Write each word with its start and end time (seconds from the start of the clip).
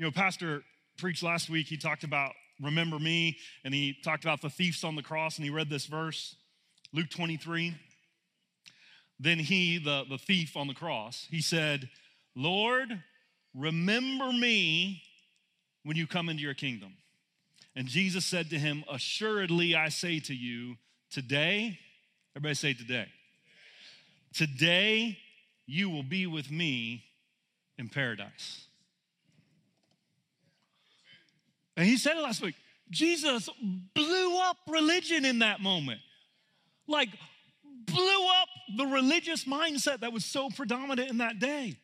You 0.00 0.06
know, 0.06 0.12
Pastor 0.12 0.62
preached 0.96 1.22
last 1.22 1.50
week, 1.50 1.66
he 1.66 1.76
talked 1.76 2.04
about 2.04 2.32
remember 2.58 2.98
me, 2.98 3.36
and 3.64 3.74
he 3.74 3.94
talked 4.02 4.24
about 4.24 4.40
the 4.40 4.48
thieves 4.48 4.82
on 4.82 4.96
the 4.96 5.02
cross, 5.02 5.36
and 5.36 5.44
he 5.44 5.50
read 5.50 5.68
this 5.68 5.84
verse, 5.84 6.36
Luke 6.94 7.10
23. 7.10 7.74
Then 9.18 9.38
he, 9.38 9.76
the, 9.76 10.04
the 10.08 10.16
thief 10.16 10.56
on 10.56 10.68
the 10.68 10.74
cross, 10.74 11.26
he 11.30 11.42
said, 11.42 11.90
Lord, 12.34 12.88
remember 13.54 14.32
me 14.32 15.02
when 15.84 15.98
you 15.98 16.06
come 16.06 16.30
into 16.30 16.42
your 16.44 16.54
kingdom. 16.54 16.94
And 17.76 17.86
Jesus 17.86 18.24
said 18.24 18.48
to 18.48 18.58
him, 18.58 18.84
Assuredly, 18.90 19.74
I 19.74 19.90
say 19.90 20.18
to 20.20 20.34
you, 20.34 20.76
today, 21.10 21.78
everybody 22.34 22.54
say 22.54 22.72
today, 22.72 23.08
today 24.32 25.18
you 25.66 25.90
will 25.90 26.04
be 26.04 26.26
with 26.26 26.50
me 26.50 27.04
in 27.76 27.90
paradise. 27.90 28.64
And 31.80 31.88
he 31.88 31.96
said 31.96 32.18
it 32.18 32.20
last 32.20 32.42
week. 32.42 32.56
Jesus 32.90 33.48
blew 33.94 34.38
up 34.38 34.58
religion 34.68 35.24
in 35.24 35.38
that 35.38 35.62
moment. 35.62 36.02
Like, 36.86 37.08
blew 37.86 38.26
up 38.42 38.48
the 38.76 38.84
religious 38.84 39.46
mindset 39.46 40.00
that 40.00 40.12
was 40.12 40.26
so 40.26 40.50
predominant 40.50 41.08
in 41.08 41.16
that 41.18 41.38
day 41.38 41.78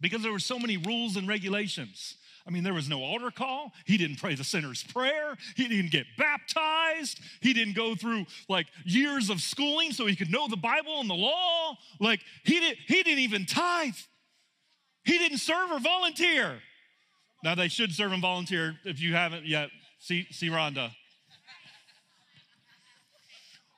because 0.00 0.22
there 0.22 0.30
were 0.30 0.38
so 0.38 0.56
many 0.56 0.76
rules 0.76 1.16
and 1.16 1.26
regulations. 1.26 2.14
I 2.46 2.50
mean, 2.50 2.62
there 2.62 2.74
was 2.74 2.88
no 2.88 3.02
altar 3.02 3.32
call. 3.32 3.72
He 3.86 3.96
didn't 3.96 4.20
pray 4.20 4.36
the 4.36 4.44
sinner's 4.44 4.84
prayer. 4.84 5.36
He 5.56 5.66
didn't 5.66 5.90
get 5.90 6.06
baptized. 6.16 7.18
He 7.40 7.52
didn't 7.54 7.74
go 7.74 7.96
through 7.96 8.26
like 8.48 8.68
years 8.84 9.30
of 9.30 9.40
schooling 9.40 9.90
so 9.90 10.06
he 10.06 10.14
could 10.14 10.30
know 10.30 10.46
the 10.46 10.56
Bible 10.56 11.00
and 11.00 11.10
the 11.10 11.14
law. 11.14 11.76
Like 11.98 12.20
he 12.44 12.60
did 12.60 12.76
he 12.86 13.02
didn't 13.02 13.18
even 13.18 13.46
tithe. 13.46 13.96
He 15.02 15.18
didn't 15.18 15.38
serve 15.38 15.72
or 15.72 15.80
volunteer. 15.80 16.60
Now 17.44 17.54
they 17.54 17.68
should 17.68 17.92
serve 17.92 18.12
and 18.12 18.22
volunteer 18.22 18.76
if 18.86 19.00
you 19.00 19.12
haven't 19.12 19.44
yet. 19.44 19.68
See, 19.98 20.26
see 20.30 20.48
Rhonda. 20.48 20.90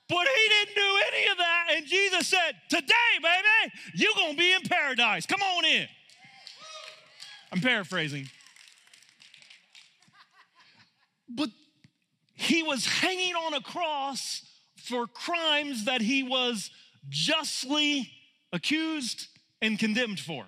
But 0.09 0.27
he 0.29 0.49
didn't 0.49 0.77
do 0.77 1.01
any 1.13 1.33
of 1.33 1.39
that. 1.39 1.67
And 1.73 1.87
Jesus 1.87 2.29
said, 2.29 2.53
Today, 2.69 2.95
baby, 3.21 3.75
you're 3.95 4.15
going 4.15 4.33
to 4.33 4.39
be 4.39 4.53
in 4.53 4.63
paradise. 4.63 5.27
Come 5.27 5.43
on 5.43 5.65
in. 5.65 5.89
I'm 7.51 7.61
paraphrasing. 7.61 8.29
But 11.29 11.49
he 12.35 12.62
was 12.62 12.87
hanging 12.87 13.35
on 13.35 13.53
a 13.53 13.61
cross 13.61 14.47
for 14.77 15.09
crimes 15.09 15.87
that 15.87 16.01
he 16.01 16.23
was 16.23 16.71
justly 17.09 18.09
accused 18.53 19.27
and 19.61 19.77
condemned 19.77 20.21
for. 20.21 20.47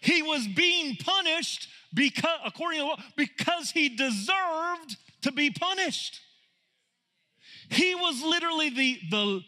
He 0.00 0.22
was 0.22 0.46
being 0.46 0.96
punished 0.96 1.68
because, 1.92 2.38
according 2.44 2.80
to 2.80 2.86
law, 2.86 2.96
because 3.16 3.70
he 3.70 3.88
deserved 3.88 4.96
to 5.22 5.32
be 5.32 5.50
punished. 5.50 6.20
He 7.68 7.94
was 7.94 8.22
literally 8.22 8.70
the, 8.70 8.98
the, 9.10 9.40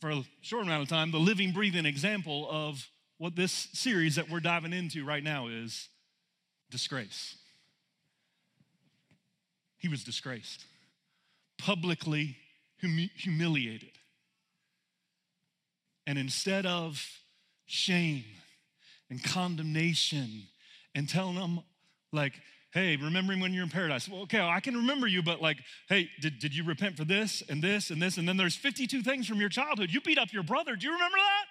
for 0.00 0.10
a 0.10 0.22
short 0.42 0.64
amount 0.64 0.82
of 0.82 0.88
time, 0.88 1.10
the 1.10 1.18
living, 1.18 1.52
breathing 1.52 1.86
example 1.86 2.48
of 2.50 2.88
what 3.18 3.34
this 3.34 3.68
series 3.72 4.16
that 4.16 4.30
we're 4.30 4.40
diving 4.40 4.72
into 4.72 5.04
right 5.04 5.22
now 5.22 5.48
is 5.48 5.88
disgrace. 6.70 7.36
He 9.78 9.88
was 9.88 10.04
disgraced, 10.04 10.64
publicly 11.58 12.36
humi- 12.80 13.12
humiliated. 13.14 13.92
And 16.06 16.18
instead 16.18 16.66
of 16.66 17.04
shame 17.66 18.24
and 19.10 19.22
condemnation 19.22 20.42
and 20.94 21.08
telling 21.08 21.36
them, 21.36 21.60
like, 22.12 22.34
hey, 22.72 22.96
remembering 22.96 23.40
when 23.40 23.54
you're 23.54 23.64
in 23.64 23.70
paradise. 23.70 24.08
Well, 24.08 24.22
okay, 24.22 24.40
I 24.40 24.60
can 24.60 24.76
remember 24.76 25.06
you, 25.06 25.22
but 25.22 25.40
like, 25.40 25.58
hey, 25.88 26.10
did, 26.20 26.38
did 26.38 26.54
you 26.54 26.64
repent 26.64 26.96
for 26.96 27.04
this 27.04 27.42
and 27.48 27.62
this 27.62 27.90
and 27.90 28.02
this? 28.02 28.18
And 28.18 28.28
then 28.28 28.36
there's 28.36 28.56
52 28.56 29.02
things 29.02 29.26
from 29.26 29.40
your 29.40 29.48
childhood. 29.48 29.90
You 29.90 30.00
beat 30.00 30.18
up 30.18 30.32
your 30.32 30.42
brother. 30.42 30.76
Do 30.76 30.86
you 30.86 30.92
remember 30.92 31.16
that? 31.16 31.44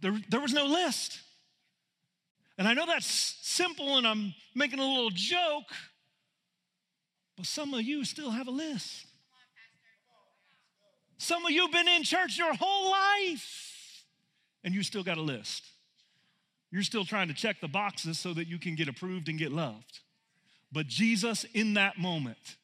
There, 0.00 0.20
there 0.30 0.40
was 0.40 0.54
no 0.54 0.64
list. 0.64 1.20
And 2.56 2.66
I 2.66 2.74
know 2.74 2.86
that's 2.86 3.06
simple 3.42 3.98
and 3.98 4.06
I'm 4.06 4.34
making 4.54 4.78
a 4.78 4.84
little 4.84 5.10
joke, 5.10 5.70
but 7.36 7.46
some 7.46 7.74
of 7.74 7.82
you 7.82 8.04
still 8.04 8.30
have 8.30 8.48
a 8.48 8.50
list. 8.50 9.06
Some 11.18 11.44
of 11.44 11.50
you 11.50 11.62
have 11.62 11.72
been 11.72 11.88
in 11.88 12.02
church 12.02 12.38
your 12.38 12.54
whole 12.54 12.90
life 12.90 13.69
and 14.64 14.74
you 14.74 14.82
still 14.82 15.02
got 15.02 15.18
a 15.18 15.22
list. 15.22 15.64
You're 16.70 16.82
still 16.82 17.04
trying 17.04 17.28
to 17.28 17.34
check 17.34 17.60
the 17.60 17.68
boxes 17.68 18.18
so 18.18 18.32
that 18.34 18.46
you 18.46 18.58
can 18.58 18.76
get 18.76 18.88
approved 18.88 19.28
and 19.28 19.38
get 19.38 19.52
loved. 19.52 20.00
But 20.72 20.86
Jesus, 20.86 21.44
in 21.52 21.74
that 21.74 21.98
moment, 21.98 22.56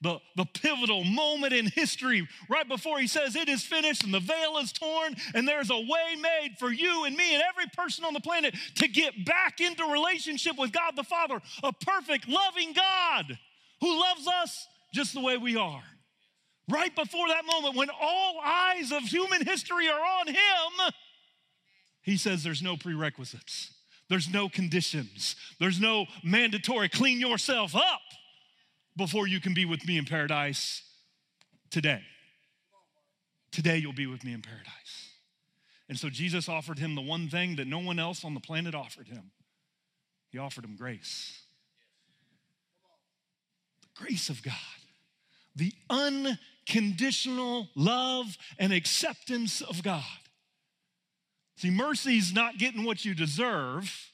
the, 0.00 0.18
the 0.36 0.44
pivotal 0.44 1.02
moment 1.02 1.52
in 1.52 1.66
history, 1.66 2.28
right 2.48 2.68
before 2.68 3.00
he 3.00 3.08
says, 3.08 3.34
It 3.34 3.48
is 3.48 3.64
finished 3.64 4.04
and 4.04 4.14
the 4.14 4.20
veil 4.20 4.58
is 4.58 4.72
torn, 4.72 5.16
and 5.34 5.46
there's 5.46 5.70
a 5.70 5.76
way 5.76 6.16
made 6.20 6.54
for 6.58 6.70
you 6.70 7.04
and 7.04 7.16
me 7.16 7.34
and 7.34 7.42
every 7.42 7.66
person 7.76 8.04
on 8.04 8.14
the 8.14 8.20
planet 8.20 8.54
to 8.76 8.86
get 8.86 9.24
back 9.24 9.60
into 9.60 9.84
relationship 9.84 10.56
with 10.56 10.70
God 10.70 10.94
the 10.94 11.02
Father, 11.02 11.40
a 11.64 11.72
perfect, 11.72 12.28
loving 12.28 12.74
God 12.74 13.38
who 13.80 14.00
loves 14.00 14.28
us 14.42 14.68
just 14.94 15.14
the 15.14 15.20
way 15.20 15.36
we 15.36 15.56
are. 15.56 15.82
Right 16.68 16.94
before 16.94 17.28
that 17.28 17.46
moment, 17.46 17.76
when 17.76 17.88
all 17.90 18.40
eyes 18.44 18.92
of 18.92 19.02
human 19.02 19.44
history 19.44 19.88
are 19.88 20.00
on 20.20 20.28
him, 20.28 20.92
he 22.08 22.16
says 22.16 22.42
there's 22.42 22.62
no 22.62 22.76
prerequisites, 22.76 23.70
there's 24.08 24.32
no 24.32 24.48
conditions, 24.48 25.36
there's 25.60 25.78
no 25.78 26.06
mandatory 26.24 26.88
clean 26.88 27.20
yourself 27.20 27.76
up 27.76 28.00
before 28.96 29.26
you 29.26 29.40
can 29.40 29.52
be 29.52 29.66
with 29.66 29.86
me 29.86 29.98
in 29.98 30.06
paradise 30.06 30.82
today. 31.70 32.00
Today 33.52 33.76
you'll 33.76 33.92
be 33.92 34.06
with 34.06 34.24
me 34.24 34.32
in 34.32 34.40
paradise. 34.40 35.10
And 35.88 35.98
so 35.98 36.08
Jesus 36.08 36.48
offered 36.48 36.78
him 36.78 36.94
the 36.94 37.02
one 37.02 37.28
thing 37.28 37.56
that 37.56 37.66
no 37.66 37.78
one 37.78 37.98
else 37.98 38.24
on 38.24 38.32
the 38.32 38.40
planet 38.40 38.74
offered 38.74 39.08
him. 39.08 39.30
He 40.30 40.38
offered 40.38 40.64
him 40.64 40.76
grace. 40.76 41.42
The 43.82 44.04
grace 44.04 44.30
of 44.30 44.42
God. 44.42 44.54
The 45.56 45.72
unconditional 45.90 47.68
love 47.74 48.36
and 48.58 48.72
acceptance 48.72 49.60
of 49.60 49.82
God. 49.82 50.04
See, 51.58 51.70
mercy's 51.70 52.32
not 52.32 52.56
getting 52.56 52.84
what 52.84 53.04
you 53.04 53.14
deserve. 53.14 54.12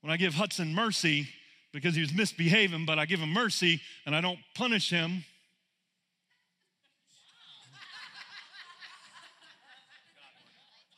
When 0.00 0.12
I 0.12 0.16
give 0.16 0.34
Hudson 0.34 0.72
mercy 0.72 1.28
because 1.72 1.96
he 1.96 2.02
was 2.02 2.14
misbehaving, 2.14 2.86
but 2.86 3.00
I 3.00 3.04
give 3.04 3.18
him 3.18 3.30
mercy 3.30 3.80
and 4.06 4.14
I 4.14 4.20
don't 4.20 4.38
punish 4.54 4.90
him. 4.90 5.24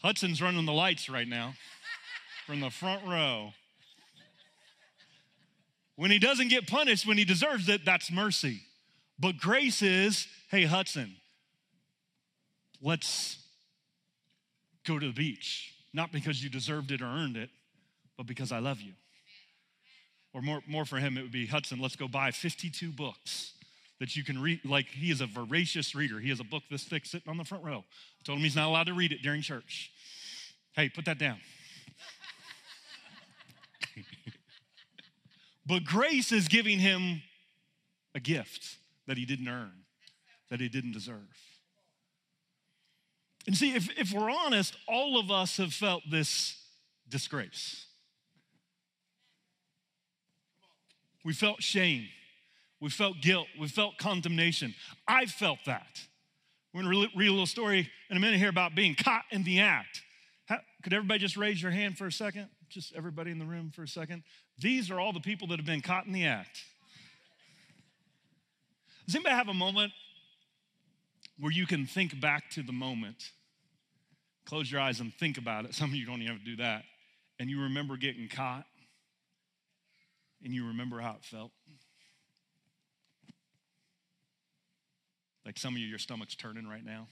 Hudson's 0.02 0.42
running 0.42 0.66
the 0.66 0.72
lights 0.72 1.08
right 1.08 1.26
now 1.26 1.54
from 2.46 2.60
the 2.60 2.68
front 2.68 3.06
row. 3.06 3.54
When 5.94 6.10
he 6.10 6.18
doesn't 6.18 6.48
get 6.48 6.66
punished 6.66 7.06
when 7.06 7.16
he 7.16 7.24
deserves 7.24 7.70
it, 7.70 7.86
that's 7.86 8.12
mercy. 8.12 8.60
But 9.18 9.38
grace 9.38 9.80
is 9.80 10.26
hey, 10.50 10.64
Hudson, 10.64 11.16
let's 12.82 13.38
go 14.86 14.98
to 14.98 15.06
the 15.06 15.12
beach, 15.12 15.74
not 15.92 16.12
because 16.12 16.42
you 16.42 16.48
deserved 16.48 16.90
it 16.90 17.02
or 17.02 17.06
earned 17.06 17.36
it, 17.36 17.50
but 18.16 18.26
because 18.26 18.52
I 18.52 18.60
love 18.60 18.80
you. 18.80 18.92
Or 20.32 20.42
more, 20.42 20.60
more 20.66 20.84
for 20.84 20.96
him, 20.96 21.18
it 21.18 21.22
would 21.22 21.32
be 21.32 21.46
Hudson, 21.46 21.80
let's 21.80 21.96
go 21.96 22.08
buy 22.08 22.30
52 22.30 22.90
books 22.90 23.52
that 24.00 24.16
you 24.16 24.24
can 24.24 24.40
read. 24.40 24.64
Like, 24.64 24.86
he 24.86 25.10
is 25.10 25.20
a 25.20 25.26
voracious 25.26 25.94
reader. 25.94 26.20
He 26.20 26.28
has 26.28 26.40
a 26.40 26.44
book 26.44 26.62
this 26.70 26.84
thick 26.84 27.06
sitting 27.06 27.28
on 27.28 27.38
the 27.38 27.44
front 27.44 27.64
row. 27.64 27.84
I 28.20 28.24
told 28.24 28.38
him 28.38 28.44
he's 28.44 28.56
not 28.56 28.68
allowed 28.68 28.86
to 28.86 28.94
read 28.94 29.12
it 29.12 29.22
during 29.22 29.42
church. 29.42 29.90
Hey, 30.74 30.88
put 30.88 31.06
that 31.06 31.18
down. 31.18 31.38
but 35.66 35.84
grace 35.84 36.32
is 36.32 36.48
giving 36.48 36.78
him 36.78 37.22
a 38.14 38.20
gift 38.20 38.76
that 39.06 39.16
he 39.16 39.24
didn't 39.24 39.48
earn, 39.48 39.72
that 40.50 40.60
he 40.60 40.68
didn't 40.68 40.92
deserve. 40.92 41.55
And 43.46 43.56
see, 43.56 43.74
if, 43.74 43.88
if 43.98 44.12
we're 44.12 44.30
honest, 44.30 44.76
all 44.88 45.18
of 45.18 45.30
us 45.30 45.56
have 45.58 45.72
felt 45.72 46.02
this 46.10 46.56
disgrace. 47.08 47.86
We 51.24 51.32
felt 51.32 51.62
shame. 51.62 52.08
We 52.80 52.90
felt 52.90 53.20
guilt. 53.20 53.46
We 53.58 53.68
felt 53.68 53.98
condemnation. 53.98 54.74
I 55.08 55.26
felt 55.26 55.58
that. 55.66 56.00
We're 56.74 56.82
going 56.82 56.92
to 56.92 57.08
read 57.16 57.28
a 57.28 57.30
little 57.30 57.46
story 57.46 57.90
in 58.10 58.16
a 58.16 58.20
minute 58.20 58.38
here 58.38 58.48
about 58.48 58.74
being 58.74 58.94
caught 58.94 59.24
in 59.30 59.42
the 59.44 59.60
act. 59.60 60.02
How, 60.46 60.58
could 60.82 60.92
everybody 60.92 61.20
just 61.20 61.36
raise 61.36 61.62
your 61.62 61.70
hand 61.70 61.96
for 61.96 62.06
a 62.06 62.12
second? 62.12 62.48
Just 62.68 62.94
everybody 62.94 63.30
in 63.30 63.38
the 63.38 63.44
room 63.44 63.70
for 63.74 63.82
a 63.82 63.88
second. 63.88 64.24
These 64.58 64.90
are 64.90 65.00
all 65.00 65.12
the 65.12 65.20
people 65.20 65.48
that 65.48 65.58
have 65.58 65.66
been 65.66 65.80
caught 65.80 66.06
in 66.06 66.12
the 66.12 66.26
act. 66.26 66.64
Does 69.06 69.14
anybody 69.14 69.36
have 69.36 69.48
a 69.48 69.54
moment 69.54 69.92
where 71.38 71.52
you 71.52 71.66
can 71.66 71.86
think 71.86 72.20
back 72.20 72.50
to 72.50 72.62
the 72.62 72.72
moment 72.72 73.30
Close 74.46 74.70
your 74.70 74.80
eyes 74.80 75.00
and 75.00 75.12
think 75.12 75.38
about 75.38 75.64
it. 75.64 75.74
Some 75.74 75.90
of 75.90 75.96
you 75.96 76.06
don't 76.06 76.22
even 76.22 76.34
have 76.34 76.44
to 76.44 76.44
do 76.44 76.56
that. 76.56 76.84
And 77.38 77.50
you 77.50 77.62
remember 77.62 77.96
getting 77.96 78.28
caught, 78.28 78.64
and 80.42 80.54
you 80.54 80.68
remember 80.68 81.00
how 81.00 81.16
it 81.16 81.24
felt. 81.24 81.50
Like 85.44 85.58
some 85.58 85.74
of 85.74 85.78
you, 85.78 85.86
your 85.86 85.98
stomach's 85.98 86.34
turning 86.34 86.66
right 86.66 86.84
now. 86.84 87.06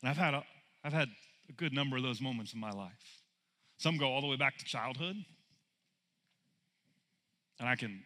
And 0.00 0.10
I've 0.10 0.16
had 0.16 0.34
a, 0.34 0.42
I've 0.84 0.92
had 0.92 1.08
a 1.48 1.52
good 1.52 1.72
number 1.72 1.96
of 1.96 2.02
those 2.02 2.20
moments 2.20 2.52
in 2.52 2.60
my 2.60 2.72
life. 2.72 3.20
Some 3.78 3.96
go 3.96 4.06
all 4.06 4.20
the 4.20 4.26
way 4.26 4.36
back 4.36 4.58
to 4.58 4.64
childhood. 4.64 5.16
And 7.60 7.68
I 7.68 7.76
can, 7.76 8.02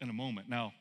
in 0.00 0.10
a 0.10 0.12
moment. 0.12 0.48
Now, 0.48 0.72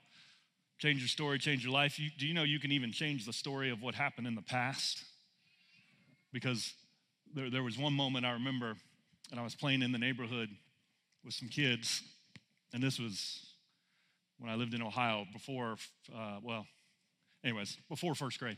change 0.82 1.00
your 1.00 1.08
story, 1.08 1.38
change 1.38 1.64
your 1.64 1.72
life. 1.72 2.00
You, 2.00 2.10
do 2.18 2.26
you 2.26 2.34
know 2.34 2.42
you 2.42 2.60
can 2.60 2.72
even 2.72 2.92
change 2.92 3.26
the 3.26 3.34
story 3.34 3.70
of 3.70 3.84
what 3.84 3.94
happened 3.94 4.26
in 4.26 4.34
the 4.34 4.42
past? 4.42 5.04
Because 6.34 6.74
there, 7.36 7.52
there 7.52 7.62
was 7.62 7.78
one 7.78 7.94
moment 7.94 8.26
I 8.26 8.32
remember, 8.32 8.74
and 9.30 9.40
I 9.40 9.44
was 9.44 9.54
playing 9.54 9.84
in 9.84 9.92
the 9.92 10.00
neighborhood 10.00 10.50
with 11.24 11.36
some 11.36 11.50
kids, 11.50 12.02
and 12.74 12.82
this 12.82 13.00
was 13.00 13.46
when 14.40 14.50
I 14.50 14.56
lived 14.56 14.74
in 14.74 14.82
Ohio 14.82 15.28
before, 15.32 15.76
uh, 16.16 16.40
well, 16.42 16.66
anyways, 17.44 17.78
before 17.88 18.16
first 18.16 18.40
grade, 18.40 18.58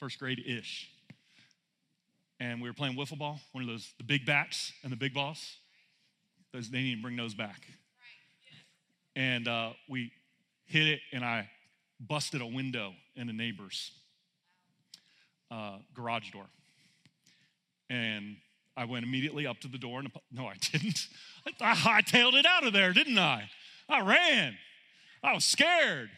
first 0.00 0.18
grade 0.18 0.42
ish. 0.46 0.88
And 2.40 2.62
we 2.62 2.70
were 2.70 2.74
playing 2.74 2.96
wiffle 2.96 3.18
ball, 3.18 3.38
one 3.52 3.62
of 3.62 3.68
those, 3.68 3.92
the 3.98 4.04
big 4.04 4.24
bats 4.24 4.72
and 4.82 4.90
the 4.90 4.96
big 4.96 5.12
balls. 5.12 5.56
Those, 6.54 6.70
they 6.70 6.80
need 6.80 6.96
to 6.96 7.02
bring 7.02 7.16
those 7.16 7.34
back. 7.34 7.60
And 9.14 9.46
uh, 9.46 9.70
we 9.88 10.10
hit 10.66 10.86
it, 10.86 11.00
and 11.12 11.24
I 11.24 11.48
busted 12.00 12.40
a 12.40 12.46
window 12.46 12.92
in 13.16 13.28
a 13.28 13.32
neighbor's 13.32 13.92
uh, 15.50 15.78
garage 15.94 16.30
door. 16.30 16.46
And 17.90 18.36
I 18.76 18.86
went 18.86 19.04
immediately 19.04 19.46
up 19.46 19.60
to 19.60 19.68
the 19.68 19.78
door, 19.78 20.00
and 20.00 20.10
no, 20.32 20.46
I 20.46 20.54
didn't. 20.60 21.06
I 21.60 21.74
hightailed 21.74 22.34
it 22.34 22.46
out 22.46 22.66
of 22.66 22.72
there, 22.72 22.92
didn't 22.92 23.18
I? 23.18 23.48
I 23.88 24.00
ran. 24.00 24.56
I 25.22 25.34
was 25.34 25.44
scared. 25.44 26.10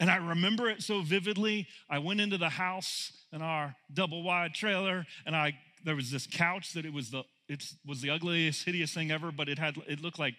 And 0.00 0.10
I 0.10 0.16
remember 0.16 0.68
it 0.68 0.82
so 0.82 1.02
vividly. 1.02 1.68
I 1.88 1.98
went 1.98 2.20
into 2.20 2.38
the 2.38 2.48
house 2.48 3.12
in 3.32 3.42
our 3.42 3.76
double 3.92 4.22
wide 4.22 4.54
trailer, 4.54 5.06
and 5.26 5.36
I 5.36 5.56
there 5.84 5.96
was 5.96 6.10
this 6.10 6.26
couch 6.26 6.72
that 6.74 6.84
it 6.84 6.92
was 6.92 7.10
the 7.10 7.24
it 7.48 7.64
was 7.86 8.00
the 8.00 8.10
ugliest, 8.10 8.64
hideous 8.64 8.92
thing 8.92 9.10
ever, 9.10 9.30
but 9.30 9.48
it 9.48 9.58
had 9.58 9.76
it 9.86 10.00
looked 10.00 10.18
like 10.18 10.34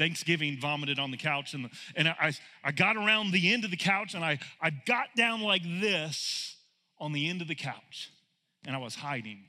Thanksgiving 0.00 0.56
vomited 0.58 0.98
on 0.98 1.10
the 1.10 1.18
couch. 1.18 1.52
And, 1.52 1.68
and 1.94 2.08
I, 2.08 2.32
I 2.64 2.72
got 2.72 2.96
around 2.96 3.32
the 3.32 3.52
end 3.52 3.66
of 3.66 3.70
the 3.70 3.76
couch 3.76 4.14
and 4.14 4.24
I, 4.24 4.38
I 4.58 4.70
got 4.70 5.14
down 5.14 5.42
like 5.42 5.62
this 5.62 6.56
on 6.98 7.12
the 7.12 7.28
end 7.28 7.42
of 7.42 7.48
the 7.48 7.54
couch. 7.54 8.10
And 8.66 8.74
I 8.74 8.78
was 8.78 8.94
hiding. 8.94 9.44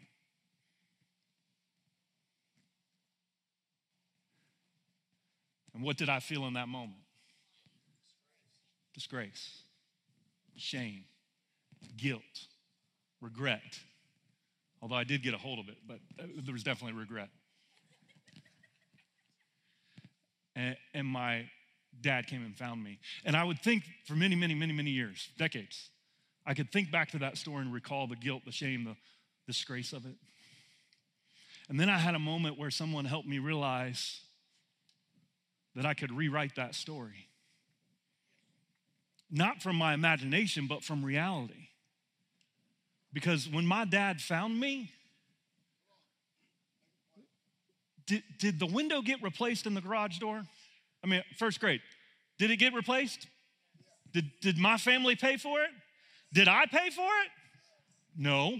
And 5.73 5.83
what 5.83 5.95
did 5.95 6.09
I 6.09 6.19
feel 6.19 6.45
in 6.45 6.53
that 6.55 6.67
moment? 6.67 6.99
Disgrace, 8.93 9.61
shame, 10.57 11.05
guilt, 11.95 12.21
regret. 13.21 13.79
Although 14.81 14.95
I 14.95 15.05
did 15.05 15.23
get 15.23 15.33
a 15.33 15.37
hold 15.37 15.59
of 15.59 15.69
it, 15.69 15.77
but 15.87 15.99
uh, 16.19 16.25
there 16.43 16.51
was 16.51 16.63
definitely 16.63 16.99
regret. 16.99 17.29
And, 20.55 20.75
and 20.93 21.07
my 21.07 21.45
dad 21.99 22.27
came 22.27 22.43
and 22.43 22.55
found 22.55 22.83
me. 22.83 22.99
And 23.25 23.35
I 23.35 23.43
would 23.43 23.59
think 23.59 23.83
for 24.05 24.13
many, 24.13 24.35
many, 24.35 24.53
many, 24.53 24.73
many 24.73 24.91
years, 24.91 25.29
decades, 25.37 25.89
I 26.45 26.53
could 26.53 26.71
think 26.71 26.91
back 26.91 27.11
to 27.11 27.19
that 27.19 27.37
story 27.37 27.61
and 27.61 27.73
recall 27.73 28.07
the 28.07 28.15
guilt, 28.15 28.43
the 28.45 28.51
shame, 28.51 28.83
the 28.85 28.95
disgrace 29.47 29.93
of 29.93 30.05
it. 30.05 30.15
And 31.69 31.79
then 31.79 31.89
I 31.89 31.97
had 31.97 32.15
a 32.15 32.19
moment 32.19 32.57
where 32.57 32.71
someone 32.71 33.05
helped 33.05 33.27
me 33.27 33.39
realize 33.39 34.21
that 35.75 35.85
I 35.85 35.93
could 35.93 36.11
rewrite 36.11 36.55
that 36.55 36.75
story. 36.75 37.27
Not 39.29 39.61
from 39.61 39.77
my 39.77 39.93
imagination, 39.93 40.67
but 40.67 40.83
from 40.83 41.05
reality. 41.05 41.69
Because 43.13 43.47
when 43.47 43.65
my 43.65 43.85
dad 43.85 44.19
found 44.21 44.59
me, 44.59 44.91
did, 48.11 48.23
did 48.39 48.59
the 48.59 48.65
window 48.65 49.01
get 49.01 49.23
replaced 49.23 49.65
in 49.65 49.73
the 49.73 49.79
garage 49.79 50.17
door? 50.17 50.43
I 51.01 51.07
mean, 51.07 51.23
first 51.37 51.61
grade. 51.61 51.79
Did 52.37 52.51
it 52.51 52.57
get 52.57 52.73
replaced? 52.73 53.27
Did, 54.11 54.25
did 54.41 54.57
my 54.57 54.77
family 54.77 55.15
pay 55.15 55.37
for 55.37 55.61
it? 55.61 55.69
Did 56.33 56.49
I 56.49 56.65
pay 56.65 56.89
for 56.89 57.07
it? 57.07 57.29
No. 58.17 58.57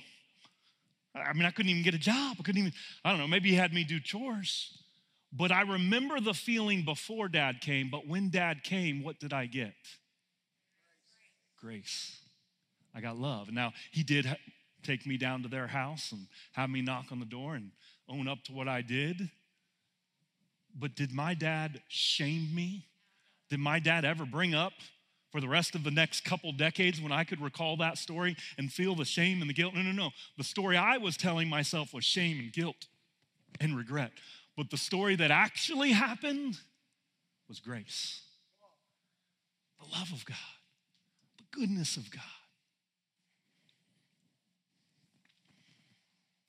I 1.14 1.34
mean, 1.34 1.46
I 1.46 1.52
couldn't 1.52 1.70
even 1.70 1.84
get 1.84 1.94
a 1.94 2.00
job. 2.00 2.38
I 2.40 2.44
couldn't 2.44 2.60
even, 2.60 2.74
I 3.04 3.10
don't 3.10 3.20
know, 3.20 3.28
maybe 3.28 3.50
he 3.50 3.56
had 3.56 3.74
me 3.74 3.84
do 3.84 4.00
chores. 4.00 4.78
But 5.34 5.52
I 5.52 5.62
remember 5.64 6.22
the 6.22 6.34
feeling 6.34 6.86
before 6.86 7.28
dad 7.28 7.60
came, 7.60 7.90
but 7.90 8.08
when 8.08 8.30
dad 8.30 8.64
came, 8.64 9.04
what 9.04 9.20
did 9.20 9.34
I 9.34 9.48
get? 9.48 9.74
Grace. 11.60 12.18
I 12.96 13.02
got 13.02 13.18
love. 13.18 13.52
Now, 13.52 13.74
he 13.92 14.04
did 14.04 14.34
take 14.84 15.06
me 15.06 15.18
down 15.18 15.44
to 15.44 15.50
their 15.50 15.68
house 15.68 16.14
and 16.14 16.28
have 16.54 16.70
me 16.70 16.82
knock 16.82 17.08
on 17.12 17.20
the 17.20 17.26
door 17.26 17.56
and 17.56 17.72
own 18.08 18.30
up 18.30 18.44
to 18.46 18.54
what 18.54 18.70
I 18.70 18.82
did. 18.82 19.30
But 20.78 20.96
did 20.96 21.12
my 21.12 21.34
dad 21.34 21.82
shame 21.88 22.54
me? 22.54 22.88
Did 23.50 23.60
my 23.60 23.80
dad 23.80 24.06
ever 24.06 24.26
bring 24.26 24.54
up 24.54 24.74
for 25.32 25.42
the 25.42 25.48
rest 25.48 25.76
of 25.76 25.84
the 25.84 25.92
next 25.92 26.24
couple 26.24 26.52
decades 26.52 27.02
when 27.02 27.12
I 27.12 27.24
could 27.24 27.42
recall 27.42 27.78
that 27.78 27.98
story 27.98 28.36
and 28.58 28.72
feel 28.72 28.96
the 28.96 29.06
shame 29.06 29.42
and 29.42 29.50
the 29.50 29.54
guilt? 29.54 29.74
No, 29.76 29.82
no, 29.82 29.92
no. 29.92 30.10
The 30.38 30.44
story 30.44 30.78
I 30.78 30.98
was 30.98 31.18
telling 31.18 31.50
myself 31.50 31.94
was 31.94 32.06
shame 32.06 32.40
and 32.40 32.54
guilt 32.54 32.88
and 33.60 33.76
regret. 33.78 34.12
But 34.56 34.70
the 34.70 34.78
story 34.78 35.16
that 35.16 35.32
actually 35.32 35.92
happened 35.92 36.58
was 37.48 37.60
grace 37.60 38.22
the 39.80 39.98
love 39.98 40.12
of 40.14 40.24
God, 40.26 40.38
the 41.38 41.60
goodness 41.60 41.98
of 41.98 42.12
God. 42.12 42.22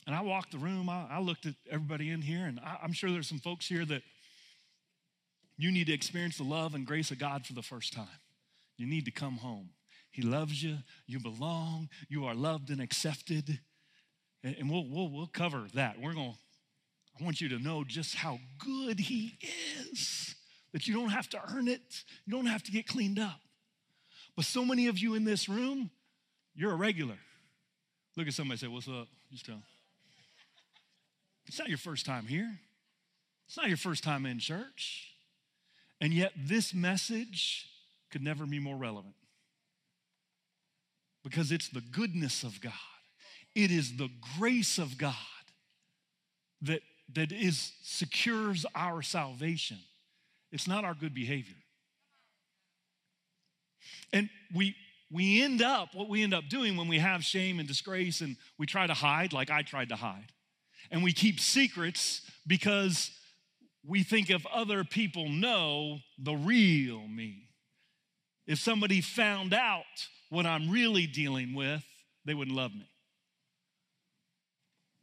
And 0.06 0.14
I 0.16 0.20
walked 0.20 0.52
the 0.52 0.58
room, 0.58 0.88
I, 0.88 1.06
I 1.10 1.20
looked 1.20 1.46
at 1.46 1.54
everybody 1.70 2.10
in 2.10 2.20
here, 2.20 2.44
and 2.44 2.58
I, 2.60 2.78
I'm 2.82 2.92
sure 2.92 3.10
there's 3.10 3.28
some 3.28 3.38
folks 3.38 3.66
here 3.66 3.84
that 3.86 4.02
you 5.62 5.70
need 5.70 5.86
to 5.86 5.92
experience 5.92 6.38
the 6.38 6.44
love 6.44 6.74
and 6.74 6.86
grace 6.86 7.10
of 7.10 7.18
God 7.18 7.46
for 7.46 7.52
the 7.52 7.62
first 7.62 7.92
time. 7.92 8.06
You 8.76 8.86
need 8.86 9.04
to 9.04 9.10
come 9.10 9.36
home. 9.36 9.70
He 10.10 10.22
loves 10.22 10.62
you, 10.62 10.78
you 11.06 11.20
belong, 11.20 11.88
you 12.08 12.26
are 12.26 12.34
loved 12.34 12.70
and 12.70 12.80
accepted. 12.80 13.60
And 14.42 14.70
we'll, 14.70 14.86
we'll, 14.88 15.08
we'll 15.08 15.26
cover 15.26 15.66
that. 15.74 16.00
We're 16.00 16.14
going 16.14 16.32
to, 16.32 16.38
I 17.20 17.24
want 17.24 17.40
you 17.40 17.48
to 17.50 17.58
know 17.58 17.84
just 17.84 18.16
how 18.16 18.40
good 18.58 18.98
He 18.98 19.38
is, 19.90 20.34
that 20.72 20.86
you 20.86 20.94
don't 20.94 21.10
have 21.10 21.28
to 21.30 21.40
earn 21.54 21.68
it, 21.68 22.04
you 22.26 22.32
don't 22.32 22.46
have 22.46 22.62
to 22.64 22.72
get 22.72 22.86
cleaned 22.86 23.18
up. 23.18 23.40
But 24.34 24.44
so 24.44 24.64
many 24.64 24.88
of 24.88 24.98
you 24.98 25.14
in 25.14 25.24
this 25.24 25.48
room, 25.48 25.90
you're 26.54 26.72
a 26.72 26.76
regular. 26.76 27.18
Look 28.16 28.26
at 28.26 28.34
somebody 28.34 28.58
say, 28.58 28.66
What's 28.66 28.88
up? 28.88 29.08
Just 29.30 29.46
tell. 29.46 29.62
It's 31.46 31.58
not 31.58 31.68
your 31.68 31.78
first 31.78 32.04
time 32.04 32.26
here. 32.26 32.58
It's 33.46 33.56
not 33.56 33.68
your 33.68 33.76
first 33.76 34.02
time 34.02 34.26
in 34.26 34.38
church. 34.38 35.11
And 36.02 36.12
yet, 36.12 36.32
this 36.36 36.74
message 36.74 37.68
could 38.10 38.22
never 38.24 38.44
be 38.44 38.58
more 38.58 38.76
relevant 38.76 39.14
because 41.22 41.52
it's 41.52 41.68
the 41.68 41.80
goodness 41.80 42.42
of 42.42 42.60
God, 42.60 42.72
it 43.54 43.70
is 43.70 43.96
the 43.96 44.10
grace 44.36 44.78
of 44.78 44.98
God 44.98 45.14
that, 46.62 46.80
that 47.14 47.30
is, 47.30 47.72
secures 47.84 48.66
our 48.74 49.00
salvation. 49.00 49.78
It's 50.50 50.66
not 50.66 50.84
our 50.84 50.94
good 50.94 51.14
behavior. 51.14 51.54
And 54.12 54.28
we, 54.52 54.74
we 55.08 55.40
end 55.40 55.62
up, 55.62 55.94
what 55.94 56.08
we 56.08 56.24
end 56.24 56.34
up 56.34 56.48
doing 56.48 56.76
when 56.76 56.88
we 56.88 56.98
have 56.98 57.22
shame 57.22 57.60
and 57.60 57.68
disgrace 57.68 58.20
and 58.20 58.36
we 58.58 58.66
try 58.66 58.88
to 58.88 58.94
hide, 58.94 59.32
like 59.32 59.50
I 59.50 59.62
tried 59.62 59.90
to 59.90 59.96
hide, 59.96 60.32
and 60.90 61.04
we 61.04 61.12
keep 61.12 61.38
secrets 61.38 62.22
because 62.44 63.12
we 63.86 64.02
think 64.02 64.30
if 64.30 64.46
other 64.46 64.84
people 64.84 65.28
know 65.28 65.98
the 66.18 66.34
real 66.34 67.06
me. 67.08 67.48
If 68.46 68.58
somebody 68.58 69.00
found 69.00 69.54
out 69.54 69.84
what 70.30 70.46
I'm 70.46 70.70
really 70.70 71.06
dealing 71.06 71.54
with, 71.54 71.84
they 72.24 72.34
wouldn't 72.34 72.56
love 72.56 72.72
me. 72.72 72.88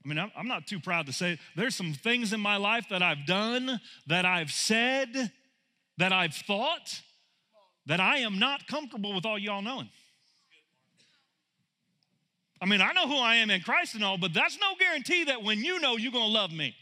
I 0.03 0.07
mean, 0.07 0.31
I'm 0.35 0.47
not 0.47 0.65
too 0.65 0.79
proud 0.79 1.07
to 1.07 1.13
say 1.13 1.39
there's 1.55 1.75
some 1.75 1.93
things 1.93 2.31
in 2.31 2.39
my 2.39 2.55
life 2.55 2.87
that 2.89 3.03
I've 3.03 3.25
done, 3.25 3.81
that 4.07 4.25
I've 4.25 4.51
said, 4.51 5.31
that 5.97 6.13
I've 6.13 6.33
thought, 6.33 7.01
that 7.85 7.99
I 7.99 8.19
am 8.19 8.39
not 8.39 8.65
comfortable 8.67 9.13
with 9.13 9.25
all 9.25 9.37
y'all 9.37 9.61
knowing. 9.61 9.89
I 12.61 12.65
mean, 12.65 12.81
I 12.81 12.93
know 12.93 13.07
who 13.07 13.17
I 13.17 13.35
am 13.35 13.49
in 13.49 13.61
Christ 13.61 13.95
and 13.95 14.03
all, 14.03 14.17
but 14.17 14.33
that's 14.33 14.57
no 14.59 14.73
guarantee 14.79 15.25
that 15.25 15.43
when 15.43 15.63
you 15.63 15.79
know, 15.79 15.97
you're 15.97 16.11
gonna 16.11 16.25
love 16.25 16.51
me. 16.51 16.75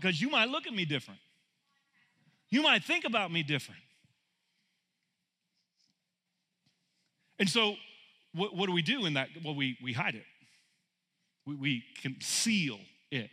Because 0.00 0.20
you 0.20 0.28
might 0.28 0.50
look 0.50 0.66
at 0.66 0.74
me 0.74 0.84
different. 0.84 1.20
You 2.50 2.62
might 2.62 2.84
think 2.84 3.04
about 3.06 3.32
me 3.32 3.42
different. 3.42 3.80
And 7.38 7.48
so 7.48 7.76
what, 8.34 8.54
what 8.54 8.66
do 8.66 8.72
we 8.72 8.82
do 8.82 9.06
in 9.06 9.14
that? 9.14 9.28
Well, 9.42 9.54
we, 9.54 9.78
we 9.82 9.94
hide 9.94 10.14
it, 10.14 10.24
we, 11.46 11.54
we 11.54 11.84
conceal 12.02 12.78
it. 13.10 13.30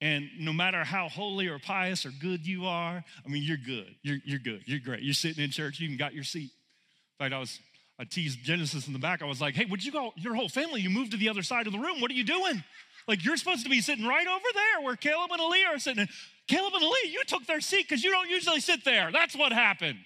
And 0.00 0.28
no 0.40 0.52
matter 0.52 0.82
how 0.82 1.08
holy 1.08 1.46
or 1.46 1.58
pious 1.60 2.04
or 2.04 2.10
good 2.10 2.44
you 2.44 2.66
are, 2.66 3.04
I 3.24 3.28
mean, 3.28 3.44
you're 3.44 3.56
good. 3.56 3.94
You're, 4.02 4.18
you're 4.24 4.40
good. 4.40 4.62
You're 4.66 4.80
great. 4.80 5.02
You're 5.02 5.14
sitting 5.14 5.44
in 5.44 5.50
church, 5.50 5.78
you 5.78 5.86
even 5.86 5.96
got 5.96 6.12
your 6.12 6.24
seat. 6.24 6.50
In 6.50 7.24
fact, 7.24 7.32
I 7.32 7.38
was, 7.38 7.60
I 8.00 8.04
teased 8.04 8.42
Genesis 8.42 8.88
in 8.88 8.94
the 8.94 8.98
back. 8.98 9.22
I 9.22 9.26
was 9.26 9.40
like, 9.40 9.54
hey, 9.54 9.64
would 9.66 9.84
you 9.84 9.92
go, 9.92 10.12
your 10.16 10.34
whole 10.34 10.48
family, 10.48 10.80
you 10.80 10.90
moved 10.90 11.12
to 11.12 11.16
the 11.16 11.28
other 11.28 11.42
side 11.42 11.68
of 11.68 11.72
the 11.72 11.78
room. 11.78 12.00
What 12.00 12.10
are 12.10 12.14
you 12.14 12.24
doing? 12.24 12.64
Like, 13.08 13.24
you're 13.24 13.36
supposed 13.36 13.64
to 13.64 13.70
be 13.70 13.80
sitting 13.80 14.06
right 14.06 14.26
over 14.26 14.46
there 14.54 14.84
where 14.84 14.96
Caleb 14.96 15.30
and 15.32 15.40
Aaliyah 15.40 15.76
are 15.76 15.78
sitting. 15.78 16.08
Caleb 16.46 16.74
and 16.74 16.84
Aaliyah, 16.84 17.12
you 17.12 17.22
took 17.26 17.46
their 17.46 17.60
seat 17.60 17.88
because 17.88 18.04
you 18.04 18.10
don't 18.10 18.30
usually 18.30 18.60
sit 18.60 18.84
there. 18.84 19.10
That's 19.12 19.36
what 19.36 19.52
happened. 19.52 19.98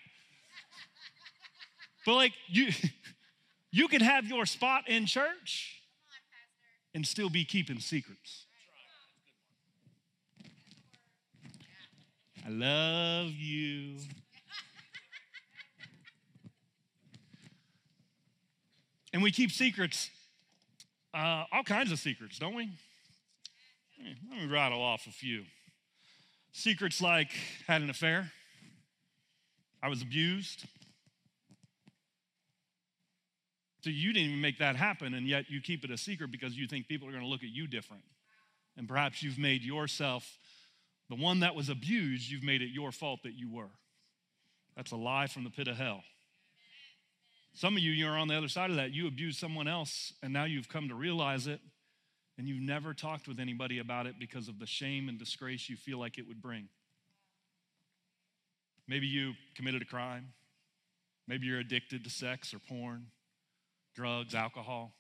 But 2.05 2.15
like, 2.15 2.33
you, 2.49 2.69
you 3.71 3.89
can 3.89 4.01
have 4.01 4.27
your 4.27 4.47
spot 4.47 4.89
in 4.89 5.07
church 5.07 5.83
and 6.95 7.07
still 7.07 7.29
be 7.29 7.45
keeping 7.45 7.81
secrets. 7.81 8.47
I 12.47 12.49
love 12.49 13.33
you. 13.33 13.99
and 19.13 19.23
we 19.23 19.31
keep 19.31 19.51
secrets, 19.51 20.11
uh, 21.15 21.45
all 21.51 21.65
kinds 21.65 21.91
of 21.91 21.99
secrets, 21.99 22.39
don't 22.39 22.55
we? 22.55 22.71
Let 23.99 24.41
me 24.41 24.47
rattle 24.47 24.83
off 24.83 25.07
a 25.07 25.11
few. 25.11 25.45
Secrets 26.53 27.01
like 27.01 27.31
had 27.67 27.83
an 27.83 27.91
affair, 27.91 28.33
I 29.83 29.89
was 29.89 30.03
abused. 30.03 30.65
So 33.83 33.91
you 33.91 34.13
didn't 34.13 34.31
even 34.31 34.41
make 34.41 34.59
that 34.59 34.75
happen, 34.75 35.15
and 35.15 35.29
yet 35.29 35.45
you 35.49 35.61
keep 35.61 35.85
it 35.85 35.91
a 35.93 35.97
secret 35.97 36.33
because 36.33 36.57
you 36.57 36.67
think 36.67 36.89
people 36.89 37.07
are 37.07 37.13
going 37.13 37.23
to 37.23 37.29
look 37.29 37.45
at 37.45 37.51
you 37.51 37.69
different. 37.69 38.03
And 38.77 38.89
perhaps 38.89 39.23
you've 39.23 39.39
made 39.39 39.63
yourself 39.63 40.39
the 41.09 41.15
one 41.15 41.41
that 41.41 41.55
was 41.55 41.69
abused, 41.69 42.29
you've 42.31 42.43
made 42.43 42.63
it 42.63 42.71
your 42.71 42.91
fault 42.91 43.21
that 43.23 43.35
you 43.35 43.49
were. 43.49 43.71
That's 44.77 44.91
a 44.91 44.97
lie 44.97 45.29
from 45.29 45.45
the 45.45 45.51
pit 45.51 45.69
of 45.69 45.77
hell. 45.77 46.03
Some 47.55 47.77
of 47.77 47.83
you, 47.83 47.93
you're 47.93 48.19
on 48.19 48.29
the 48.29 48.37
other 48.37 48.49
side 48.49 48.71
of 48.71 48.77
that. 48.77 48.93
You 48.93 49.07
abused 49.07 49.39
someone 49.39 49.69
else, 49.69 50.13
and 50.23 50.33
now 50.33 50.45
you've 50.45 50.69
come 50.69 50.89
to 50.89 50.95
realize 50.95 51.47
it, 51.47 51.61
and 52.39 52.47
you've 52.47 52.61
never 52.61 52.93
talked 52.93 53.29
with 53.29 53.41
anybody 53.41 53.79
about 53.79 54.07
it 54.07 54.17
because 54.19 54.49
of 54.49 54.59
the 54.59 54.67
shame 54.67 55.09
and 55.09 55.19
disgrace 55.19 55.69
you 55.69 55.77
feel 55.77 55.99
like 55.99 56.19
it 56.19 56.27
would 56.29 56.43
bring. 56.43 56.69
Maybe 58.89 59.07
you 59.07 59.33
committed 59.55 59.83
a 59.83 59.87
crime. 59.87 60.33
Maybe 61.27 61.47
you're 61.47 61.59
addicted 61.59 62.05
to 62.05 62.11
sex 62.11 62.55
or 62.55 62.59
porn, 62.59 63.07
drugs, 63.95 64.35
alcohol. 64.35 64.93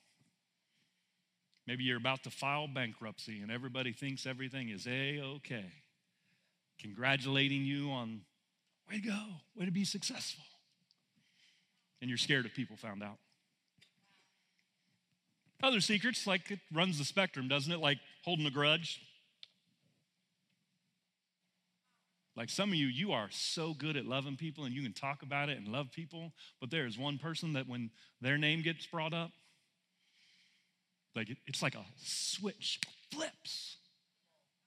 Maybe 1.66 1.84
you're 1.84 1.98
about 1.98 2.24
to 2.24 2.30
file 2.30 2.66
bankruptcy 2.66 3.40
and 3.40 3.50
everybody 3.50 3.92
thinks 3.92 4.26
everything 4.26 4.70
is 4.70 4.86
A 4.86 5.20
OK 5.20 5.64
congratulating 6.80 7.64
you 7.64 7.90
on, 7.90 8.20
way 8.88 9.00
to 9.00 9.06
go, 9.06 9.22
way 9.54 9.64
to 9.64 9.72
be 9.72 9.84
successful. 9.84 10.44
And 12.00 12.08
you're 12.10 12.18
scared 12.18 12.46
if 12.46 12.54
people 12.54 12.76
found 12.76 13.02
out. 13.02 13.18
Other 15.62 15.80
secrets, 15.80 16.26
like 16.26 16.50
it 16.50 16.60
runs 16.72 16.98
the 16.98 17.04
spectrum, 17.04 17.48
doesn't 17.48 17.72
it? 17.72 17.80
Like 17.80 17.98
holding 18.24 18.46
a 18.46 18.50
grudge. 18.50 19.00
Like 22.36 22.50
some 22.50 22.68
of 22.68 22.74
you, 22.74 22.86
you 22.86 23.12
are 23.12 23.28
so 23.30 23.72
good 23.72 23.96
at 23.96 24.04
loving 24.04 24.36
people 24.36 24.64
and 24.64 24.74
you 24.74 24.82
can 24.82 24.92
talk 24.92 25.22
about 25.22 25.48
it 25.48 25.56
and 25.56 25.68
love 25.68 25.90
people, 25.90 26.32
but 26.60 26.70
there 26.70 26.86
is 26.86 26.98
one 26.98 27.16
person 27.16 27.54
that 27.54 27.66
when 27.66 27.90
their 28.20 28.36
name 28.36 28.60
gets 28.60 28.86
brought 28.86 29.14
up, 29.14 29.30
like 31.14 31.28
it's 31.46 31.62
like 31.62 31.74
a 31.74 31.84
switch 31.96 32.78
flips 33.10 33.76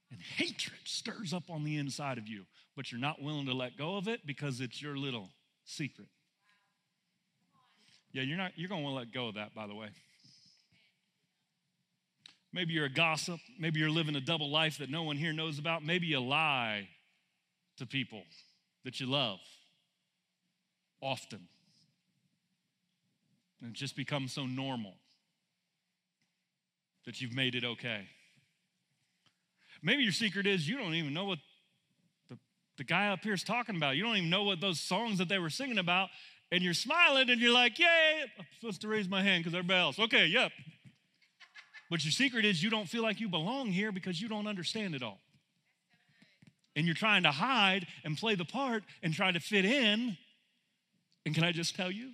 and 0.10 0.20
hatred 0.20 0.80
stirs 0.86 1.32
up 1.32 1.52
on 1.52 1.64
the 1.64 1.78
inside 1.78 2.18
of 2.18 2.28
you, 2.28 2.46
but 2.76 2.92
you're 2.92 3.00
not 3.00 3.22
willing 3.22 3.46
to 3.46 3.54
let 3.54 3.78
go 3.78 3.98
of 3.98 4.08
it 4.08 4.26
because 4.26 4.60
it's 4.60 4.82
your 4.82 4.98
little 4.98 5.30
secret. 5.66 6.08
Yeah, 8.12 8.24
you're 8.24 8.38
not 8.38 8.54
you're 8.56 8.70
going 8.70 8.82
to 8.82 8.84
want 8.84 8.96
to 8.96 9.00
let 9.00 9.14
go 9.14 9.28
of 9.28 9.36
that 9.36 9.54
by 9.54 9.68
the 9.68 9.76
way. 9.76 9.90
Maybe 12.52 12.74
you're 12.74 12.86
a 12.86 12.94
gossip, 12.94 13.40
maybe 13.60 13.80
you're 13.80 13.92
living 13.92 14.16
a 14.16 14.22
double 14.22 14.50
life 14.50 14.80
that 14.80 14.90
no 14.90 15.04
one 15.04 15.18
here 15.18 15.34
knows 15.34 15.60
about, 15.60 15.84
maybe 15.84 16.08
you 16.08 16.20
lie 16.20 16.88
to 17.78 17.86
people 17.86 18.24
that 18.84 19.00
you 19.00 19.06
love 19.06 19.40
often. 21.02 21.48
And 23.62 23.72
it 23.72 23.76
just 23.76 23.96
becomes 23.96 24.34
so 24.34 24.46
normal 24.46 24.96
that 27.06 27.22
you've 27.22 27.36
made 27.36 27.56
it 27.56 27.64
okay. 27.64 28.08
Maybe 29.82 30.04
your 30.04 30.12
secret 30.12 30.46
is 30.48 30.68
you 30.68 30.78
don't 30.78 30.94
even 30.94 31.14
know 31.14 31.26
what 31.26 31.40
the, 32.30 32.38
the 32.78 32.84
guy 32.84 33.10
up 33.10 33.24
here 33.24 33.34
is 33.34 33.44
talking 33.44 33.76
about. 33.76 33.96
You 33.96 34.04
don't 34.04 34.18
even 34.18 34.30
know 34.30 34.44
what 34.44 34.60
those 34.60 34.80
songs 34.80 35.20
that 35.20 35.30
they 35.30 35.40
were 35.40 35.50
singing 35.50 35.78
about. 35.78 36.10
And 36.52 36.64
you're 36.64 36.74
smiling 36.74 37.30
and 37.30 37.40
you're 37.40 37.54
like, 37.54 37.78
yay, 37.78 38.24
I'm 38.38 38.46
supposed 38.60 38.82
to 38.82 38.88
raise 38.88 39.08
my 39.08 39.22
hand 39.22 39.44
because 39.44 39.56
everybody 39.56 39.80
else. 39.80 40.00
Okay, 40.00 40.26
yep. 40.26 40.52
But 41.90 42.04
your 42.04 42.12
secret 42.12 42.46
is 42.46 42.62
you 42.62 42.70
don't 42.70 42.88
feel 42.88 43.02
like 43.02 43.20
you 43.20 43.30
belong 43.30 43.68
here 43.68 43.92
because 43.92 44.22
you 44.22 44.28
don't 44.30 44.48
understand 44.48 44.96
it 44.96 45.02
all. 45.02 45.20
And 46.76 46.86
you're 46.86 46.96
trying 46.96 47.24
to 47.24 47.32
hide 47.32 47.88
and 48.04 48.18
play 48.18 48.36
the 48.36 48.46
part 48.46 48.84
and 49.02 49.14
try 49.14 49.32
to 49.32 49.40
fit 49.40 49.66
in. 49.66 50.18
And 51.26 51.34
can 51.34 51.44
I 51.44 51.52
just 51.52 51.76
tell 51.76 51.92
you, 51.92 52.12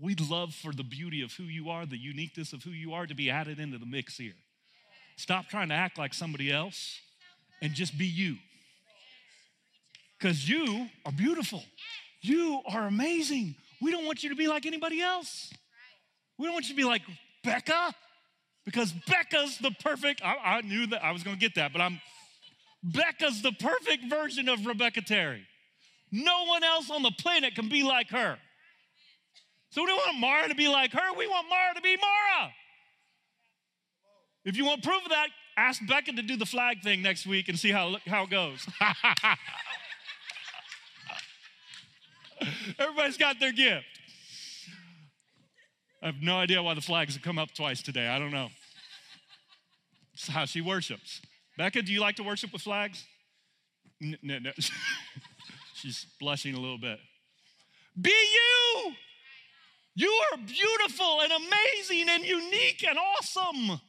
we'd 0.00 0.20
love 0.20 0.54
for 0.54 0.72
the 0.72 0.82
beauty 0.82 1.22
of 1.22 1.32
who 1.32 1.44
you 1.44 1.68
are, 1.70 1.86
the 1.86 1.98
uniqueness 1.98 2.52
of 2.52 2.62
who 2.62 2.70
you 2.70 2.94
are 2.94 3.06
to 3.06 3.14
be 3.14 3.30
added 3.30 3.58
into 3.58 3.78
the 3.78 3.86
mix 3.86 4.16
here. 4.16 4.32
Stop 5.16 5.48
trying 5.48 5.68
to 5.68 5.74
act 5.74 5.98
like 5.98 6.14
somebody 6.14 6.50
else 6.50 6.98
and 7.60 7.74
just 7.74 7.96
be 7.96 8.06
you. 8.06 8.36
Because 10.18 10.48
you 10.48 10.88
are 11.04 11.12
beautiful. 11.12 11.62
You 12.22 12.62
are 12.66 12.86
amazing. 12.86 13.54
We 13.80 13.90
don't 13.90 14.06
want 14.06 14.22
you 14.22 14.30
to 14.30 14.36
be 14.36 14.48
like 14.48 14.64
anybody 14.66 15.00
else. 15.00 15.52
We 16.38 16.46
don't 16.46 16.54
want 16.54 16.68
you 16.68 16.74
to 16.74 16.76
be 16.76 16.84
like 16.84 17.02
Becca, 17.44 17.94
because 18.64 18.92
Becca's 18.92 19.58
the 19.58 19.72
perfect. 19.82 20.22
I, 20.24 20.58
I 20.58 20.60
knew 20.62 20.86
that 20.88 21.04
I 21.04 21.12
was 21.12 21.22
going 21.22 21.36
to 21.36 21.40
get 21.40 21.54
that, 21.56 21.72
but 21.72 21.80
I'm. 21.80 22.00
Becca's 22.84 23.42
the 23.42 23.52
perfect 23.52 24.10
version 24.10 24.48
of 24.48 24.66
Rebecca 24.66 25.02
Terry. 25.02 25.46
No 26.10 26.44
one 26.44 26.64
else 26.64 26.90
on 26.90 27.02
the 27.02 27.12
planet 27.18 27.54
can 27.54 27.68
be 27.68 27.82
like 27.82 28.10
her. 28.10 28.38
So 29.70 29.82
we 29.82 29.86
don't 29.86 29.98
want 29.98 30.18
Mara 30.18 30.48
to 30.48 30.54
be 30.54 30.68
like 30.68 30.92
her. 30.92 31.14
We 31.16 31.26
want 31.26 31.48
Mara 31.48 31.74
to 31.74 31.80
be 31.80 31.96
Mara. 31.96 32.50
If 34.44 34.56
you 34.56 34.66
want 34.66 34.82
proof 34.82 35.02
of 35.04 35.10
that, 35.10 35.28
ask 35.56 35.80
Becca 35.86 36.12
to 36.12 36.22
do 36.22 36.36
the 36.36 36.44
flag 36.44 36.82
thing 36.82 37.02
next 37.02 37.26
week 37.26 37.48
and 37.48 37.58
see 37.58 37.70
how, 37.70 37.96
how 38.06 38.24
it 38.24 38.30
goes. 38.30 38.66
Everybody's 42.78 43.16
got 43.16 43.40
their 43.40 43.52
gift. 43.52 43.91
I 46.02 46.06
have 46.06 46.20
no 46.20 46.38
idea 46.38 46.60
why 46.62 46.74
the 46.74 46.80
flags 46.80 47.14
have 47.14 47.22
come 47.22 47.38
up 47.38 47.54
twice 47.54 47.80
today. 47.80 48.08
I 48.08 48.18
don't 48.18 48.32
know. 48.32 48.48
It's 50.14 50.26
how 50.26 50.46
she 50.46 50.60
worships. 50.60 51.22
Becca, 51.56 51.82
do 51.82 51.92
you 51.92 52.00
like 52.00 52.16
to 52.16 52.24
worship 52.24 52.52
with 52.52 52.62
flags? 52.62 53.04
No, 54.00 54.38
no. 54.40 54.50
She's 55.74 56.06
blushing 56.18 56.54
a 56.54 56.60
little 56.60 56.78
bit. 56.78 56.98
Be 58.00 58.10
you! 58.10 58.92
You 59.94 60.22
are 60.32 60.38
beautiful 60.38 61.20
and 61.20 61.32
amazing 61.32 62.08
and 62.08 62.24
unique 62.24 62.84
and 62.88 62.98
awesome. 62.98 63.80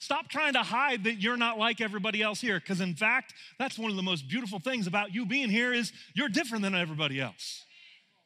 Stop 0.00 0.28
trying 0.28 0.54
to 0.54 0.62
hide 0.62 1.04
that 1.04 1.20
you're 1.20 1.36
not 1.36 1.58
like 1.58 1.80
everybody 1.80 2.22
else 2.22 2.40
here 2.40 2.58
because 2.58 2.80
in 2.80 2.94
fact, 2.94 3.34
that's 3.58 3.78
one 3.78 3.90
of 3.90 3.96
the 3.96 4.02
most 4.02 4.28
beautiful 4.28 4.58
things 4.58 4.86
about 4.86 5.14
you 5.14 5.26
being 5.26 5.50
here 5.50 5.72
is 5.72 5.92
you're 6.14 6.30
different 6.30 6.62
than 6.62 6.74
everybody 6.74 7.20
else. 7.20 7.64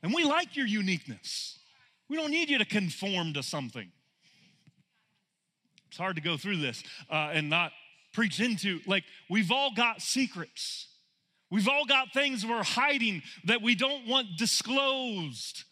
And 0.02 0.14
we 0.14 0.24
like 0.24 0.56
your 0.56 0.66
uniqueness. 0.66 1.58
We 2.08 2.16
don't 2.16 2.30
need 2.30 2.50
you 2.50 2.58
to 2.58 2.64
conform 2.64 3.32
to 3.34 3.42
something. 3.42 3.90
It's 5.88 5.98
hard 5.98 6.16
to 6.16 6.22
go 6.22 6.36
through 6.36 6.58
this 6.58 6.82
uh, 7.10 7.30
and 7.32 7.48
not 7.48 7.72
preach 8.12 8.40
into 8.40 8.80
like 8.86 9.04
we've 9.30 9.50
all 9.50 9.72
got 9.74 10.02
secrets. 10.02 10.88
We've 11.50 11.68
all 11.68 11.84
got 11.84 12.12
things 12.12 12.44
we're 12.44 12.64
hiding 12.64 13.22
that 13.44 13.62
we 13.62 13.74
don't 13.74 14.08
want 14.08 14.26
disclosed 14.36 15.64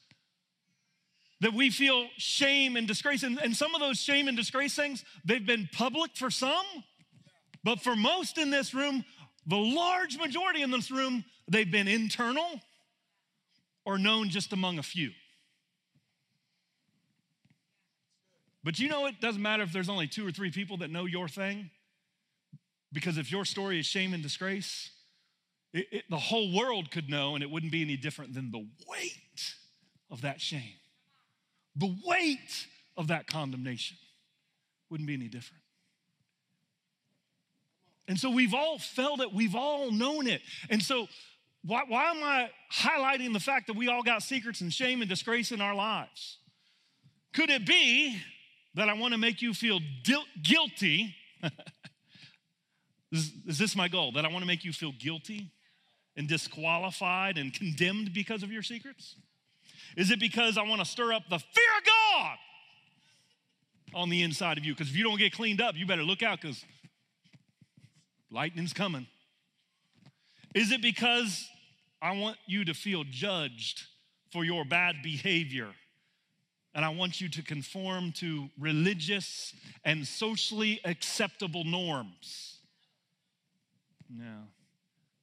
that 1.42 1.52
we 1.52 1.70
feel 1.70 2.06
shame 2.18 2.76
and 2.76 2.86
disgrace. 2.86 3.24
And, 3.24 3.36
and 3.38 3.54
some 3.54 3.74
of 3.74 3.80
those 3.80 3.98
shame 3.98 4.28
and 4.28 4.36
disgrace 4.36 4.76
things, 4.76 5.04
they've 5.24 5.44
been 5.44 5.68
public 5.72 6.12
for 6.14 6.30
some, 6.30 6.64
but 7.64 7.80
for 7.80 7.96
most 7.96 8.38
in 8.38 8.50
this 8.50 8.72
room, 8.72 9.04
the 9.48 9.56
large 9.56 10.16
majority 10.16 10.62
in 10.62 10.70
this 10.70 10.92
room, 10.92 11.24
they've 11.50 11.70
been 11.70 11.88
internal 11.88 12.60
or 13.84 13.98
known 13.98 14.28
just 14.28 14.52
among 14.52 14.78
a 14.78 14.84
few. 14.84 15.10
But 18.64 18.78
you 18.78 18.88
know, 18.88 19.06
it 19.06 19.20
doesn't 19.20 19.42
matter 19.42 19.62
if 19.62 19.72
there's 19.72 19.88
only 19.88 20.06
two 20.06 20.26
or 20.26 20.30
three 20.30 20.50
people 20.50 20.76
that 20.78 20.90
know 20.90 21.04
your 21.04 21.28
thing, 21.28 21.70
because 22.92 23.18
if 23.18 23.32
your 23.32 23.44
story 23.44 23.80
is 23.80 23.86
shame 23.86 24.14
and 24.14 24.22
disgrace, 24.22 24.90
it, 25.72 25.86
it, 25.90 26.04
the 26.10 26.18
whole 26.18 26.54
world 26.54 26.90
could 26.90 27.08
know, 27.08 27.34
and 27.34 27.42
it 27.42 27.50
wouldn't 27.50 27.72
be 27.72 27.82
any 27.82 27.96
different 27.96 28.34
than 28.34 28.50
the 28.50 28.66
weight 28.86 29.54
of 30.10 30.22
that 30.22 30.40
shame 30.40 30.74
the 31.76 31.94
weight 32.04 32.66
of 32.96 33.08
that 33.08 33.26
condemnation 33.26 33.96
wouldn't 34.90 35.06
be 35.06 35.14
any 35.14 35.28
different. 35.28 35.62
And 38.08 38.18
so 38.18 38.30
we've 38.30 38.54
all 38.54 38.78
felt 38.78 39.20
it, 39.20 39.32
we've 39.32 39.54
all 39.54 39.90
known 39.90 40.26
it. 40.26 40.42
And 40.68 40.82
so, 40.82 41.06
why, 41.64 41.84
why 41.86 42.10
am 42.10 42.22
I 42.22 42.50
highlighting 42.72 43.32
the 43.32 43.40
fact 43.40 43.68
that 43.68 43.76
we 43.76 43.88
all 43.88 44.02
got 44.02 44.22
secrets 44.22 44.60
and 44.60 44.72
shame 44.72 45.00
and 45.00 45.08
disgrace 45.08 45.52
in 45.52 45.60
our 45.60 45.74
lives? 45.74 46.38
Could 47.32 47.48
it 47.48 47.64
be 47.64 48.18
that 48.74 48.88
I 48.88 48.94
want 48.94 49.12
to 49.12 49.18
make 49.18 49.42
you 49.42 49.54
feel 49.54 49.80
dil- 50.02 50.24
guilty? 50.42 51.14
is, 53.12 53.32
is 53.46 53.58
this 53.58 53.76
my 53.76 53.88
goal? 53.88 54.12
That 54.12 54.24
I 54.24 54.28
want 54.28 54.40
to 54.40 54.46
make 54.46 54.64
you 54.64 54.72
feel 54.72 54.92
guilty 54.92 55.50
and 56.16 56.28
disqualified 56.28 57.38
and 57.38 57.52
condemned 57.52 58.12
because 58.12 58.42
of 58.42 58.50
your 58.50 58.62
secrets? 58.62 59.16
Is 59.96 60.10
it 60.10 60.20
because 60.20 60.56
I 60.56 60.62
want 60.62 60.80
to 60.80 60.86
stir 60.86 61.12
up 61.12 61.24
the 61.28 61.38
fear 61.38 61.64
of 61.78 61.84
God 61.84 62.36
on 63.94 64.08
the 64.08 64.22
inside 64.22 64.58
of 64.58 64.64
you? 64.64 64.74
Because 64.74 64.88
if 64.88 64.96
you 64.96 65.04
don't 65.04 65.18
get 65.18 65.32
cleaned 65.32 65.60
up, 65.60 65.76
you 65.76 65.86
better 65.86 66.02
look 66.02 66.22
out 66.22 66.40
because 66.40 66.64
lightning's 68.30 68.72
coming. 68.72 69.06
Is 70.54 70.72
it 70.72 70.82
because 70.82 71.48
I 72.00 72.12
want 72.16 72.36
you 72.46 72.64
to 72.64 72.74
feel 72.74 73.04
judged 73.04 73.82
for 74.32 74.44
your 74.44 74.64
bad 74.64 74.96
behavior? 75.02 75.68
And 76.74 76.84
I 76.84 76.88
want 76.88 77.20
you 77.20 77.28
to 77.28 77.42
conform 77.42 78.12
to 78.12 78.48
religious 78.58 79.52
and 79.84 80.06
socially 80.06 80.80
acceptable 80.84 81.64
norms. 81.64 82.56
No. 84.08 84.44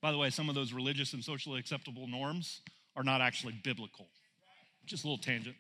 By 0.02 0.12
the 0.12 0.18
way, 0.18 0.30
some 0.30 0.48
of 0.48 0.56
those 0.56 0.74
religious 0.74 1.14
and 1.14 1.24
socially 1.24 1.60
acceptable 1.60 2.08
norms 2.08 2.62
are 2.96 3.04
not 3.04 3.22
actually 3.22 3.54
biblical. 3.64 4.08
Just 4.86 5.04
a 5.04 5.08
little 5.08 5.24
tangent. 5.24 5.56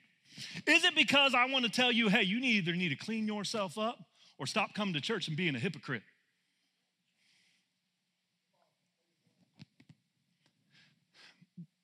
Is 0.67 0.83
it 0.83 0.95
because 0.95 1.33
I 1.33 1.45
want 1.45 1.65
to 1.65 1.71
tell 1.71 1.91
you, 1.91 2.07
hey, 2.07 2.23
you 2.23 2.37
either 2.37 2.73
need 2.73 2.89
to 2.89 2.95
clean 2.95 3.27
yourself 3.27 3.77
up 3.77 3.97
or 4.37 4.45
stop 4.45 4.73
coming 4.73 4.93
to 4.93 5.01
church 5.01 5.27
and 5.27 5.35
being 5.35 5.55
a 5.55 5.59
hypocrite? 5.59 6.03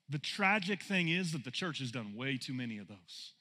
The 0.08 0.18
tragic 0.18 0.82
thing 0.82 1.08
is 1.08 1.32
that 1.32 1.44
the 1.44 1.50
church 1.50 1.80
has 1.80 1.90
done 1.90 2.14
way 2.14 2.38
too 2.38 2.54
many 2.54 2.78
of 2.78 2.86
those. 2.86 3.32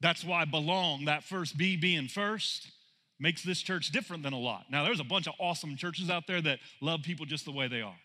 That's 0.00 0.24
why 0.24 0.44
belong, 0.44 1.04
that 1.04 1.24
first 1.24 1.56
B 1.58 1.76
being 1.76 2.08
first, 2.08 2.68
makes 3.18 3.42
this 3.42 3.60
church 3.60 3.90
different 3.90 4.22
than 4.22 4.32
a 4.32 4.38
lot. 4.38 4.64
Now, 4.70 4.84
there's 4.84 5.00
a 5.00 5.04
bunch 5.04 5.26
of 5.28 5.34
awesome 5.38 5.76
churches 5.76 6.08
out 6.08 6.26
there 6.26 6.40
that 6.40 6.58
love 6.80 7.02
people 7.02 7.26
just 7.26 7.44
the 7.44 7.52
way 7.52 7.68
they 7.68 7.82
are. 7.82 7.98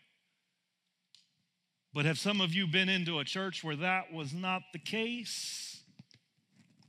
But 1.94 2.04
have 2.04 2.18
some 2.18 2.42
of 2.42 2.52
you 2.52 2.66
been 2.66 2.90
into 2.90 3.18
a 3.18 3.24
church 3.24 3.64
where 3.64 3.76
that 3.76 4.12
was 4.12 4.34
not 4.34 4.62
the 4.74 4.78
case? 4.78 5.80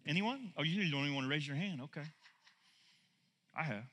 Anyone? 0.05 0.51
Oh, 0.57 0.63
you 0.63 0.91
don't 0.91 1.03
even 1.03 1.15
want 1.15 1.25
to 1.25 1.29
raise 1.29 1.47
your 1.47 1.55
hand. 1.55 1.81
Okay. 1.83 2.05
I 3.57 3.63
have. 3.63 3.83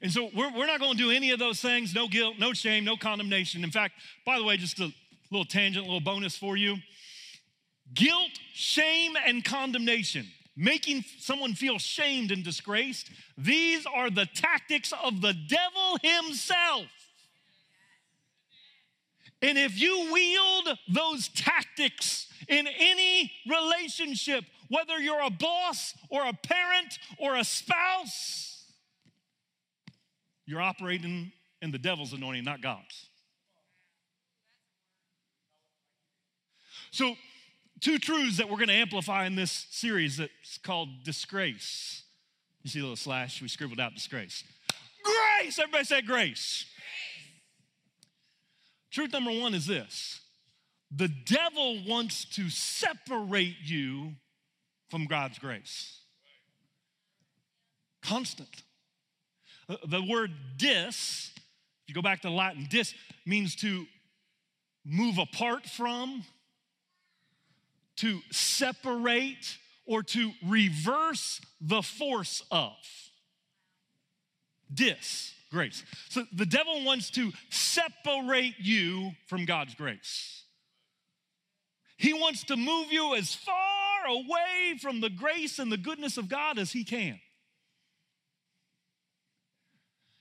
And 0.00 0.10
so 0.10 0.30
we're, 0.34 0.50
we're 0.56 0.66
not 0.66 0.80
going 0.80 0.92
to 0.92 0.98
do 0.98 1.10
any 1.10 1.30
of 1.30 1.38
those 1.38 1.60
things 1.60 1.94
no 1.94 2.08
guilt, 2.08 2.36
no 2.38 2.54
shame, 2.54 2.84
no 2.84 2.96
condemnation. 2.96 3.62
In 3.62 3.70
fact, 3.70 3.94
by 4.24 4.38
the 4.38 4.44
way, 4.44 4.56
just 4.56 4.80
a 4.80 4.90
little 5.30 5.44
tangent, 5.44 5.84
a 5.84 5.86
little 5.86 6.00
bonus 6.00 6.36
for 6.36 6.56
you 6.56 6.76
guilt, 7.92 8.38
shame, 8.52 9.16
and 9.26 9.44
condemnation 9.44 10.26
making 10.56 11.04
someone 11.18 11.54
feel 11.54 11.78
shamed 11.78 12.30
and 12.30 12.44
disgraced. 12.44 13.10
These 13.36 13.86
are 13.86 14.10
the 14.10 14.26
tactics 14.26 14.92
of 15.02 15.20
the 15.20 15.32
devil 15.32 15.98
himself. 16.02 16.86
And 19.42 19.58
if 19.58 19.78
you 19.78 20.10
wield 20.12 20.78
those 20.88 21.28
tactics 21.28 22.28
in 22.48 22.66
any 22.66 23.32
relationship, 23.46 24.44
whether 24.68 24.98
you're 24.98 25.20
a 25.20 25.30
boss 25.30 25.94
or 26.08 26.24
a 26.24 26.32
parent 26.32 26.98
or 27.18 27.36
a 27.36 27.44
spouse, 27.44 28.64
you're 30.46 30.62
operating 30.62 31.32
in 31.60 31.72
the 31.72 31.78
devil's 31.78 32.12
anointing, 32.12 32.44
not 32.44 32.62
God's. 32.62 33.08
So, 36.90 37.16
two 37.84 37.98
truths 37.98 38.38
that 38.38 38.48
we're 38.48 38.56
going 38.56 38.68
to 38.68 38.74
amplify 38.74 39.26
in 39.26 39.36
this 39.36 39.66
series 39.70 40.16
that's 40.16 40.58
called 40.62 40.88
disgrace. 41.04 42.02
You 42.62 42.70
see 42.70 42.78
a 42.78 42.82
little 42.82 42.96
slash? 42.96 43.42
We 43.42 43.48
scribbled 43.48 43.78
out 43.78 43.94
disgrace. 43.94 44.42
Grace! 45.02 45.58
Everybody 45.58 45.84
say 45.84 46.00
grace. 46.00 46.64
Truth 48.90 49.12
number 49.12 49.32
one 49.32 49.52
is 49.52 49.66
this 49.66 50.22
the 50.90 51.08
devil 51.08 51.84
wants 51.86 52.24
to 52.36 52.48
separate 52.48 53.56
you 53.62 54.12
from 54.88 55.04
God's 55.04 55.38
grace. 55.38 56.00
Constant. 58.02 58.62
Uh, 59.68 59.76
the 59.86 60.02
word 60.02 60.30
dis, 60.56 61.32
if 61.34 61.88
you 61.88 61.94
go 61.94 62.02
back 62.02 62.22
to 62.22 62.30
Latin, 62.30 62.66
dis 62.70 62.94
means 63.26 63.54
to 63.56 63.84
move 64.86 65.18
apart 65.18 65.66
from, 65.66 66.24
to 67.96 68.20
separate, 68.30 69.58
or 69.86 70.02
to 70.02 70.32
reverse 70.46 71.40
the 71.60 71.82
force 71.82 72.42
of. 72.50 72.72
Dis 74.72 75.32
grace. 75.50 75.84
So 76.08 76.24
the 76.32 76.46
devil 76.46 76.84
wants 76.84 77.10
to 77.10 77.32
separate 77.50 78.54
you 78.58 79.12
from 79.28 79.44
God's 79.44 79.74
grace. 79.74 80.42
He 81.96 82.12
wants 82.12 82.44
to 82.44 82.56
move 82.56 82.90
you 82.90 83.14
as 83.14 83.34
far 83.34 84.06
away 84.08 84.78
from 84.80 85.00
the 85.00 85.10
grace 85.10 85.58
and 85.58 85.70
the 85.70 85.76
goodness 85.76 86.18
of 86.18 86.28
God 86.28 86.58
as 86.58 86.72
he 86.72 86.84
can. 86.84 87.20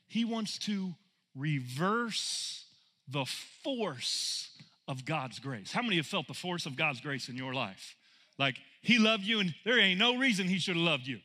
He 0.08 0.24
wants 0.24 0.60
to 0.60 0.94
reverse 1.36 2.66
the 3.08 3.26
force 3.64 4.52
of 4.88 5.06
God's 5.06 5.40
grace. 5.40 5.72
How 5.72 5.82
many 5.82 5.98
have 5.98 6.06
felt 6.06 6.28
the 6.28 6.34
force 6.34 6.66
of 6.66 6.76
God's 6.76 7.02
grace 7.02 7.30
in 7.30 7.36
your 7.38 7.54
life? 7.54 7.96
Like, 8.38 8.58
he 8.82 8.98
loved 8.98 9.24
you, 9.24 9.40
and 9.40 9.54
there 9.64 9.80
ain't 9.80 10.00
no 10.00 10.18
reason 10.18 10.48
he 10.48 10.60
should 10.60 10.76
have 10.76 10.84
loved 10.84 11.08
you. 11.08 11.20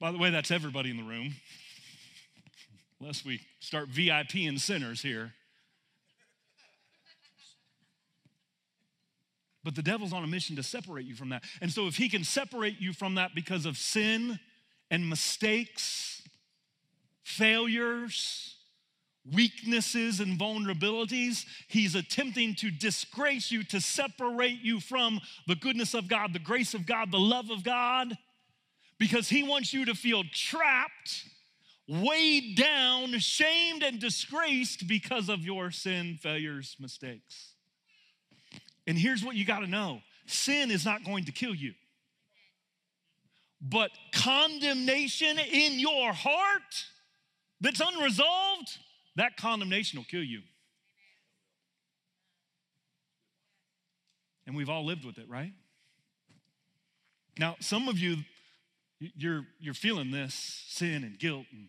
By 0.00 0.10
the 0.10 0.18
way, 0.18 0.30
that's 0.30 0.50
everybody 0.50 0.90
in 0.90 0.96
the 0.96 1.04
room 1.04 1.34
unless 3.02 3.24
we 3.24 3.40
start 3.58 3.88
VIP 3.88 4.46
and 4.46 4.60
sinners 4.60 5.02
here. 5.02 5.32
But 9.64 9.74
the 9.74 9.82
devil's 9.82 10.12
on 10.12 10.24
a 10.24 10.26
mission 10.26 10.56
to 10.56 10.62
separate 10.62 11.06
you 11.06 11.14
from 11.14 11.28
that. 11.30 11.44
And 11.60 11.70
so, 11.70 11.86
if 11.86 11.96
he 11.96 12.08
can 12.08 12.24
separate 12.24 12.80
you 12.80 12.92
from 12.92 13.16
that 13.16 13.34
because 13.34 13.66
of 13.66 13.76
sin 13.76 14.38
and 14.90 15.08
mistakes, 15.08 16.22
failures, 17.22 18.51
weaknesses, 19.30 20.20
and 20.20 20.38
vulnerabilities, 20.38 21.44
he's 21.68 21.94
attempting 21.94 22.54
to 22.56 22.70
disgrace 22.70 23.50
you, 23.50 23.62
to 23.64 23.80
separate 23.80 24.60
you 24.60 24.80
from 24.80 25.20
the 25.46 25.54
goodness 25.54 25.94
of 25.94 26.08
God, 26.08 26.32
the 26.32 26.38
grace 26.38 26.74
of 26.74 26.86
God, 26.86 27.12
the 27.12 27.18
love 27.18 27.50
of 27.50 27.62
God, 27.62 28.16
because 28.98 29.28
he 29.28 29.42
wants 29.42 29.72
you 29.72 29.84
to 29.84 29.94
feel 29.94 30.24
trapped 30.32 31.24
weighed 31.88 32.56
down, 32.56 33.18
shamed, 33.18 33.82
and 33.82 34.00
disgraced 34.00 34.86
because 34.86 35.28
of 35.28 35.40
your 35.40 35.70
sin, 35.70 36.16
failures, 36.20 36.76
mistakes. 36.80 37.54
And 38.86 38.96
here's 38.98 39.24
what 39.24 39.36
you 39.36 39.44
got 39.44 39.60
to 39.60 39.66
know. 39.66 40.00
Sin 40.26 40.70
is 40.70 40.84
not 40.84 41.04
going 41.04 41.24
to 41.24 41.32
kill 41.32 41.54
you, 41.54 41.74
but 43.60 43.90
condemnation 44.12 45.38
in 45.38 45.78
your 45.78 46.12
heart 46.12 46.86
that's 47.60 47.80
unresolved, 47.80 48.78
that 49.16 49.36
condemnation 49.36 49.98
will 49.98 50.04
kill 50.04 50.22
you. 50.22 50.40
And 54.46 54.56
we've 54.56 54.70
all 54.70 54.84
lived 54.84 55.04
with 55.04 55.18
it, 55.18 55.28
right? 55.28 55.52
Now, 57.38 57.56
some 57.60 57.88
of 57.88 57.98
you, 57.98 58.16
you're, 58.98 59.42
you're 59.60 59.74
feeling 59.74 60.10
this 60.10 60.34
sin 60.68 61.04
and 61.04 61.18
guilt 61.18 61.46
and 61.52 61.68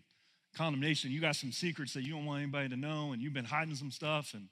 condemnation. 0.56 1.12
You 1.12 1.22
got 1.22 1.36
some 1.36 1.52
secrets 1.52 1.94
that 1.94 2.04
you 2.04 2.14
don't 2.14 2.26
want 2.26 2.42
anybody 2.42 2.70
to 2.70 2.76
know, 2.76 3.12
and 3.12 3.22
you've 3.22 3.34
been 3.34 3.46
hiding 3.46 3.76
some 3.76 3.92
stuff, 3.92 4.34
and 4.34 4.50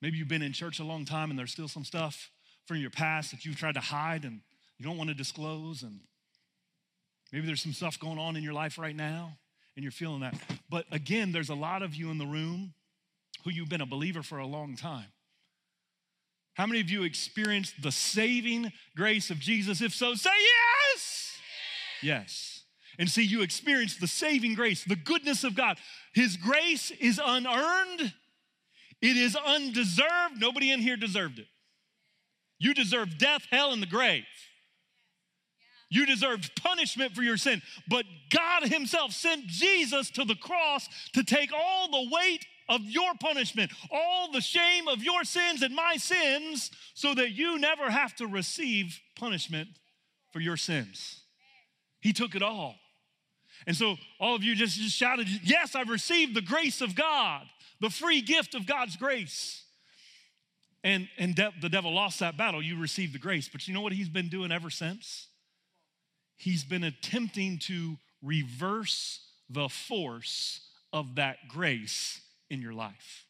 maybe 0.00 0.16
you've 0.16 0.28
been 0.28 0.42
in 0.42 0.52
church 0.52 0.80
a 0.80 0.84
long 0.84 1.04
time 1.04 1.30
and 1.30 1.38
there's 1.38 1.52
still 1.52 1.68
some 1.68 1.84
stuff 1.84 2.30
from 2.66 2.78
your 2.78 2.90
past 2.90 3.30
that 3.30 3.44
you've 3.44 3.56
tried 3.56 3.74
to 3.74 3.80
hide 3.80 4.24
and 4.24 4.40
you 4.78 4.84
don't 4.84 4.96
want 4.96 5.08
to 5.08 5.14
disclose, 5.14 5.82
and 5.82 6.00
maybe 7.32 7.46
there's 7.46 7.62
some 7.62 7.72
stuff 7.72 7.98
going 7.98 8.18
on 8.18 8.36
in 8.36 8.42
your 8.42 8.52
life 8.52 8.78
right 8.78 8.96
now 8.96 9.38
and 9.76 9.82
you're 9.82 9.92
feeling 9.92 10.20
that. 10.20 10.34
But 10.68 10.86
again, 10.90 11.32
there's 11.32 11.50
a 11.50 11.54
lot 11.54 11.82
of 11.82 11.94
you 11.94 12.10
in 12.10 12.18
the 12.18 12.26
room 12.26 12.72
who 13.44 13.50
you've 13.50 13.68
been 13.68 13.80
a 13.80 13.86
believer 13.86 14.22
for 14.22 14.38
a 14.38 14.46
long 14.46 14.74
time. 14.74 15.06
How 16.54 16.66
many 16.66 16.80
of 16.80 16.88
you 16.88 17.02
experienced 17.02 17.82
the 17.82 17.92
saving 17.92 18.72
grace 18.96 19.30
of 19.30 19.38
Jesus? 19.38 19.82
If 19.82 19.94
so, 19.94 20.14
say 20.14 20.30
yes. 20.94 21.38
Yes. 22.02 22.62
And 22.98 23.10
see, 23.10 23.22
you 23.22 23.42
experience 23.42 23.96
the 23.96 24.06
saving 24.06 24.54
grace, 24.54 24.82
the 24.82 24.96
goodness 24.96 25.44
of 25.44 25.54
God. 25.54 25.76
His 26.14 26.38
grace 26.38 26.90
is 26.92 27.20
unearned, 27.22 28.14
it 29.02 29.16
is 29.16 29.36
undeserved. 29.36 30.38
Nobody 30.38 30.72
in 30.72 30.80
here 30.80 30.96
deserved 30.96 31.38
it. 31.38 31.46
You 32.58 32.72
deserve 32.72 33.18
death, 33.18 33.42
hell, 33.50 33.72
and 33.72 33.82
the 33.82 33.86
grave. 33.86 34.24
You 35.88 36.04
deserved 36.04 36.60
punishment 36.60 37.14
for 37.14 37.22
your 37.22 37.36
sin. 37.36 37.62
But 37.88 38.04
God 38.30 38.64
Himself 38.64 39.12
sent 39.12 39.46
Jesus 39.46 40.10
to 40.12 40.24
the 40.24 40.34
cross 40.34 40.88
to 41.12 41.22
take 41.22 41.50
all 41.52 41.90
the 41.90 42.10
weight 42.10 42.44
of 42.68 42.80
your 42.82 43.14
punishment, 43.20 43.70
all 43.92 44.32
the 44.32 44.40
shame 44.40 44.88
of 44.88 45.02
your 45.02 45.24
sins 45.24 45.62
and 45.62 45.74
my 45.74 45.96
sins, 45.96 46.70
so 46.94 47.14
that 47.14 47.30
you 47.30 47.58
never 47.58 47.90
have 47.90 48.14
to 48.16 48.26
receive 48.26 49.00
punishment 49.14 49.68
for 50.32 50.40
your 50.40 50.56
sins. 50.56 51.22
He 52.00 52.12
took 52.12 52.34
it 52.34 52.42
all. 52.42 52.74
And 53.66 53.76
so 53.76 53.96
all 54.20 54.34
of 54.34 54.42
you 54.42 54.54
just, 54.54 54.78
just 54.78 54.96
shouted, 54.96 55.28
Yes, 55.42 55.74
I've 55.74 55.88
received 55.88 56.34
the 56.34 56.42
grace 56.42 56.80
of 56.80 56.94
God, 56.94 57.46
the 57.80 57.90
free 57.90 58.20
gift 58.20 58.54
of 58.54 58.66
God's 58.66 58.96
grace. 58.96 59.62
And, 60.84 61.08
and 61.18 61.34
de- 61.34 61.52
the 61.60 61.68
devil 61.68 61.92
lost 61.92 62.20
that 62.20 62.36
battle. 62.36 62.62
You 62.62 62.78
received 62.78 63.12
the 63.12 63.18
grace. 63.18 63.48
But 63.48 63.66
you 63.66 63.74
know 63.74 63.80
what 63.80 63.92
he's 63.92 64.08
been 64.08 64.28
doing 64.28 64.52
ever 64.52 64.70
since? 64.70 65.26
He's 66.36 66.64
been 66.64 66.84
attempting 66.84 67.58
to 67.60 67.96
reverse 68.22 69.20
the 69.48 69.68
force 69.68 70.60
of 70.92 71.16
that 71.16 71.48
grace 71.48 72.20
in 72.50 72.60
your 72.60 72.72
life. 72.72 73.24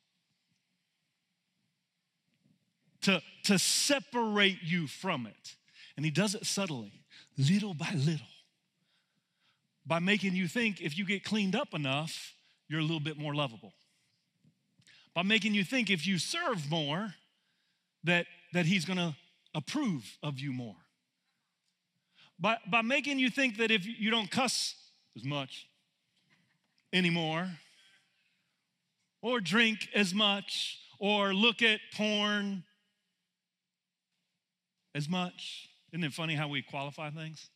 To, 3.02 3.22
to 3.44 3.58
separate 3.58 4.58
you 4.62 4.86
from 4.86 5.26
it. 5.26 5.54
And 5.96 6.04
he 6.04 6.10
does 6.10 6.34
it 6.34 6.44
subtly, 6.44 6.92
little 7.38 7.74
by 7.74 7.92
little 7.94 8.26
by 9.86 10.00
making 10.00 10.34
you 10.34 10.48
think 10.48 10.80
if 10.80 10.98
you 10.98 11.06
get 11.06 11.22
cleaned 11.22 11.54
up 11.54 11.72
enough, 11.72 12.34
you're 12.68 12.80
a 12.80 12.82
little 12.82 13.00
bit 13.00 13.16
more 13.16 13.34
lovable. 13.34 13.72
By 15.14 15.22
making 15.22 15.54
you 15.54 15.64
think 15.64 15.88
if 15.88 16.06
you 16.06 16.18
serve 16.18 16.68
more, 16.68 17.14
that, 18.04 18.26
that 18.52 18.66
he's 18.66 18.84
gonna 18.84 19.16
approve 19.54 20.18
of 20.22 20.40
you 20.40 20.52
more. 20.52 20.74
By, 22.38 22.58
by 22.70 22.82
making 22.82 23.18
you 23.18 23.30
think 23.30 23.56
that 23.58 23.70
if 23.70 23.86
you 23.86 24.10
don't 24.10 24.30
cuss 24.30 24.74
as 25.16 25.24
much 25.24 25.68
anymore, 26.92 27.48
or 29.22 29.40
drink 29.40 29.88
as 29.94 30.14
much, 30.14 30.78
or 30.98 31.34
look 31.34 31.62
at 31.62 31.80
porn 31.94 32.62
as 34.94 35.08
much. 35.08 35.68
Isn't 35.92 36.04
it 36.04 36.12
funny 36.12 36.34
how 36.34 36.48
we 36.48 36.62
qualify 36.62 37.10
things? 37.10 37.50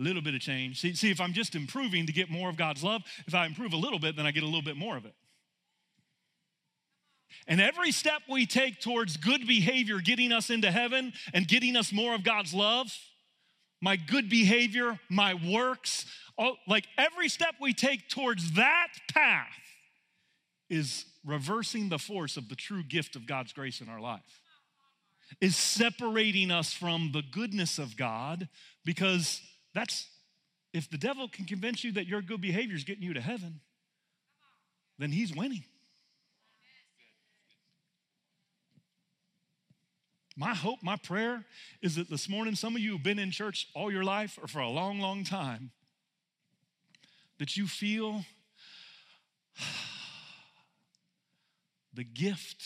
A 0.00 0.02
little 0.02 0.22
bit 0.22 0.34
of 0.34 0.40
change. 0.40 0.80
See, 0.80 0.94
see, 0.94 1.10
if 1.10 1.20
I'm 1.20 1.32
just 1.32 1.54
improving 1.54 2.06
to 2.06 2.12
get 2.12 2.30
more 2.30 2.48
of 2.48 2.56
God's 2.56 2.82
love, 2.82 3.02
if 3.26 3.34
I 3.34 3.46
improve 3.46 3.72
a 3.72 3.76
little 3.76 3.98
bit, 3.98 4.16
then 4.16 4.26
I 4.26 4.32
get 4.32 4.42
a 4.42 4.46
little 4.46 4.62
bit 4.62 4.76
more 4.76 4.96
of 4.96 5.04
it. 5.04 5.14
And 7.46 7.60
every 7.60 7.92
step 7.92 8.22
we 8.28 8.46
take 8.46 8.80
towards 8.80 9.16
good 9.16 9.46
behavior, 9.46 9.98
getting 9.98 10.32
us 10.32 10.50
into 10.50 10.70
heaven 10.70 11.12
and 11.32 11.46
getting 11.46 11.76
us 11.76 11.92
more 11.92 12.14
of 12.14 12.24
God's 12.24 12.54
love, 12.54 12.96
my 13.80 13.96
good 13.96 14.28
behavior, 14.28 14.98
my 15.08 15.34
works, 15.34 16.06
all, 16.36 16.56
like 16.66 16.86
every 16.98 17.28
step 17.28 17.54
we 17.60 17.72
take 17.72 18.08
towards 18.08 18.52
that 18.52 18.88
path 19.12 19.48
is 20.70 21.04
reversing 21.24 21.88
the 21.88 21.98
force 21.98 22.36
of 22.36 22.48
the 22.48 22.56
true 22.56 22.82
gift 22.82 23.16
of 23.16 23.26
God's 23.26 23.52
grace 23.52 23.80
in 23.80 23.88
our 23.88 24.00
life, 24.00 24.40
is 25.40 25.56
separating 25.56 26.50
us 26.50 26.72
from 26.72 27.10
the 27.12 27.22
goodness 27.22 27.78
of 27.78 27.96
God 27.96 28.48
because 28.84 29.40
that's, 29.74 30.08
if 30.72 30.90
the 30.90 30.98
devil 30.98 31.28
can 31.28 31.44
convince 31.44 31.84
you 31.84 31.92
that 31.92 32.06
your 32.06 32.22
good 32.22 32.40
behavior 32.40 32.76
is 32.76 32.84
getting 32.84 33.02
you 33.02 33.14
to 33.14 33.20
heaven, 33.20 33.60
then 34.98 35.12
he's 35.12 35.34
winning. 35.34 35.64
My 40.36 40.54
hope, 40.54 40.82
my 40.82 40.96
prayer 40.96 41.44
is 41.80 41.94
that 41.94 42.10
this 42.10 42.28
morning, 42.28 42.56
some 42.56 42.74
of 42.74 42.82
you 42.82 42.92
have 42.92 43.04
been 43.04 43.20
in 43.20 43.30
church 43.30 43.68
all 43.74 43.92
your 43.92 44.02
life 44.02 44.38
or 44.42 44.48
for 44.48 44.58
a 44.58 44.68
long, 44.68 44.98
long 44.98 45.22
time, 45.22 45.70
that 47.38 47.56
you 47.56 47.68
feel 47.68 48.24
the 51.94 52.04
gift, 52.04 52.64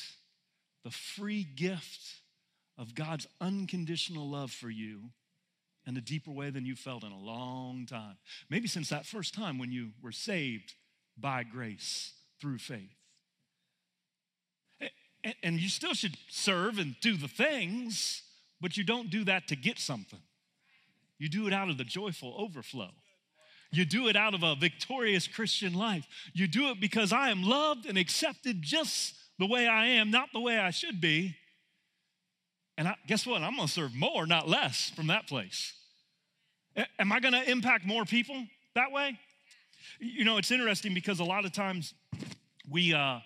the 0.83 0.91
free 0.91 1.45
gift 1.45 2.23
of 2.79 2.95
God's 2.95 3.27
unconditional 3.41 4.31
love 4.31 4.51
for 4.51 4.71
you 4.71 5.11
in 5.87 5.97
a 5.97 6.01
deeper 6.01 6.31
way 6.31 6.49
than 6.51 6.65
you 6.65 6.75
felt 6.75 7.03
in 7.03 7.13
a 7.13 7.19
long 7.19 7.85
time. 7.87 8.17
Maybe 8.49 8.69
since 8.69 8.89
that 8.89 9.05
first 9.05 9.35
time 9.35 9.59
when 9.59 9.73
you 9.73 9.91
were 10.03 10.13
saved 10.13 10.75
by 11.19 11.43
grace 11.43 12.13
through 12.41 12.59
faith. 12.59 12.98
And 15.43 15.61
you 15.61 15.69
still 15.69 15.95
should 15.95 16.17
serve 16.29 16.79
and 16.79 16.97
do 17.01 17.17
the 17.17 17.29
things, 17.29 18.23
but 18.61 18.77
you 18.77 18.85
don't 18.85 19.11
do 19.11 19.25
that 19.25 19.49
to 19.49 19.57
get 19.57 19.79
something. 19.79 20.21
You 21.19 21.29
do 21.29 21.47
it 21.47 21.53
out 21.53 21.69
of 21.69 21.79
the 21.79 21.85
joyful 21.85 22.35
overflow. 22.39 22.91
You 23.71 23.85
do 23.85 24.09
it 24.09 24.17
out 24.17 24.35
of 24.35 24.43
a 24.43 24.55
victorious 24.55 25.27
Christian 25.27 25.75
life. 25.75 26.07
You 26.33 26.47
do 26.47 26.71
it 26.71 26.81
because 26.81 27.13
I 27.13 27.31
am 27.31 27.43
loved 27.43 27.87
and 27.87 27.99
accepted 27.99 28.63
just 28.63 29.15
the 29.39 29.47
way 29.47 29.67
I 29.67 29.87
am, 29.87 30.11
not 30.11 30.31
the 30.33 30.41
way 30.41 30.59
I 30.59 30.71
should 30.71 31.01
be. 31.01 31.37
And 32.79 32.89
I, 32.89 32.95
guess 33.07 33.27
what? 33.27 33.43
I'm 33.43 33.57
gonna 33.57 33.69
serve 33.69 33.95
more, 33.95 34.27
not 34.27 34.49
less, 34.49 34.91
from 34.91 35.09
that 35.09 35.27
place. 35.27 35.75
Am 36.99 37.13
I 37.13 37.21
gonna 37.21 37.43
impact 37.43 37.85
more 37.85 38.05
people 38.05 38.47
that 38.75 38.93
way? 38.93 39.19
You 39.99 40.25
know, 40.25 40.39
it's 40.39 40.51
interesting 40.51 40.95
because 40.95 41.19
a 41.19 41.25
lot 41.25 41.45
of 41.45 41.53
times 41.53 41.93
we, 42.71 42.95
uh, 42.95 43.19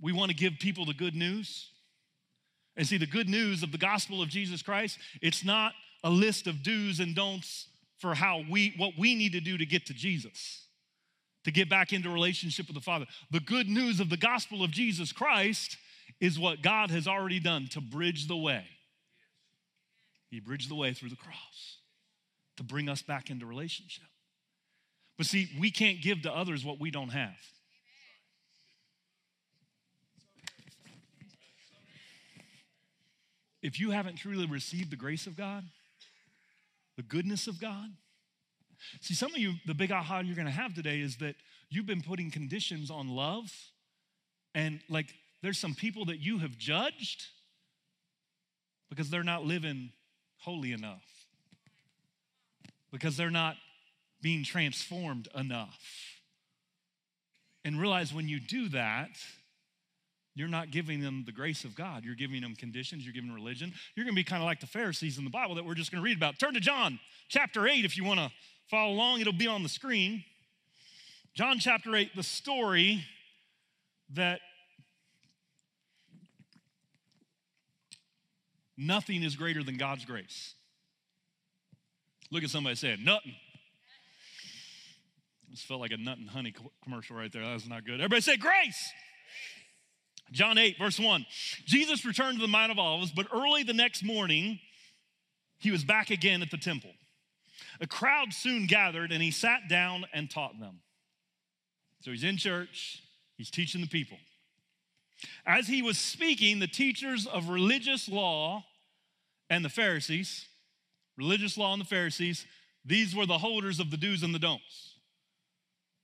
we 0.00 0.12
want 0.12 0.30
to 0.30 0.36
give 0.36 0.54
people 0.58 0.84
the 0.84 0.94
good 0.94 1.14
news. 1.14 1.70
And 2.76 2.86
see, 2.86 2.98
the 2.98 3.06
good 3.06 3.28
news 3.28 3.62
of 3.62 3.72
the 3.72 3.78
gospel 3.78 4.22
of 4.22 4.28
Jesus 4.28 4.62
Christ, 4.62 4.98
it's 5.22 5.44
not 5.44 5.72
a 6.04 6.10
list 6.10 6.46
of 6.46 6.62
do's 6.62 7.00
and 7.00 7.14
don'ts 7.14 7.68
for 7.98 8.14
how 8.14 8.44
we, 8.50 8.74
what 8.76 8.92
we 8.98 9.14
need 9.14 9.32
to 9.32 9.40
do 9.40 9.56
to 9.56 9.64
get 9.64 9.86
to 9.86 9.94
Jesus, 9.94 10.66
to 11.44 11.50
get 11.50 11.70
back 11.70 11.92
into 11.92 12.10
relationship 12.10 12.66
with 12.66 12.74
the 12.74 12.82
Father. 12.82 13.06
The 13.30 13.40
good 13.40 13.68
news 13.68 14.00
of 14.00 14.10
the 14.10 14.16
gospel 14.18 14.62
of 14.62 14.70
Jesus 14.70 15.12
Christ 15.12 15.78
is 16.20 16.38
what 16.38 16.62
God 16.62 16.90
has 16.90 17.08
already 17.08 17.40
done 17.40 17.68
to 17.72 17.80
bridge 17.80 18.28
the 18.28 18.36
way. 18.36 18.64
He 20.28 20.40
bridged 20.40 20.70
the 20.70 20.74
way 20.74 20.92
through 20.92 21.10
the 21.10 21.16
cross 21.16 21.78
to 22.58 22.62
bring 22.62 22.88
us 22.88 23.02
back 23.02 23.30
into 23.30 23.46
relationship. 23.46 24.04
But 25.16 25.26
see, 25.26 25.48
we 25.58 25.70
can't 25.70 26.02
give 26.02 26.22
to 26.22 26.34
others 26.34 26.64
what 26.64 26.78
we 26.78 26.90
don't 26.90 27.10
have. 27.10 27.36
If 33.66 33.80
you 33.80 33.90
haven't 33.90 34.14
truly 34.14 34.46
received 34.46 34.92
the 34.92 34.96
grace 34.96 35.26
of 35.26 35.36
God, 35.36 35.64
the 36.96 37.02
goodness 37.02 37.48
of 37.48 37.60
God, 37.60 37.90
see, 39.00 39.12
some 39.12 39.34
of 39.34 39.40
you, 39.40 39.54
the 39.66 39.74
big 39.74 39.90
aha 39.90 40.20
you're 40.20 40.36
gonna 40.36 40.52
have 40.52 40.72
today 40.72 41.00
is 41.00 41.16
that 41.16 41.34
you've 41.68 41.84
been 41.84 42.00
putting 42.00 42.30
conditions 42.30 42.92
on 42.92 43.08
love, 43.08 43.52
and 44.54 44.78
like 44.88 45.12
there's 45.42 45.58
some 45.58 45.74
people 45.74 46.04
that 46.04 46.20
you 46.20 46.38
have 46.38 46.56
judged 46.56 47.24
because 48.88 49.10
they're 49.10 49.24
not 49.24 49.44
living 49.44 49.90
holy 50.38 50.70
enough 50.70 51.02
because 52.92 53.16
they're 53.16 53.30
not 53.30 53.56
being 54.22 54.44
transformed 54.44 55.26
enough. 55.34 55.80
And 57.64 57.80
realize 57.80 58.14
when 58.14 58.28
you 58.28 58.38
do 58.38 58.68
that, 58.68 59.10
you're 60.36 60.48
not 60.48 60.70
giving 60.70 61.00
them 61.00 61.24
the 61.24 61.32
grace 61.32 61.64
of 61.64 61.74
God. 61.74 62.04
You're 62.04 62.14
giving 62.14 62.42
them 62.42 62.54
conditions, 62.54 63.04
you're 63.04 63.14
giving 63.14 63.32
religion. 63.32 63.72
You're 63.94 64.04
going 64.04 64.14
to 64.14 64.20
be 64.20 64.22
kind 64.22 64.42
of 64.42 64.46
like 64.46 64.60
the 64.60 64.66
Pharisees 64.66 65.16
in 65.16 65.24
the 65.24 65.30
Bible 65.30 65.54
that 65.54 65.64
we're 65.64 65.74
just 65.74 65.90
going 65.90 66.02
to 66.02 66.04
read 66.04 66.18
about. 66.18 66.38
Turn 66.38 66.52
to 66.52 66.60
John 66.60 67.00
chapter 67.28 67.66
8 67.66 67.86
if 67.86 67.96
you 67.96 68.04
want 68.04 68.20
to 68.20 68.30
follow 68.70 68.92
along, 68.92 69.22
it'll 69.22 69.32
be 69.32 69.46
on 69.46 69.62
the 69.62 69.68
screen. 69.70 70.24
John 71.34 71.58
chapter 71.58 71.96
8, 71.96 72.14
the 72.14 72.22
story 72.22 73.02
that 74.12 74.40
nothing 78.76 79.22
is 79.22 79.36
greater 79.36 79.64
than 79.64 79.78
God's 79.78 80.04
grace. 80.04 80.54
Look 82.30 82.44
at 82.44 82.50
somebody 82.50 82.76
saying, 82.76 83.02
nothing. 83.02 83.34
This 85.50 85.62
felt 85.62 85.80
like 85.80 85.92
a 85.92 85.96
nut 85.96 86.18
and 86.18 86.28
honey 86.28 86.54
commercial 86.84 87.16
right 87.16 87.32
there. 87.32 87.42
That 87.42 87.54
was 87.54 87.66
not 87.66 87.86
good. 87.86 87.94
Everybody 87.94 88.20
say 88.20 88.36
grace. 88.36 88.92
John 90.32 90.58
8, 90.58 90.78
verse 90.78 90.98
1. 90.98 91.26
Jesus 91.64 92.04
returned 92.04 92.38
to 92.38 92.42
the 92.42 92.48
Mount 92.48 92.72
of 92.72 92.78
Olives, 92.78 93.12
but 93.12 93.26
early 93.32 93.62
the 93.62 93.72
next 93.72 94.02
morning, 94.02 94.58
he 95.58 95.70
was 95.70 95.84
back 95.84 96.10
again 96.10 96.42
at 96.42 96.50
the 96.50 96.56
temple. 96.56 96.90
A 97.80 97.86
crowd 97.86 98.32
soon 98.32 98.66
gathered, 98.66 99.12
and 99.12 99.22
he 99.22 99.30
sat 99.30 99.68
down 99.68 100.04
and 100.12 100.30
taught 100.30 100.58
them. 100.58 100.80
So 102.00 102.10
he's 102.10 102.24
in 102.24 102.36
church, 102.36 103.02
he's 103.36 103.50
teaching 103.50 103.80
the 103.80 103.86
people. 103.86 104.18
As 105.46 105.66
he 105.66 105.82
was 105.82 105.98
speaking, 105.98 106.58
the 106.58 106.66
teachers 106.66 107.26
of 107.26 107.48
religious 107.48 108.08
law 108.08 108.64
and 109.48 109.64
the 109.64 109.68
Pharisees 109.68 110.46
religious 111.16 111.56
law 111.56 111.72
and 111.72 111.80
the 111.80 111.86
Pharisees, 111.86 112.46
these 112.84 113.14
were 113.14 113.26
the 113.26 113.38
holders 113.38 113.80
of 113.80 113.90
the 113.90 113.96
do's 113.96 114.22
and 114.22 114.34
the 114.34 114.38
don'ts, 114.38 114.94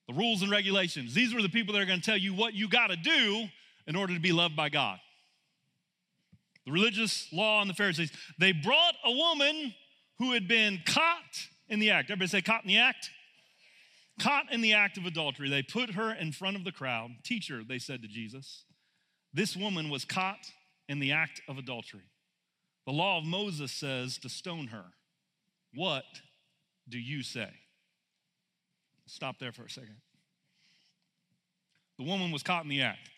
the 0.09 0.15
rules 0.15 0.43
and 0.43 0.51
regulations. 0.51 1.15
These 1.15 1.35
were 1.35 1.43
the 1.43 1.49
people 1.49 1.75
that 1.75 1.83
are 1.83 1.87
going 1.87 2.01
to 2.01 2.05
tell 2.05 2.17
you 2.17 2.35
what 2.35 2.55
you 2.55 2.69
got 2.69 2.89
to 2.89 2.97
do 2.97 3.49
in 3.87 3.97
order 3.97 4.15
to 4.15 4.21
be 4.21 4.33
loved 4.33 4.57
by 4.57 4.69
God. 4.69 4.99
the 6.65 6.73
religious 6.73 7.29
law 7.33 7.61
and 7.61 7.69
the 7.69 7.75
Pharisees, 7.75 8.13
they 8.39 8.53
brought 8.53 8.95
a 9.05 9.11
woman 9.11 9.75
who 10.19 10.33
had 10.33 10.47
been 10.47 10.81
caught 10.87 11.49
in 11.69 11.81
the 11.81 11.91
act. 11.91 12.11
Everybody 12.11 12.29
say, 12.29 12.43
caught 12.43 12.63
in 12.63 12.69
the 12.69 12.79
act? 12.79 13.11
Caught 14.21 14.53
in 14.53 14.61
the 14.61 14.75
act 14.75 14.99
of 14.99 15.07
adultery. 15.07 15.51
They 15.51 15.63
put 15.63 15.95
her 15.95 16.13
in 16.13 16.33
front 16.33 16.57
of 16.57 16.65
the 16.65 16.73
crowd. 16.73 17.11
Teacher, 17.25 17.63
they 17.67 17.79
said 17.79 18.03
to 18.03 18.09
Jesus, 18.09 18.65
this 19.33 19.57
woman 19.57 19.89
was 19.89 20.05
caught 20.05 20.53
in 20.89 21.01
the 21.01 21.13
act 21.13 21.41
of 21.49 21.59
adultery. 21.59 22.03
The 22.87 22.93
law 22.93 23.19
of 23.19 23.25
Moses 23.25 23.73
says 23.73 24.19
to 24.19 24.29
stone 24.29 24.69
her. 24.69 24.85
What 25.75 26.05
do 26.89 26.99
you 26.99 27.23
say? 27.23 27.49
Stop 29.07 29.39
there 29.39 29.53
for 29.53 29.65
a 29.65 29.71
second. 29.71 29.97
The 31.99 32.05
woman 32.05 32.31
was 32.31 32.43
caught 32.43 32.65
in 32.65 32.69
the 32.69 32.83
act. 32.83 33.09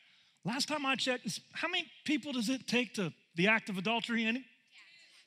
Last 0.44 0.68
time 0.68 0.84
I 0.84 0.94
checked, 0.96 1.40
how 1.52 1.68
many 1.68 1.86
people 2.04 2.32
does 2.32 2.48
it 2.48 2.66
take 2.66 2.94
to 2.94 3.12
the 3.34 3.48
act 3.48 3.68
of 3.68 3.78
adultery? 3.78 4.24
Any? 4.24 4.44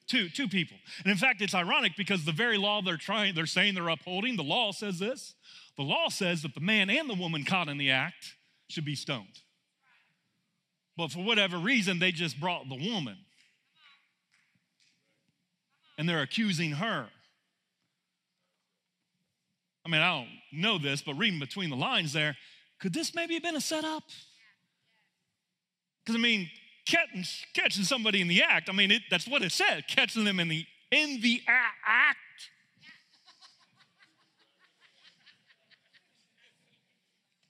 Two, 0.07 0.29
two 0.29 0.47
people. 0.47 0.77
And 1.03 1.11
in 1.11 1.17
fact, 1.17 1.41
it's 1.41 1.55
ironic 1.55 1.93
because 1.97 2.23
the 2.23 2.31
very 2.31 2.57
law 2.57 2.81
they're 2.81 2.97
trying, 2.97 3.35
they're 3.35 3.45
saying 3.45 3.73
they're 3.73 3.89
upholding, 3.89 4.37
the 4.37 4.43
law 4.43 4.71
says 4.71 4.99
this. 4.99 5.33
The 5.75 5.83
law 5.83 6.09
says 6.09 6.43
that 6.43 6.53
the 6.53 6.61
man 6.61 6.89
and 6.89 7.09
the 7.09 7.13
woman 7.13 7.43
caught 7.43 7.67
in 7.67 7.77
the 7.77 7.91
act 7.91 8.35
should 8.69 8.85
be 8.85 8.95
stoned. 8.95 9.41
But 10.95 11.11
for 11.11 11.23
whatever 11.23 11.57
reason, 11.57 11.99
they 11.99 12.11
just 12.11 12.39
brought 12.39 12.69
the 12.69 12.89
woman. 12.91 13.17
And 15.97 16.07
they're 16.07 16.21
accusing 16.21 16.73
her. 16.73 17.07
I 19.85 19.89
mean, 19.89 20.01
I 20.01 20.17
don't 20.19 20.29
know 20.51 20.77
this, 20.77 21.01
but 21.01 21.15
reading 21.15 21.39
between 21.39 21.69
the 21.69 21.75
lines 21.75 22.13
there, 22.13 22.35
could 22.79 22.93
this 22.93 23.13
maybe 23.15 23.35
have 23.35 23.43
been 23.43 23.55
a 23.55 23.61
setup? 23.61 24.03
Because 26.07 26.17
I 26.17 26.23
mean, 26.23 26.49
catching, 26.85 27.25
catching 27.53 27.83
somebody 27.83 28.21
in 28.21 28.29
the 28.29 28.41
act, 28.41 28.69
I 28.69 28.71
mean, 28.71 28.91
it, 28.91 29.01
that's 29.11 29.27
what 29.27 29.41
it 29.41 29.51
said, 29.51 29.89
catching 29.89 30.23
them 30.23 30.39
in 30.39 30.47
the 30.47 30.65
in 30.89 31.19
the 31.19 31.41
act. 31.47 32.17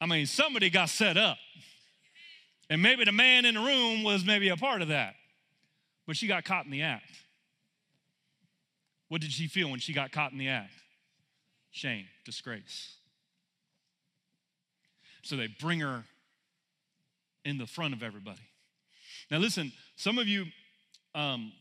I 0.02 0.08
mean, 0.08 0.26
somebody 0.26 0.72
got 0.72 0.90
set 0.90 1.18
up. 1.18 1.38
And 2.68 2.82
maybe 2.82 3.04
the 3.04 3.12
man 3.12 3.46
in 3.46 3.54
the 3.54 3.62
room 3.62 4.02
was 4.02 4.26
maybe 4.26 4.50
a 4.50 4.58
part 4.58 4.82
of 4.82 4.88
that. 4.88 5.14
But 6.08 6.18
she 6.18 6.26
got 6.26 6.44
caught 6.44 6.66
in 6.66 6.72
the 6.72 6.82
act. 6.82 7.06
What 9.08 9.22
did 9.22 9.32
she 9.32 9.48
feel 9.48 9.70
when 9.70 9.80
she 9.80 9.94
got 9.94 10.12
caught 10.12 10.32
in 10.32 10.40
the 10.40 10.50
act? 10.50 10.74
Shame, 11.70 12.06
disgrace. 12.26 12.96
So 15.22 15.36
they 15.36 15.48
bring 15.48 15.82
her 15.82 16.06
in 17.48 17.58
the 17.58 17.66
front 17.66 17.94
of 17.94 18.04
everybody. 18.04 18.42
Now, 19.32 19.38
listen, 19.38 19.72
some 19.96 20.18
of 20.18 20.28
you, 20.28 20.46
um, 21.16 21.54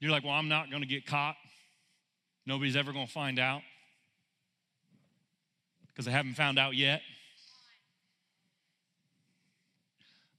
you're 0.00 0.10
like, 0.10 0.24
well, 0.24 0.32
I'm 0.32 0.48
not 0.48 0.70
going 0.70 0.82
to 0.82 0.88
get 0.88 1.06
caught. 1.06 1.36
Nobody's 2.46 2.74
ever 2.74 2.92
going 2.92 3.06
to 3.06 3.12
find 3.12 3.38
out 3.38 3.62
because 5.88 6.04
they 6.04 6.10
haven't 6.10 6.34
found 6.34 6.58
out 6.58 6.74
yet. 6.74 7.00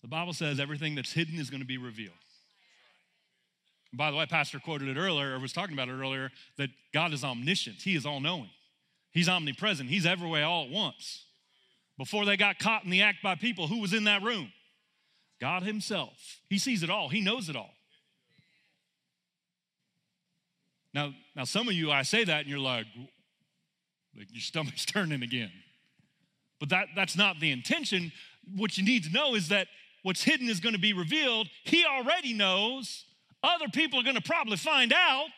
The 0.02 0.10
Bible 0.10 0.34
says 0.34 0.60
everything 0.60 0.96
that's 0.96 1.14
hidden 1.14 1.40
is 1.40 1.50
going 1.50 1.62
to 1.62 1.68
be 1.68 1.78
revealed. 1.78 2.16
By 3.94 4.12
the 4.12 4.18
way, 4.18 4.26
Pastor 4.26 4.60
quoted 4.60 4.90
it 4.90 5.00
earlier, 5.00 5.36
or 5.36 5.40
was 5.40 5.54
talking 5.54 5.74
about 5.74 5.88
it 5.88 5.94
earlier, 5.94 6.32
that 6.58 6.70
God 6.94 7.14
is 7.14 7.24
omniscient. 7.24 7.78
He 7.78 7.96
is 7.96 8.06
all 8.06 8.20
knowing. 8.20 8.50
He's 9.12 9.30
omnipresent. 9.30 9.90
He's 9.90 10.06
everywhere 10.06 10.44
all 10.46 10.66
at 10.66 10.70
once. 10.70 11.26
Before 12.02 12.26
they 12.26 12.36
got 12.36 12.58
caught 12.58 12.84
in 12.84 12.90
the 12.90 13.04
act 13.04 13.20
by 13.22 13.36
people, 13.36 13.68
who 13.68 13.80
was 13.80 13.94
in 13.94 14.06
that 14.06 14.24
room? 14.24 14.52
God 15.40 15.62
Himself. 15.62 16.40
He 16.50 16.58
sees 16.58 16.82
it 16.82 16.90
all, 16.90 17.10
He 17.10 17.22
knows 17.22 17.48
it 17.48 17.56
all. 17.56 17.70
Now, 20.96 21.14
now 21.36 21.44
some 21.44 21.68
of 21.68 21.76
you, 21.76 21.92
I 21.92 22.02
say 22.02 22.24
that 22.24 22.40
and 22.40 22.50
you're 22.50 22.58
like, 22.58 22.88
like 24.18 24.30
your 24.32 24.42
stomach's 24.42 24.84
turning 24.88 25.22
again. 25.22 25.52
But 26.60 26.70
that, 26.70 26.88
that's 26.96 27.16
not 27.16 27.40
the 27.40 27.52
intention. 27.52 28.12
What 28.56 28.80
you 28.80 28.84
need 28.84 29.04
to 29.04 29.12
know 29.12 29.36
is 29.36 29.50
that 29.50 29.68
what's 30.02 30.24
hidden 30.24 30.50
is 30.50 30.60
going 30.60 30.74
to 30.74 30.82
be 30.82 30.94
revealed. 30.94 31.50
He 31.66 31.86
already 31.86 32.34
knows. 32.34 33.06
Other 33.44 33.68
people 33.72 34.00
are 34.00 34.04
going 34.04 34.16
to 34.16 34.24
probably 34.24 34.58
find 34.58 34.92
out. 34.92 35.30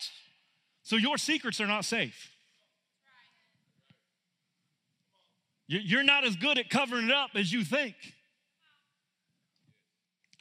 So 0.82 0.96
your 0.96 1.18
secrets 1.18 1.60
are 1.60 1.66
not 1.66 1.84
safe. 1.84 2.33
You're 5.66 6.02
not 6.02 6.24
as 6.24 6.36
good 6.36 6.58
at 6.58 6.68
covering 6.68 7.06
it 7.06 7.14
up 7.14 7.30
as 7.34 7.52
you 7.52 7.64
think. 7.64 7.94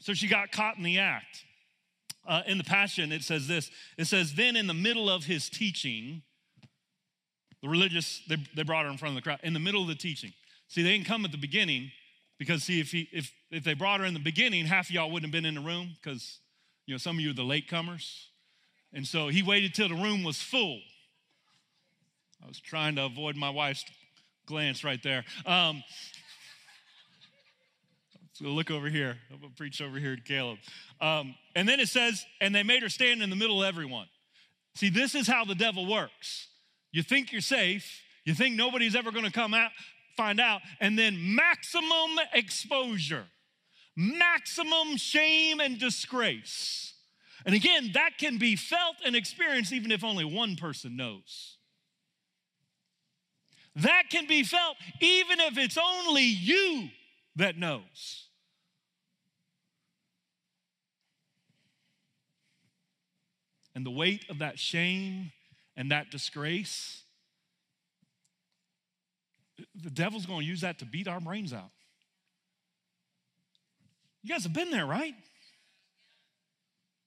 So 0.01 0.13
she 0.13 0.27
got 0.27 0.51
caught 0.51 0.77
in 0.77 0.83
the 0.83 0.99
act. 0.99 1.45
Uh, 2.25 2.41
in 2.45 2.57
the 2.57 2.63
Passion, 2.63 3.11
it 3.11 3.21
says 3.23 3.47
this 3.47 3.69
it 3.97 4.05
says, 4.05 4.33
Then 4.33 4.55
in 4.55 4.67
the 4.67 4.73
middle 4.73 5.09
of 5.09 5.25
his 5.25 5.49
teaching, 5.49 6.21
the 7.61 7.69
religious, 7.69 8.21
they, 8.27 8.37
they 8.55 8.63
brought 8.63 8.85
her 8.85 8.91
in 8.91 8.97
front 8.97 9.11
of 9.11 9.15
the 9.15 9.21
crowd. 9.21 9.39
In 9.43 9.53
the 9.53 9.59
middle 9.59 9.81
of 9.81 9.87
the 9.87 9.95
teaching. 9.95 10.33
See, 10.67 10.83
they 10.83 10.91
didn't 10.91 11.05
come 11.05 11.23
at 11.23 11.31
the 11.31 11.37
beginning 11.37 11.91
because, 12.37 12.63
see, 12.63 12.79
if, 12.79 12.91
he, 12.91 13.07
if, 13.13 13.31
if 13.51 13.63
they 13.63 13.73
brought 13.73 13.99
her 13.99 14.05
in 14.05 14.13
the 14.13 14.19
beginning, 14.19 14.65
half 14.65 14.89
of 14.89 14.91
y'all 14.91 15.09
wouldn't 15.09 15.31
have 15.31 15.31
been 15.31 15.45
in 15.45 15.55
the 15.55 15.61
room 15.61 15.95
because, 16.01 16.39
you 16.85 16.93
know, 16.93 16.97
some 16.97 17.17
of 17.17 17.21
you 17.21 17.29
are 17.29 17.33
the 17.33 17.43
latecomers. 17.43 18.25
And 18.91 19.07
so 19.07 19.29
he 19.29 19.41
waited 19.41 19.73
till 19.73 19.87
the 19.87 19.95
room 19.95 20.23
was 20.23 20.41
full. 20.41 20.79
I 22.43 22.47
was 22.47 22.59
trying 22.59 22.95
to 22.95 23.05
avoid 23.05 23.37
my 23.37 23.49
wife's 23.49 23.85
glance 24.45 24.83
right 24.83 25.01
there. 25.01 25.23
Um, 25.45 25.83
look 28.41 28.71
over 28.71 28.89
here. 28.89 29.17
I'm 29.31 29.39
gonna 29.39 29.53
preach 29.55 29.81
over 29.81 29.97
here 29.97 30.15
to 30.15 30.21
Caleb. 30.21 30.59
Um, 30.99 31.35
and 31.55 31.67
then 31.67 31.79
it 31.79 31.87
says, 31.87 32.25
and 32.41 32.53
they 32.53 32.63
made 32.63 32.81
her 32.83 32.89
stand 32.89 33.21
in 33.21 33.29
the 33.29 33.35
middle 33.35 33.63
of 33.63 33.67
everyone. 33.67 34.07
See, 34.75 34.89
this 34.89 35.15
is 35.15 35.27
how 35.27 35.45
the 35.45 35.55
devil 35.55 35.85
works. 35.85 36.47
You 36.91 37.03
think 37.03 37.31
you're 37.31 37.41
safe, 37.41 38.01
you 38.25 38.33
think 38.33 38.55
nobody's 38.55 38.95
ever 38.95 39.11
gonna 39.11 39.31
come 39.31 39.53
out, 39.53 39.71
find 40.17 40.39
out, 40.39 40.61
and 40.79 40.97
then 40.97 41.35
maximum 41.35 42.19
exposure, 42.33 43.25
maximum 43.95 44.97
shame 44.97 45.59
and 45.59 45.79
disgrace. 45.79 46.93
And 47.45 47.55
again, 47.55 47.91
that 47.93 48.17
can 48.17 48.37
be 48.37 48.55
felt 48.55 48.95
and 49.05 49.15
experienced 49.15 49.73
even 49.73 49.91
if 49.91 50.03
only 50.03 50.25
one 50.25 50.55
person 50.55 50.95
knows. 50.95 51.52
That 53.75 54.03
can 54.09 54.27
be 54.27 54.43
felt 54.43 54.77
even 55.01 55.39
if 55.39 55.57
it's 55.57 55.77
only 55.77 56.23
you 56.23 56.89
that 57.35 57.57
knows. 57.57 58.27
And 63.75 63.85
the 63.85 63.91
weight 63.91 64.29
of 64.29 64.39
that 64.39 64.59
shame 64.59 65.31
and 65.75 65.89
that 65.91 66.11
disgrace, 66.11 67.01
the 69.75 69.89
devil's 69.89 70.27
going 70.27 70.41
to 70.41 70.45
use 70.45 70.61
that 70.61 70.79
to 70.79 70.85
beat 70.85 71.07
our 71.07 71.19
brains 71.19 71.53
out. 71.53 71.71
You 74.21 74.29
guys 74.29 74.43
have 74.43 74.53
been 74.53 74.69
there, 74.69 74.85
right? 74.85 75.15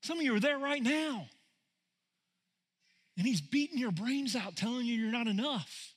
Some 0.02 0.18
of 0.18 0.24
you 0.24 0.34
are 0.36 0.40
there 0.40 0.58
right 0.58 0.82
now. 0.82 1.26
And 3.16 3.26
he's 3.26 3.40
beating 3.40 3.78
your 3.78 3.92
brains 3.92 4.36
out, 4.36 4.56
telling 4.56 4.84
you 4.84 4.94
you're 4.94 5.12
not 5.12 5.26
enough, 5.26 5.94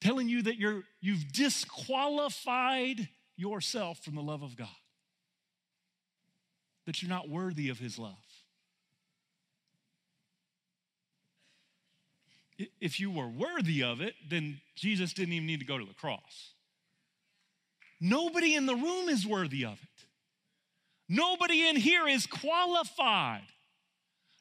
telling 0.00 0.28
you 0.28 0.42
that 0.42 0.56
you're, 0.56 0.82
you've 1.00 1.32
disqualified 1.32 3.08
yourself 3.36 3.98
from 3.98 4.14
the 4.14 4.22
love 4.22 4.42
of 4.42 4.56
God, 4.56 4.68
that 6.86 7.02
you're 7.02 7.08
not 7.08 7.28
worthy 7.28 7.68
of 7.68 7.78
his 7.78 7.98
love. 7.98 8.14
If 12.80 12.98
you 12.98 13.10
were 13.10 13.28
worthy 13.28 13.84
of 13.84 14.00
it, 14.00 14.14
then 14.28 14.60
Jesus 14.74 15.12
didn't 15.12 15.32
even 15.32 15.46
need 15.46 15.60
to 15.60 15.66
go 15.66 15.78
to 15.78 15.84
the 15.84 15.94
cross. 15.94 16.54
Nobody 18.00 18.54
in 18.54 18.66
the 18.66 18.74
room 18.74 19.08
is 19.08 19.26
worthy 19.26 19.64
of 19.64 19.74
it. 19.74 19.88
Nobody 21.08 21.68
in 21.68 21.76
here 21.76 22.06
is 22.06 22.26
qualified. 22.26 23.44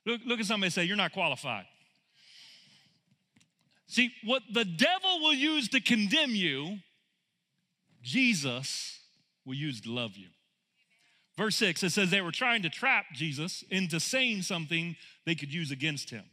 Look, 0.06 0.22
look 0.26 0.39
at 0.39 0.46
somebody 0.46 0.70
say, 0.70 0.84
You're 0.84 0.98
not 0.98 1.13
qualified. 1.13 1.65
See, 3.88 4.12
what 4.23 4.43
the 4.52 4.65
devil 4.65 5.21
will 5.21 5.34
use 5.34 5.69
to 5.69 5.80
condemn 5.80 6.32
you, 6.32 6.80
Jesus 8.04 9.00
will 9.45 9.56
use 9.56 9.82
to 9.82 9.91
love 9.91 10.15
you. 10.15 10.28
Verse 11.38 11.56
6, 11.56 11.84
it 11.84 11.91
says 11.91 12.10
they 12.10 12.21
were 12.21 12.32
trying 12.32 12.63
to 12.63 12.69
trap 12.69 13.06
Jesus 13.13 13.63
into 13.69 14.00
saying 14.00 14.41
something 14.41 14.95
they 15.26 15.36
could 15.36 15.54
use 15.54 15.71
against 15.71 16.10
him. 16.10 16.23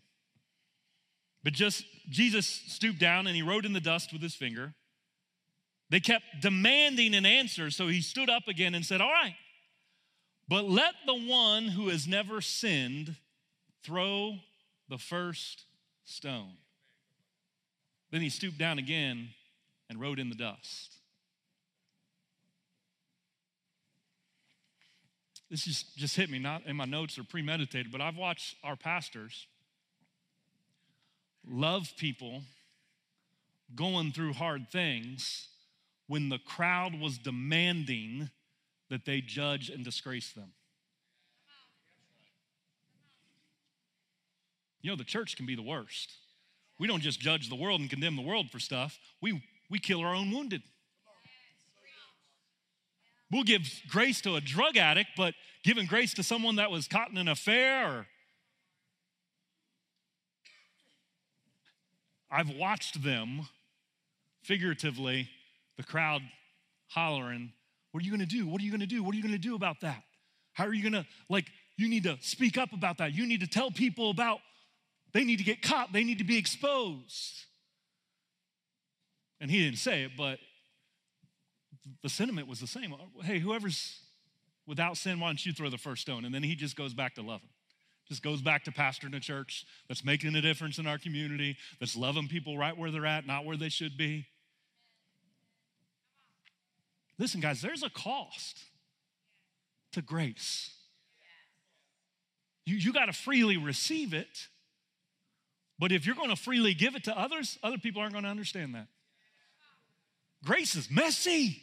But 1.44 1.52
just 1.52 1.84
Jesus 2.08 2.46
stooped 2.46 2.98
down 2.98 3.26
and 3.26 3.36
he 3.36 3.42
wrote 3.42 3.66
in 3.66 3.74
the 3.74 3.80
dust 3.80 4.12
with 4.12 4.22
his 4.22 4.34
finger. 4.34 4.74
They 5.90 6.00
kept 6.00 6.24
demanding 6.40 7.14
an 7.14 7.26
answer, 7.26 7.70
so 7.70 7.86
he 7.86 8.00
stood 8.00 8.30
up 8.30 8.48
again 8.48 8.74
and 8.74 8.84
said, 8.84 9.02
All 9.02 9.12
right, 9.12 9.36
but 10.48 10.64
let 10.64 10.94
the 11.06 11.14
one 11.14 11.68
who 11.68 11.88
has 11.88 12.08
never 12.08 12.40
sinned 12.40 13.16
throw 13.84 14.38
the 14.88 14.98
first 14.98 15.66
stone. 16.04 16.56
Then 18.14 18.22
he 18.22 18.28
stooped 18.28 18.58
down 18.58 18.78
again 18.78 19.30
and 19.90 20.00
wrote 20.00 20.20
in 20.20 20.28
the 20.28 20.36
dust. 20.36 20.94
this 25.50 25.64
just, 25.64 25.96
just 25.96 26.14
hit 26.14 26.30
me, 26.30 26.38
not 26.38 26.64
in 26.64 26.76
my 26.76 26.84
notes 26.84 27.18
or 27.18 27.24
premeditated, 27.24 27.90
but 27.90 28.00
I've 28.00 28.16
watched 28.16 28.54
our 28.62 28.76
pastors 28.76 29.48
love 31.44 31.92
people 31.98 32.42
going 33.74 34.12
through 34.12 34.34
hard 34.34 34.70
things 34.70 35.48
when 36.06 36.28
the 36.28 36.38
crowd 36.38 37.00
was 37.00 37.18
demanding 37.18 38.30
that 38.90 39.06
they 39.06 39.22
judge 39.22 39.70
and 39.70 39.84
disgrace 39.84 40.30
them. 40.30 40.52
You 44.82 44.90
know, 44.92 44.96
the 44.96 45.02
church 45.02 45.36
can 45.36 45.46
be 45.46 45.56
the 45.56 45.62
worst. 45.62 46.12
We 46.84 46.88
don't 46.88 47.00
just 47.00 47.18
judge 47.18 47.48
the 47.48 47.54
world 47.54 47.80
and 47.80 47.88
condemn 47.88 48.14
the 48.14 48.20
world 48.20 48.50
for 48.50 48.58
stuff, 48.58 48.98
we, 49.22 49.42
we 49.70 49.78
kill 49.78 50.00
our 50.00 50.14
own 50.14 50.30
wounded. 50.30 50.60
We'll 53.32 53.42
give 53.42 53.62
grace 53.88 54.20
to 54.20 54.34
a 54.34 54.40
drug 54.42 54.76
addict, 54.76 55.08
but 55.16 55.32
giving 55.62 55.86
grace 55.86 56.12
to 56.12 56.22
someone 56.22 56.56
that 56.56 56.70
was 56.70 56.86
caught 56.86 57.08
in 57.08 57.16
an 57.16 57.26
affair 57.26 57.88
or 57.88 58.06
I've 62.30 62.50
watched 62.50 63.02
them 63.02 63.48
figuratively, 64.42 65.30
the 65.78 65.84
crowd 65.84 66.20
hollering, 66.88 67.50
What 67.92 68.02
are 68.02 68.04
you 68.04 68.10
gonna 68.10 68.26
do? 68.26 68.46
What 68.46 68.60
are 68.60 68.64
you 68.64 68.70
gonna 68.70 68.84
do? 68.84 69.02
What 69.02 69.14
are 69.14 69.16
you 69.16 69.22
gonna 69.22 69.38
do 69.38 69.54
about 69.54 69.80
that? 69.80 70.02
How 70.52 70.66
are 70.66 70.74
you 70.74 70.82
gonna, 70.82 71.06
like, 71.30 71.46
you 71.78 71.88
need 71.88 72.02
to 72.02 72.18
speak 72.20 72.58
up 72.58 72.74
about 72.74 72.98
that. 72.98 73.14
You 73.14 73.26
need 73.26 73.40
to 73.40 73.46
tell 73.46 73.70
people 73.70 74.10
about, 74.10 74.40
they 75.14 75.24
need 75.24 75.38
to 75.38 75.44
get 75.44 75.62
caught, 75.62 75.92
they 75.92 76.04
need 76.04 76.18
to 76.18 76.24
be 76.24 76.36
exposed. 76.36 77.44
And 79.40 79.50
he 79.50 79.64
didn't 79.64 79.78
say 79.78 80.02
it, 80.02 80.12
but 80.16 80.38
the 82.02 82.08
sentiment 82.08 82.48
was 82.48 82.60
the 82.60 82.66
same. 82.66 82.94
Hey, 83.22 83.38
whoever's 83.38 84.00
without 84.66 84.96
sin, 84.96 85.20
why 85.20 85.28
don't 85.28 85.44
you 85.44 85.52
throw 85.52 85.70
the 85.70 85.78
first 85.78 86.02
stone? 86.02 86.24
And 86.24 86.34
then 86.34 86.42
he 86.42 86.54
just 86.54 86.76
goes 86.76 86.94
back 86.94 87.14
to 87.14 87.22
loving. 87.22 87.48
Just 88.08 88.22
goes 88.22 88.42
back 88.42 88.64
to 88.64 88.70
pastoring 88.70 89.16
a 89.16 89.20
church 89.20 89.64
that's 89.88 90.04
making 90.04 90.34
a 90.34 90.40
difference 90.42 90.78
in 90.78 90.86
our 90.86 90.98
community, 90.98 91.56
that's 91.80 91.96
loving 91.96 92.28
people 92.28 92.58
right 92.58 92.76
where 92.76 92.90
they're 92.90 93.06
at, 93.06 93.26
not 93.26 93.44
where 93.44 93.56
they 93.56 93.70
should 93.70 93.96
be. 93.96 94.26
Listen, 97.18 97.40
guys, 97.40 97.62
there's 97.62 97.82
a 97.82 97.90
cost 97.90 98.58
to 99.92 100.02
grace. 100.02 100.74
You, 102.66 102.76
you 102.76 102.92
got 102.92 103.06
to 103.06 103.12
freely 103.12 103.56
receive 103.56 104.12
it, 104.12 104.48
but 105.78 105.92
if 105.92 106.06
you're 106.06 106.14
going 106.14 106.30
to 106.30 106.36
freely 106.36 106.74
give 106.74 106.94
it 106.94 107.04
to 107.04 107.18
others, 107.18 107.58
other 107.62 107.78
people 107.78 108.00
aren't 108.00 108.12
going 108.12 108.24
to 108.24 108.30
understand 108.30 108.74
that. 108.74 108.86
Grace 110.44 110.76
is 110.76 110.90
messy. 110.90 111.60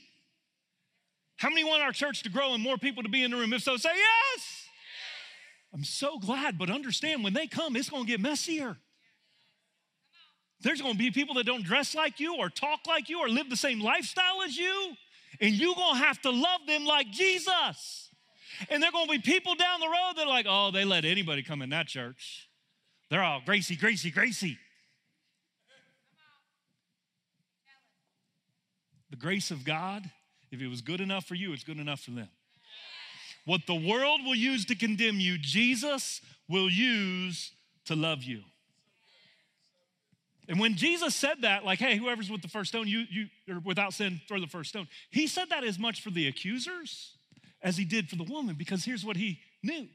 How 1.37 1.49
many 1.49 1.63
want 1.63 1.81
our 1.81 1.91
church 1.91 2.23
to 2.23 2.29
grow 2.29 2.53
and 2.53 2.61
more 2.61 2.77
people 2.77 3.03
to 3.03 3.09
be 3.09 3.23
in 3.23 3.31
the 3.31 3.37
room? 3.37 3.53
If 3.53 3.63
so, 3.63 3.77
say 3.77 3.89
yes. 3.95 4.65
I'm 5.73 5.83
so 5.83 6.19
glad, 6.19 6.57
but 6.57 6.69
understand 6.69 7.23
when 7.23 7.33
they 7.33 7.47
come, 7.47 7.75
it's 7.75 7.89
gonna 7.89 8.05
get 8.05 8.19
messier. 8.19 8.75
There's 10.59 10.81
gonna 10.81 10.95
be 10.95 11.11
people 11.11 11.35
that 11.35 11.45
don't 11.45 11.63
dress 11.63 11.95
like 11.95 12.19
you 12.19 12.35
or 12.37 12.49
talk 12.49 12.81
like 12.87 13.09
you 13.09 13.19
or 13.19 13.29
live 13.29 13.49
the 13.49 13.55
same 13.55 13.79
lifestyle 13.79 14.43
as 14.43 14.57
you, 14.57 14.95
and 15.39 15.53
you're 15.53 15.75
gonna 15.75 15.99
have 15.99 16.21
to 16.21 16.29
love 16.29 16.61
them 16.67 16.85
like 16.85 17.09
Jesus. 17.09 18.09
And 18.69 18.83
there 18.83 18.89
are 18.89 18.91
gonna 18.91 19.11
be 19.11 19.19
people 19.19 19.55
down 19.55 19.79
the 19.79 19.87
road 19.87 20.13
that 20.17 20.25
are 20.25 20.29
like, 20.29 20.45
oh, 20.47 20.71
they 20.71 20.85
let 20.85 21.05
anybody 21.05 21.41
come 21.41 21.61
in 21.61 21.69
that 21.69 21.87
church. 21.87 22.49
They're 23.11 23.21
all 23.21 23.41
Gracie, 23.45 23.75
Gracie, 23.75 24.09
Gracie. 24.09 24.57
The 29.09 29.17
grace 29.17 29.51
of 29.51 29.65
God, 29.65 30.09
if 30.49 30.61
it 30.61 30.67
was 30.69 30.79
good 30.79 31.01
enough 31.01 31.25
for 31.25 31.35
you, 31.35 31.51
it's 31.51 31.65
good 31.65 31.79
enough 31.79 31.99
for 31.99 32.11
them. 32.11 32.29
What 33.45 33.67
the 33.67 33.75
world 33.75 34.21
will 34.23 34.35
use 34.35 34.63
to 34.65 34.75
condemn 34.75 35.19
you, 35.19 35.37
Jesus 35.37 36.21
will 36.47 36.69
use 36.69 37.51
to 37.85 37.95
love 37.95 38.23
you. 38.23 38.43
And 40.47 40.57
when 40.57 40.75
Jesus 40.75 41.13
said 41.13 41.41
that, 41.41 41.65
like, 41.65 41.79
hey, 41.79 41.97
whoever's 41.97 42.31
with 42.31 42.41
the 42.41 42.47
first 42.47 42.69
stone, 42.69 42.87
you, 42.87 43.03
you 43.09 43.27
or 43.49 43.59
without 43.59 43.93
sin, 43.93 44.21
throw 44.27 44.39
the 44.39 44.47
first 44.47 44.69
stone. 44.69 44.87
He 45.09 45.27
said 45.27 45.49
that 45.49 45.65
as 45.65 45.77
much 45.77 46.01
for 46.01 46.11
the 46.11 46.27
accusers 46.27 47.17
as 47.61 47.75
he 47.75 47.83
did 47.83 48.09
for 48.09 48.15
the 48.15 48.23
woman, 48.23 48.55
because 48.57 48.85
here's 48.85 49.03
what 49.03 49.17
he 49.17 49.39
knew. 49.61 49.87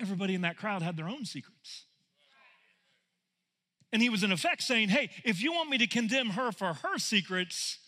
Everybody 0.00 0.34
in 0.34 0.40
that 0.40 0.56
crowd 0.56 0.82
had 0.82 0.96
their 0.96 1.08
own 1.08 1.24
secrets. 1.24 1.84
And 3.92 4.02
he 4.02 4.10
was 4.10 4.22
in 4.22 4.32
effect 4.32 4.62
saying, 4.62 4.90
hey, 4.90 5.10
if 5.24 5.42
you 5.42 5.52
want 5.52 5.70
me 5.70 5.78
to 5.78 5.86
condemn 5.86 6.30
her 6.30 6.52
for 6.52 6.74
her 6.74 6.98
secrets, 6.98 7.78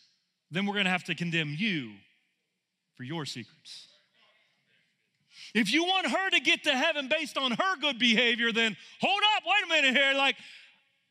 then 0.50 0.66
we're 0.66 0.74
gonna 0.74 0.90
have 0.90 1.04
to 1.04 1.14
condemn 1.14 1.54
you 1.58 1.92
for 2.94 3.04
your 3.04 3.26
secrets. 3.26 3.88
If 5.54 5.72
you 5.72 5.84
want 5.84 6.06
her 6.06 6.30
to 6.30 6.40
get 6.40 6.64
to 6.64 6.70
heaven 6.70 7.08
based 7.08 7.36
on 7.36 7.52
her 7.52 7.76
good 7.80 7.98
behavior, 7.98 8.52
then 8.52 8.76
hold 9.00 9.20
up, 9.36 9.42
wait 9.46 9.64
a 9.64 9.82
minute 9.82 9.96
here. 9.96 10.14
Like, 10.14 10.36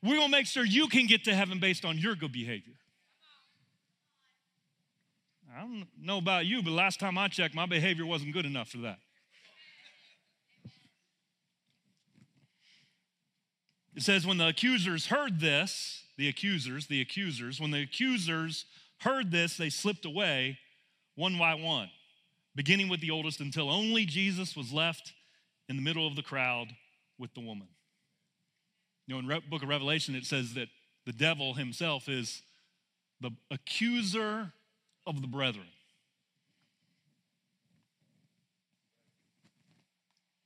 we're 0.02 0.17
gonna 0.17 0.30
make 0.30 0.47
sure 0.47 0.65
you 0.65 0.88
can 0.88 1.08
get 1.08 1.25
to 1.25 1.36
heaven 1.36 1.60
based 1.60 1.86
on 1.86 1.97
your 1.97 2.15
good 2.15 2.32
behavior. 2.32 2.75
I 5.56 5.62
don't 5.62 5.88
know 5.99 6.19
about 6.19 6.45
you, 6.45 6.62
but 6.62 6.71
last 6.71 6.99
time 6.99 7.17
I 7.17 7.28
checked, 7.28 7.56
my 7.56 7.65
behavior 7.65 8.06
wasn't 8.06 8.34
good 8.34 8.45
enough 8.45 8.69
for 8.69 8.78
that. 8.80 8.99
It 13.99 14.03
says, 14.03 14.25
when 14.25 14.38
the 14.38 14.47
accusers 14.47 15.07
heard 15.07 15.41
this, 15.41 16.05
the 16.15 16.29
accusers, 16.29 16.88
the 16.88 17.01
accusers, 17.01 17.59
when 17.59 17.71
the 17.71 17.81
accusers 17.81 18.63
heard 19.01 19.29
this, 19.29 19.57
they 19.57 19.69
slipped 19.69 20.05
away 20.05 20.57
one 21.15 21.38
by 21.38 21.53
one 21.55 21.89
beginning 22.55 22.88
with 22.88 23.01
the 23.01 23.12
oldest, 23.12 23.41
until 23.41 23.69
only 23.69 24.05
Jesus 24.05 24.55
was 24.55 24.71
left 24.71 25.12
in 25.67 25.75
the 25.75 25.81
middle 25.81 26.07
of 26.07 26.15
the 26.15 26.21
crowd 26.21 26.69
with 27.17 27.33
the 27.33 27.41
woman. 27.41 27.67
You 29.05 29.15
know, 29.15 29.19
in 29.19 29.27
Re- 29.27 29.43
book 29.49 29.63
of 29.63 29.67
Revelation, 29.67 30.15
it 30.15 30.25
says 30.25 30.53
that 30.53 30.69
the 31.05 31.12
devil 31.12 31.55
himself 31.55 32.07
is 32.07 32.41
the 33.19 33.31
accuser 33.51 34.53
of 35.05 35.19
the 35.19 35.27
brethren. 35.27 35.67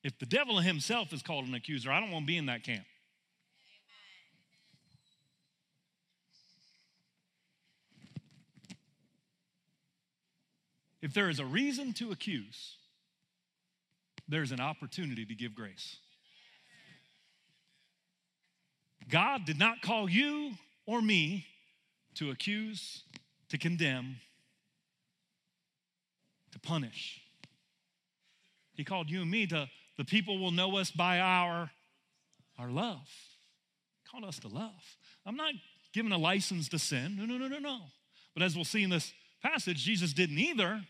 If 0.03 0.17
the 0.17 0.25
devil 0.25 0.57
himself 0.57 1.13
is 1.13 1.21
called 1.21 1.45
an 1.45 1.53
accuser, 1.53 1.91
I 1.91 1.99
don't 1.99 2.09
want 2.09 2.23
to 2.23 2.27
be 2.27 2.37
in 2.37 2.47
that 2.47 2.63
camp. 2.63 2.85
If 11.03 11.13
there 11.13 11.29
is 11.29 11.41
a 11.41 11.45
reason 11.45 11.91
to 11.95 12.13
accuse, 12.13 12.77
there's 14.29 14.53
an 14.53 14.61
opportunity 14.61 15.25
to 15.25 15.35
give 15.35 15.53
grace. 15.53 15.97
God 19.09 19.43
did 19.45 19.59
not 19.59 19.81
call 19.81 20.09
you 20.09 20.53
or 20.85 21.01
me 21.01 21.45
to 22.15 22.31
accuse, 22.31 23.03
to 23.49 23.57
condemn, 23.57 24.15
to 26.53 26.59
punish. 26.59 27.19
He 28.73 28.85
called 28.85 29.09
you 29.09 29.23
and 29.23 29.29
me 29.29 29.45
to 29.47 29.67
the 29.97 30.05
people 30.05 30.39
will 30.39 30.51
know 30.51 30.77
us 30.77 30.89
by 30.89 31.19
our 31.19 31.69
our 32.57 32.69
love. 32.69 33.09
He 33.97 34.09
called 34.09 34.23
us 34.23 34.39
to 34.39 34.47
love. 34.47 34.71
I'm 35.25 35.35
not 35.35 35.53
giving 35.91 36.13
a 36.13 36.17
license 36.17 36.69
to 36.69 36.79
sin. 36.79 37.17
No, 37.17 37.25
no, 37.25 37.37
no, 37.37 37.49
no, 37.49 37.59
no. 37.59 37.79
But 38.33 38.43
as 38.43 38.55
we'll 38.55 38.63
see 38.63 38.83
in 38.83 38.89
this 38.89 39.11
passage, 39.41 39.83
Jesus 39.83 40.13
didn't 40.13 40.39
either. 40.39 40.81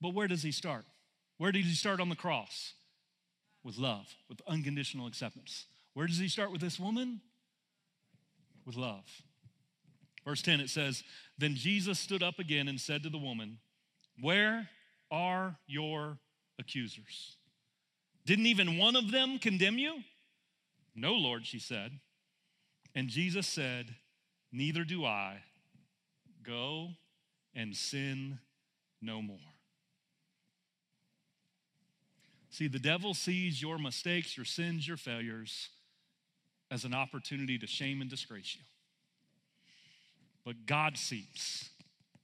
But 0.00 0.14
where 0.14 0.28
does 0.28 0.42
he 0.42 0.52
start? 0.52 0.84
Where 1.38 1.52
did 1.52 1.64
he 1.64 1.74
start 1.74 2.00
on 2.00 2.08
the 2.08 2.16
cross? 2.16 2.74
With 3.64 3.78
love, 3.78 4.06
with 4.28 4.40
unconditional 4.46 5.06
acceptance. 5.06 5.66
Where 5.94 6.06
does 6.06 6.18
he 6.18 6.28
start 6.28 6.52
with 6.52 6.60
this 6.60 6.78
woman? 6.78 7.20
With 8.64 8.76
love. 8.76 9.04
Verse 10.24 10.42
10 10.42 10.60
it 10.60 10.70
says, 10.70 11.02
Then 11.38 11.54
Jesus 11.54 11.98
stood 11.98 12.22
up 12.22 12.38
again 12.38 12.68
and 12.68 12.80
said 12.80 13.02
to 13.02 13.10
the 13.10 13.18
woman, 13.18 13.58
Where 14.20 14.68
are 15.10 15.56
your 15.66 16.18
accusers? 16.58 17.36
Didn't 18.26 18.46
even 18.46 18.78
one 18.78 18.94
of 18.94 19.10
them 19.10 19.38
condemn 19.38 19.78
you? 19.78 20.02
No, 20.94 21.14
Lord, 21.14 21.46
she 21.46 21.58
said. 21.58 21.92
And 22.94 23.08
Jesus 23.08 23.46
said, 23.46 23.94
Neither 24.52 24.84
do 24.84 25.04
I. 25.04 25.38
Go 26.42 26.90
and 27.54 27.74
sin 27.76 28.38
no 29.00 29.22
more. 29.22 29.38
See, 32.50 32.68
the 32.68 32.78
devil 32.78 33.14
sees 33.14 33.60
your 33.60 33.78
mistakes, 33.78 34.36
your 34.36 34.46
sins, 34.46 34.86
your 34.86 34.96
failures 34.96 35.68
as 36.70 36.84
an 36.84 36.94
opportunity 36.94 37.58
to 37.58 37.66
shame 37.66 38.00
and 38.00 38.10
disgrace 38.10 38.56
you. 38.56 38.62
But 40.44 40.66
God 40.66 40.96
sees 40.96 41.68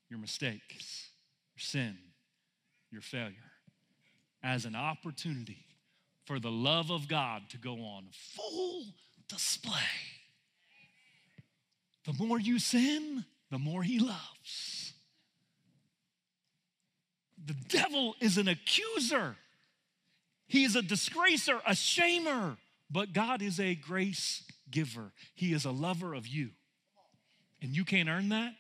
your 0.09 0.19
mistakes, 0.19 1.09
your 1.55 1.61
sin, 1.61 1.99
your 2.91 3.03
failure 3.03 3.35
as 4.43 4.67
an 4.67 4.77
opportunity 4.77 5.65
for 6.27 6.39
the 6.39 6.51
love 6.51 6.91
of 6.91 7.09
God 7.09 7.43
to 7.51 7.59
go 7.59 7.73
on 7.73 8.07
full 8.13 8.85
display. 9.29 9.73
The 12.05 12.13
more 12.13 12.39
you 12.39 12.59
sin, 12.59 13.25
the 13.51 13.59
more 13.59 13.83
He 13.83 13.99
loves. 13.99 14.93
The 17.45 17.55
devil 17.69 18.15
is 18.21 18.39
an 18.39 18.49
accuser. 18.49 19.37
He 20.55 20.63
is 20.63 20.77
a 20.77 20.83
disgracer, 20.83 21.61
a 21.67 21.73
shamer, 21.73 22.57
but 22.89 23.13
God 23.13 23.43
is 23.43 23.59
a 23.59 23.75
grace 23.75 24.45
giver. 24.71 25.11
He 25.35 25.53
is 25.53 25.65
a 25.65 25.73
lover 25.73 26.15
of 26.15 26.29
you. 26.29 26.51
And 27.61 27.75
you 27.75 27.85
can't 27.85 28.09
earn 28.09 28.29
that. 28.29 28.53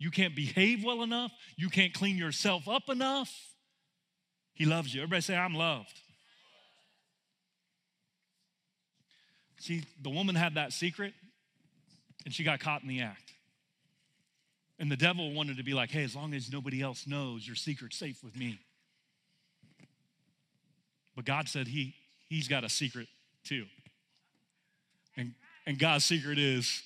You 0.00 0.10
can't 0.10 0.34
behave 0.34 0.82
well 0.82 1.00
enough. 1.00 1.30
You 1.56 1.68
can't 1.68 1.94
clean 1.94 2.16
yourself 2.16 2.66
up 2.66 2.88
enough. 2.88 3.32
He 4.52 4.64
loves 4.64 4.92
you. 4.92 5.00
Everybody 5.00 5.20
say, 5.20 5.36
I'm 5.36 5.54
loved. 5.54 5.96
See, 9.60 9.84
the 10.02 10.10
woman 10.10 10.34
had 10.34 10.56
that 10.56 10.72
secret 10.72 11.14
and 12.24 12.34
she 12.34 12.42
got 12.42 12.58
caught 12.58 12.82
in 12.82 12.88
the 12.88 13.02
act. 13.02 13.32
And 14.80 14.90
the 14.90 14.96
devil 14.96 15.32
wanted 15.32 15.58
to 15.58 15.62
be 15.62 15.72
like, 15.72 15.92
hey, 15.92 16.02
as 16.02 16.16
long 16.16 16.34
as 16.34 16.50
nobody 16.50 16.82
else 16.82 17.06
knows, 17.06 17.46
your 17.46 17.54
secret's 17.54 17.96
safe 17.96 18.24
with 18.24 18.36
me. 18.36 18.58
But 21.14 21.24
God 21.24 21.48
said 21.48 21.68
he, 21.68 21.94
he's 22.28 22.48
got 22.48 22.64
a 22.64 22.68
secret 22.68 23.08
too. 23.44 23.66
And, 25.16 25.34
and 25.66 25.78
God's 25.78 26.04
secret 26.04 26.38
is 26.38 26.82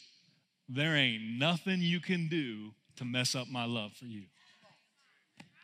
there 0.68 0.96
ain't 0.96 1.22
nothing 1.38 1.80
you 1.80 2.00
can 2.00 2.28
do 2.28 2.72
to 2.96 3.04
mess 3.04 3.34
up 3.34 3.48
my 3.48 3.64
love 3.64 3.92
for 3.92 4.06
you. 4.06 4.24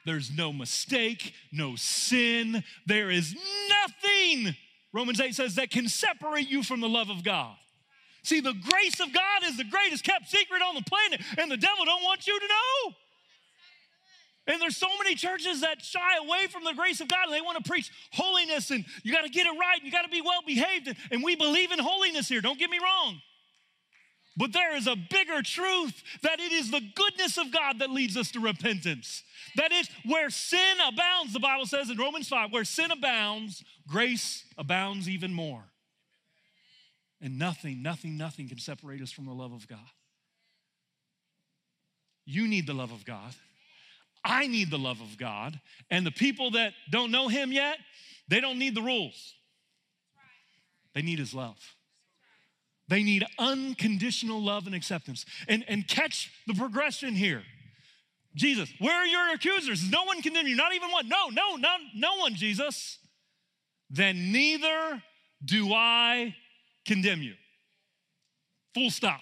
There's 0.05 0.31
no 0.37 0.53
mistake, 0.53 1.33
no 1.53 1.77
sin. 1.77 2.65
There 2.87 3.11
is 3.11 3.37
nothing, 3.69 4.57
Romans 4.93 5.21
8 5.21 5.35
says, 5.35 5.55
that 5.57 5.71
can 5.71 5.89
separate 5.89 6.49
you 6.49 6.63
from 6.63 6.81
the 6.81 6.89
love 6.89 7.11
of 7.11 7.23
God. 7.23 7.55
See, 8.25 8.41
the 8.41 8.55
grace 8.55 9.01
of 9.01 9.13
God 9.13 9.43
is 9.45 9.57
the 9.57 9.65
greatest 9.65 10.05
kept 10.05 10.29
secret 10.29 10.63
on 10.63 10.75
the 10.75 10.83
planet, 10.83 11.21
and 11.39 11.51
the 11.51 11.57
devil 11.57 11.85
don't 11.85 12.03
want 12.03 12.27
you 12.27 12.39
to 12.39 12.47
know. 12.47 12.95
And 14.47 14.61
there's 14.61 14.77
so 14.77 14.89
many 15.03 15.15
churches 15.15 15.61
that 15.61 15.83
shy 15.83 16.17
away 16.21 16.49
from 16.49 16.65
the 16.65 16.73
grace 16.73 17.01
of 17.01 17.09
God 17.09 17.27
and 17.27 17.33
they 17.33 17.41
want 17.41 17.63
to 17.63 17.69
preach 17.69 17.91
holiness 18.13 18.71
and 18.71 18.85
you 19.05 19.13
got 19.13 19.23
to 19.23 19.31
get 19.31 19.47
it 19.47 19.51
right 19.59 19.77
and 19.77 19.87
you 19.87 19.93
got 19.93 20.03
to 20.03 20.09
be 20.09 20.21
well 20.21 20.41
behaved. 20.45 20.89
And, 20.89 20.97
and 21.13 21.23
we 21.23 21.37
believe 21.37 21.71
in 21.71 21.79
holiness 21.79 22.29
here, 22.29 22.41
don't 22.41 22.59
get 22.59 22.69
me 22.69 22.79
wrong. 22.83 23.21
But 24.37 24.53
there 24.53 24.75
is 24.77 24.87
a 24.87 24.97
bigger 24.97 25.43
truth 25.43 26.03
that 26.23 26.41
it 26.41 26.53
is 26.53 26.71
the 26.71 26.81
goodness 26.95 27.39
of 27.39 27.53
God 27.53 27.79
that 27.81 27.91
leads 27.91 28.17
us 28.17 28.31
to 28.33 28.41
repentance. 28.41 29.23
That 29.57 29.73
is 29.73 29.89
where 30.07 30.31
sin 30.31 30.77
abounds, 30.89 31.35
the 31.35 31.41
Bible 31.41 31.67
says 31.67 31.91
in 31.91 31.99
Romans 31.99 32.29
5, 32.29 32.51
where 32.51 32.65
sin 32.65 32.91
abounds, 32.91 33.63
grace 33.87 34.45
abounds 34.57 35.09
even 35.09 35.35
more. 35.35 35.65
And 37.21 37.39
nothing, 37.39 37.83
nothing, 37.83 38.17
nothing 38.17 38.49
can 38.49 38.59
separate 38.59 39.03
us 39.03 39.13
from 39.13 39.27
the 39.27 39.33
love 39.33 39.53
of 39.53 39.69
God. 39.69 39.79
You 42.25 42.49
need 42.49 42.67
the 42.67 42.75
love 42.75 42.91
of 42.91 43.05
God. 43.05 43.35
I 44.25 44.47
need 44.47 44.71
the 44.71 44.79
love 44.79 45.01
of 45.01 45.19
God. 45.19 45.61
And 45.91 46.07
the 46.07 46.13
people 46.13 46.53
that 46.53 46.75
don't 46.91 47.11
know 47.11 47.29
Him 47.29 47.53
yet, 47.53 47.79
they 48.29 48.41
don't 48.41 48.59
need 48.59 48.75
the 48.75 48.83
rules, 48.83 49.35
they 50.95 51.03
need 51.03 51.19
His 51.19 51.35
love. 51.35 51.57
They 52.89 53.03
need 53.03 53.25
unconditional 53.39 54.43
love 54.43 54.67
and 54.67 54.75
acceptance. 54.75 55.25
And, 55.49 55.65
and 55.67 55.89
catch 55.89 56.31
the 56.47 56.53
progression 56.53 57.15
here. 57.15 57.43
Jesus, 58.35 58.71
where 58.81 58.95
are 58.95 59.07
your 59.07 59.33
accusers? 59.33 59.89
No 59.91 60.05
one 60.05 60.21
condemn 60.21 60.47
you, 60.47 60.57
not 60.57 60.75
even 60.75 60.91
one. 60.91 61.09
No, 61.09 61.29
no, 61.29 61.57
no, 61.57 61.77
no 61.95 62.17
one, 62.17 62.35
Jesus. 62.35 62.99
Then 63.89 64.33
neither 64.33 65.03
do 65.45 65.73
I 65.73 66.35
condemn 66.85 67.23
you. 67.23 67.35
Full 68.75 68.91
stop. 68.91 69.21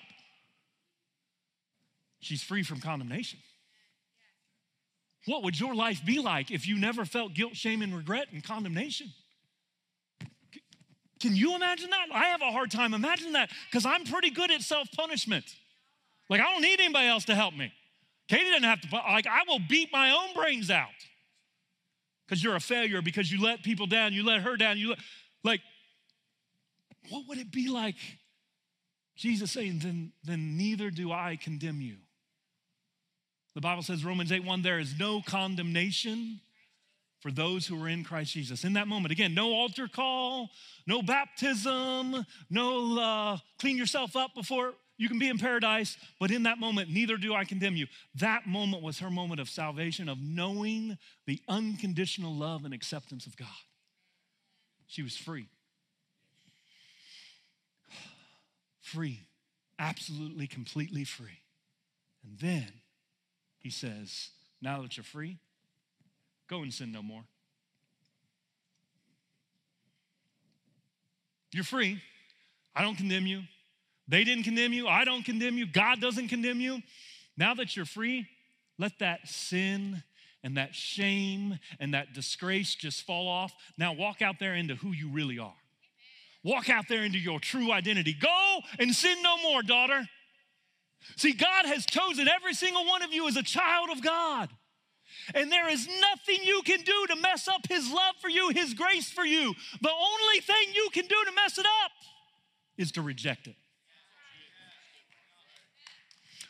She's 2.20 2.42
free 2.42 2.62
from 2.62 2.80
condemnation. 2.80 3.38
What 5.30 5.44
would 5.44 5.60
your 5.60 5.76
life 5.76 6.04
be 6.04 6.18
like 6.18 6.50
if 6.50 6.66
you 6.66 6.76
never 6.76 7.04
felt 7.04 7.34
guilt, 7.34 7.54
shame, 7.54 7.82
and 7.82 7.96
regret 7.96 8.26
and 8.32 8.42
condemnation? 8.42 9.12
Can 11.20 11.36
you 11.36 11.54
imagine 11.54 11.88
that? 11.90 12.06
I 12.12 12.24
have 12.24 12.42
a 12.42 12.50
hard 12.50 12.72
time 12.72 12.94
imagining 12.94 13.34
that 13.34 13.48
because 13.70 13.86
I'm 13.86 14.02
pretty 14.02 14.30
good 14.30 14.50
at 14.50 14.62
self 14.62 14.88
punishment. 14.90 15.44
Like, 16.28 16.40
I 16.40 16.50
don't 16.52 16.62
need 16.62 16.80
anybody 16.80 17.06
else 17.06 17.26
to 17.26 17.36
help 17.36 17.54
me. 17.54 17.72
Katie 18.26 18.50
doesn't 18.50 18.64
have 18.64 18.80
to, 18.80 18.88
like, 18.96 19.28
I 19.28 19.42
will 19.46 19.60
beat 19.68 19.92
my 19.92 20.10
own 20.10 20.34
brains 20.34 20.68
out 20.68 20.88
because 22.26 22.42
you're 22.42 22.56
a 22.56 22.60
failure, 22.60 23.00
because 23.00 23.30
you 23.30 23.40
let 23.40 23.62
people 23.62 23.86
down, 23.86 24.12
you 24.12 24.24
let 24.24 24.40
her 24.40 24.56
down, 24.56 24.78
you 24.78 24.88
let, 24.88 24.98
like, 25.44 25.60
what 27.08 27.28
would 27.28 27.38
it 27.38 27.52
be 27.52 27.68
like? 27.68 27.94
Jesus 29.14 29.52
saying, 29.52 29.78
then, 29.78 30.10
then 30.24 30.56
neither 30.56 30.90
do 30.90 31.12
I 31.12 31.38
condemn 31.40 31.80
you. 31.80 31.98
The 33.54 33.60
Bible 33.60 33.82
says, 33.82 34.04
Romans 34.04 34.30
8 34.30 34.44
1, 34.44 34.62
there 34.62 34.78
is 34.78 34.98
no 34.98 35.20
condemnation 35.22 36.40
for 37.20 37.30
those 37.30 37.66
who 37.66 37.82
are 37.82 37.88
in 37.88 38.04
Christ 38.04 38.32
Jesus. 38.32 38.64
In 38.64 38.74
that 38.74 38.88
moment, 38.88 39.12
again, 39.12 39.34
no 39.34 39.52
altar 39.52 39.88
call, 39.88 40.50
no 40.86 41.02
baptism, 41.02 42.24
no 42.48 42.98
uh, 42.98 43.38
clean 43.58 43.76
yourself 43.76 44.16
up 44.16 44.34
before 44.34 44.72
you 44.96 45.08
can 45.08 45.18
be 45.18 45.28
in 45.28 45.38
paradise. 45.38 45.96
But 46.18 46.30
in 46.30 46.44
that 46.44 46.58
moment, 46.58 46.90
neither 46.90 47.16
do 47.16 47.34
I 47.34 47.44
condemn 47.44 47.76
you. 47.76 47.86
That 48.16 48.46
moment 48.46 48.82
was 48.82 49.00
her 49.00 49.10
moment 49.10 49.40
of 49.40 49.48
salvation, 49.48 50.08
of 50.08 50.18
knowing 50.20 50.98
the 51.26 51.40
unconditional 51.48 52.34
love 52.34 52.64
and 52.64 52.72
acceptance 52.72 53.26
of 53.26 53.36
God. 53.36 53.48
She 54.86 55.02
was 55.02 55.16
free. 55.16 55.46
Free, 58.80 59.20
absolutely, 59.78 60.46
completely 60.46 61.04
free. 61.04 61.38
And 62.24 62.38
then 62.38 62.72
he 63.60 63.70
says, 63.70 64.30
Now 64.60 64.82
that 64.82 64.96
you're 64.96 65.04
free, 65.04 65.38
Go 66.50 66.62
and 66.62 66.74
sin 66.74 66.90
no 66.90 67.00
more. 67.00 67.22
You're 71.52 71.64
free. 71.64 72.02
I 72.74 72.82
don't 72.82 72.96
condemn 72.96 73.26
you. 73.26 73.42
They 74.08 74.24
didn't 74.24 74.42
condemn 74.42 74.72
you. 74.72 74.88
I 74.88 75.04
don't 75.04 75.24
condemn 75.24 75.56
you. 75.56 75.66
God 75.66 76.00
doesn't 76.00 76.26
condemn 76.26 76.60
you. 76.60 76.82
Now 77.36 77.54
that 77.54 77.76
you're 77.76 77.86
free, 77.86 78.26
let 78.78 78.98
that 78.98 79.28
sin 79.28 80.02
and 80.42 80.56
that 80.56 80.74
shame 80.74 81.60
and 81.78 81.94
that 81.94 82.14
disgrace 82.14 82.74
just 82.74 83.06
fall 83.06 83.28
off. 83.28 83.52
Now 83.78 83.92
walk 83.92 84.20
out 84.20 84.40
there 84.40 84.54
into 84.54 84.74
who 84.74 84.90
you 84.90 85.08
really 85.08 85.38
are. 85.38 85.54
Walk 86.42 86.68
out 86.68 86.86
there 86.88 87.04
into 87.04 87.18
your 87.18 87.38
true 87.38 87.70
identity. 87.70 88.16
Go 88.20 88.58
and 88.80 88.92
sin 88.92 89.22
no 89.22 89.40
more, 89.42 89.62
daughter. 89.62 90.08
See, 91.16 91.32
God 91.32 91.66
has 91.66 91.86
chosen 91.86 92.28
every 92.28 92.54
single 92.54 92.86
one 92.86 93.02
of 93.02 93.12
you 93.12 93.28
as 93.28 93.36
a 93.36 93.42
child 93.42 93.90
of 93.90 94.02
God. 94.02 94.48
And 95.34 95.50
there 95.50 95.68
is 95.68 95.88
nothing 96.00 96.44
you 96.44 96.62
can 96.64 96.82
do 96.82 97.06
to 97.08 97.16
mess 97.16 97.48
up 97.48 97.66
His 97.68 97.90
love 97.90 98.14
for 98.20 98.28
you, 98.28 98.50
His 98.50 98.74
grace 98.74 99.10
for 99.10 99.24
you. 99.24 99.54
The 99.80 99.90
only 99.90 100.40
thing 100.40 100.74
you 100.74 100.88
can 100.92 101.06
do 101.06 101.16
to 101.26 101.32
mess 101.32 101.58
it 101.58 101.66
up 101.84 101.92
is 102.78 102.92
to 102.92 103.02
reject 103.02 103.46
it. 103.46 103.56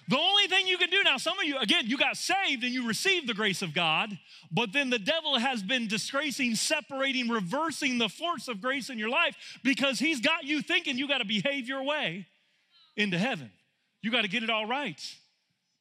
The 0.09 0.19
only 0.19 0.49
thing 0.49 0.67
you 0.67 0.77
can 0.77 0.91
do 0.91 1.05
now, 1.05 1.19
some 1.19 1.39
of 1.39 1.45
you, 1.45 1.57
again, 1.59 1.85
you 1.87 1.97
got 1.97 2.17
saved 2.17 2.65
and 2.65 2.75
you 2.75 2.89
received 2.89 3.29
the 3.29 3.35
grace 3.35 3.63
of 3.63 3.73
God, 3.73 4.19
but 4.51 4.73
then 4.73 4.91
the 4.91 4.99
devil 4.99 5.39
has 5.39 5.63
been 5.63 5.87
disgracing, 5.87 6.57
separating, 6.57 7.29
reversing 7.29 7.99
the 7.99 8.09
force 8.09 8.49
of 8.49 8.61
grace 8.61 8.91
in 8.91 8.99
your 8.99 9.09
life 9.09 9.37
because 9.63 10.01
he's 10.01 10.21
got 10.21 10.43
you 10.43 10.63
thinking 10.63 10.99
you 10.99 11.07
got 11.07 11.19
to 11.19 11.25
behave 11.25 11.69
your 11.69 11.85
way 11.85 12.27
into 12.97 13.19
heaven. 13.19 13.53
You 14.03 14.11
got 14.11 14.23
to 14.23 14.29
get 14.29 14.43
it 14.43 14.51
all 14.51 14.67
right. 14.67 15.01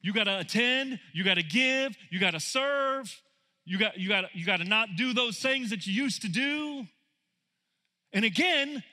You 0.02 0.14
got 0.14 0.26
to 0.26 0.40
attend, 0.40 1.00
you 1.14 1.24
got 1.24 1.36
to 1.36 1.44
give, 1.44 1.98
you 2.10 2.20
got 2.20 2.32
to 2.32 2.40
serve, 2.40 3.14
you 3.66 3.78
got 3.78 3.98
you 3.98 4.10
got 4.10 4.34
you 4.34 4.46
got 4.46 4.58
to 4.58 4.64
not 4.64 4.90
do 4.98 5.14
those 5.14 5.38
things 5.40 5.70
that 5.72 5.86
you 5.86 5.94
used 5.94 6.22
to 6.24 6.30
do. 6.30 6.88
And 8.14 8.26
again, 8.26 8.84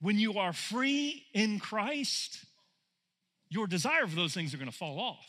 when 0.00 0.18
you 0.18 0.38
are 0.38 0.52
free 0.52 1.24
in 1.34 1.58
Christ, 1.58 2.44
your 3.48 3.66
desire 3.66 4.06
for 4.06 4.16
those 4.16 4.32
things 4.32 4.54
are 4.54 4.56
going 4.56 4.70
to 4.70 4.76
fall 4.76 4.98
off. 4.98 5.26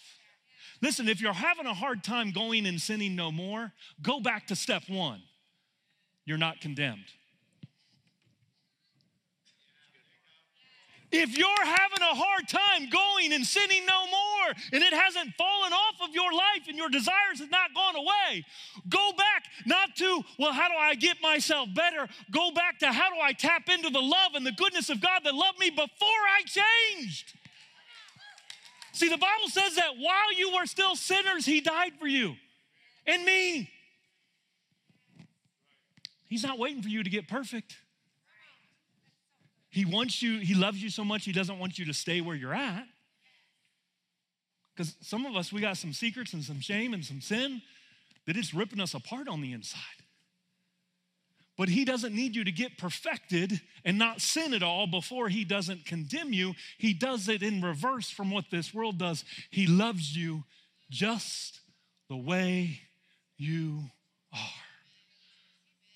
Listen, 0.82 1.08
if 1.08 1.22
you're 1.22 1.34
having 1.34 1.66
a 1.66 1.74
hard 1.74 2.04
time 2.04 2.32
going 2.32 2.66
and 2.66 2.80
sinning 2.82 3.16
no 3.16 3.32
more, 3.32 3.72
go 4.02 4.20
back 4.20 4.48
to 4.48 4.56
step 4.56 4.84
1. 4.88 5.22
You're 6.26 6.38
not 6.38 6.62
condemned. 6.62 7.06
If 11.16 11.38
you're 11.38 11.66
having 11.66 12.02
a 12.02 12.16
hard 12.16 12.48
time 12.48 12.90
going 12.90 13.34
and 13.34 13.46
sinning 13.46 13.86
no 13.86 14.08
more, 14.08 14.56
and 14.74 14.84
it 14.84 14.94
hasn't 14.94 15.36
fallen 15.36 15.72
off 15.72 16.02
of 16.02 16.16
your 16.16 16.34
life 16.34 16.68
and 16.68 16.76
your 16.76 16.90
desires 16.90 17.38
have 17.38 17.52
not 17.52 17.76
gone 17.76 17.96
away, 17.96 18.44
go 18.90 19.12
back 19.16 19.44
not 19.68 19.96
to, 19.98 20.24
well, 20.40 20.52
how 20.52 20.68
do 20.70 20.74
I 20.74 20.96
get 20.96 21.22
myself 21.22 21.70
better? 21.76 22.08
Go 22.32 22.52
back 22.52 22.80
to 22.80 22.92
how 22.92 23.14
do 23.14 23.22
I 23.22 23.32
tap 23.32 23.70
into 23.70 23.92
the 23.92 24.02
love 24.02 24.32
and 24.34 24.44
the 24.44 24.54
goodness 24.54 24.90
of 24.90 25.02
God 25.02 25.22
that 25.24 25.36
loved 25.36 25.60
me 25.60 25.70
before 25.70 25.86
I 26.02 26.42
changed? 26.48 27.36
See, 28.92 29.08
the 29.08 29.18
Bible 29.18 29.50
says 29.50 29.76
that 29.76 29.98
while 29.98 30.34
you 30.36 30.52
were 30.56 30.66
still 30.66 30.96
sinners, 30.96 31.46
He 31.46 31.62
died 31.62 31.94
for 32.00 32.08
you 32.08 32.34
and 33.06 33.24
me. 33.24 33.70
He's 36.28 36.44
not 36.44 36.58
waiting 36.58 36.82
for 36.82 36.90
you 36.90 37.04
to 37.04 37.10
get 37.12 37.28
perfect. 37.28 37.76
He 39.74 39.86
wants 39.86 40.22
you, 40.22 40.38
he 40.38 40.54
loves 40.54 40.82
you 40.84 40.92
so 40.92 41.04
much, 41.04 41.26
he 41.26 41.32
doesn't 41.32 41.58
want 41.58 41.80
you 41.80 41.86
to 41.86 41.94
stay 41.94 42.22
where 42.22 42.36
you're 42.36 42.54
at. 42.54 42.86
Because 44.76 44.96
some 45.02 45.26
of 45.26 45.36
us, 45.36 45.52
we 45.52 45.62
got 45.62 45.78
some 45.78 45.94
secrets 45.94 46.34
and 46.34 46.44
some 46.44 46.60
shame 46.60 46.94
and 46.94 47.04
some 47.04 47.22
sin 47.22 47.60
that 48.28 48.38
it's 48.38 48.54
ripping 48.54 48.80
us 48.80 48.94
apart 48.94 49.28
on 49.28 49.42
the 49.42 49.52
inside. 49.52 49.80
But 51.58 51.70
he 51.70 51.86
doesn't 51.86 52.14
need 52.14 52.36
you 52.36 52.44
to 52.44 52.52
get 52.52 52.78
perfected 52.78 53.62
and 53.84 53.98
not 53.98 54.22
sin 54.22 54.54
at 54.54 54.62
all 54.62 54.86
before 54.86 55.30
he 55.30 55.44
doesn't 55.44 55.86
condemn 55.86 56.34
you. 56.34 56.54
He 56.78 56.94
does 56.94 57.28
it 57.28 57.42
in 57.42 57.62
reverse 57.62 58.12
from 58.12 58.30
what 58.30 58.46
this 58.52 58.76
world 58.76 59.00
does. 59.00 59.26
He 59.50 59.66
loves 59.66 60.16
you 60.16 60.44
just 60.92 61.62
the 62.10 62.18
way 62.18 62.80
you 63.38 63.86
are, 64.32 64.62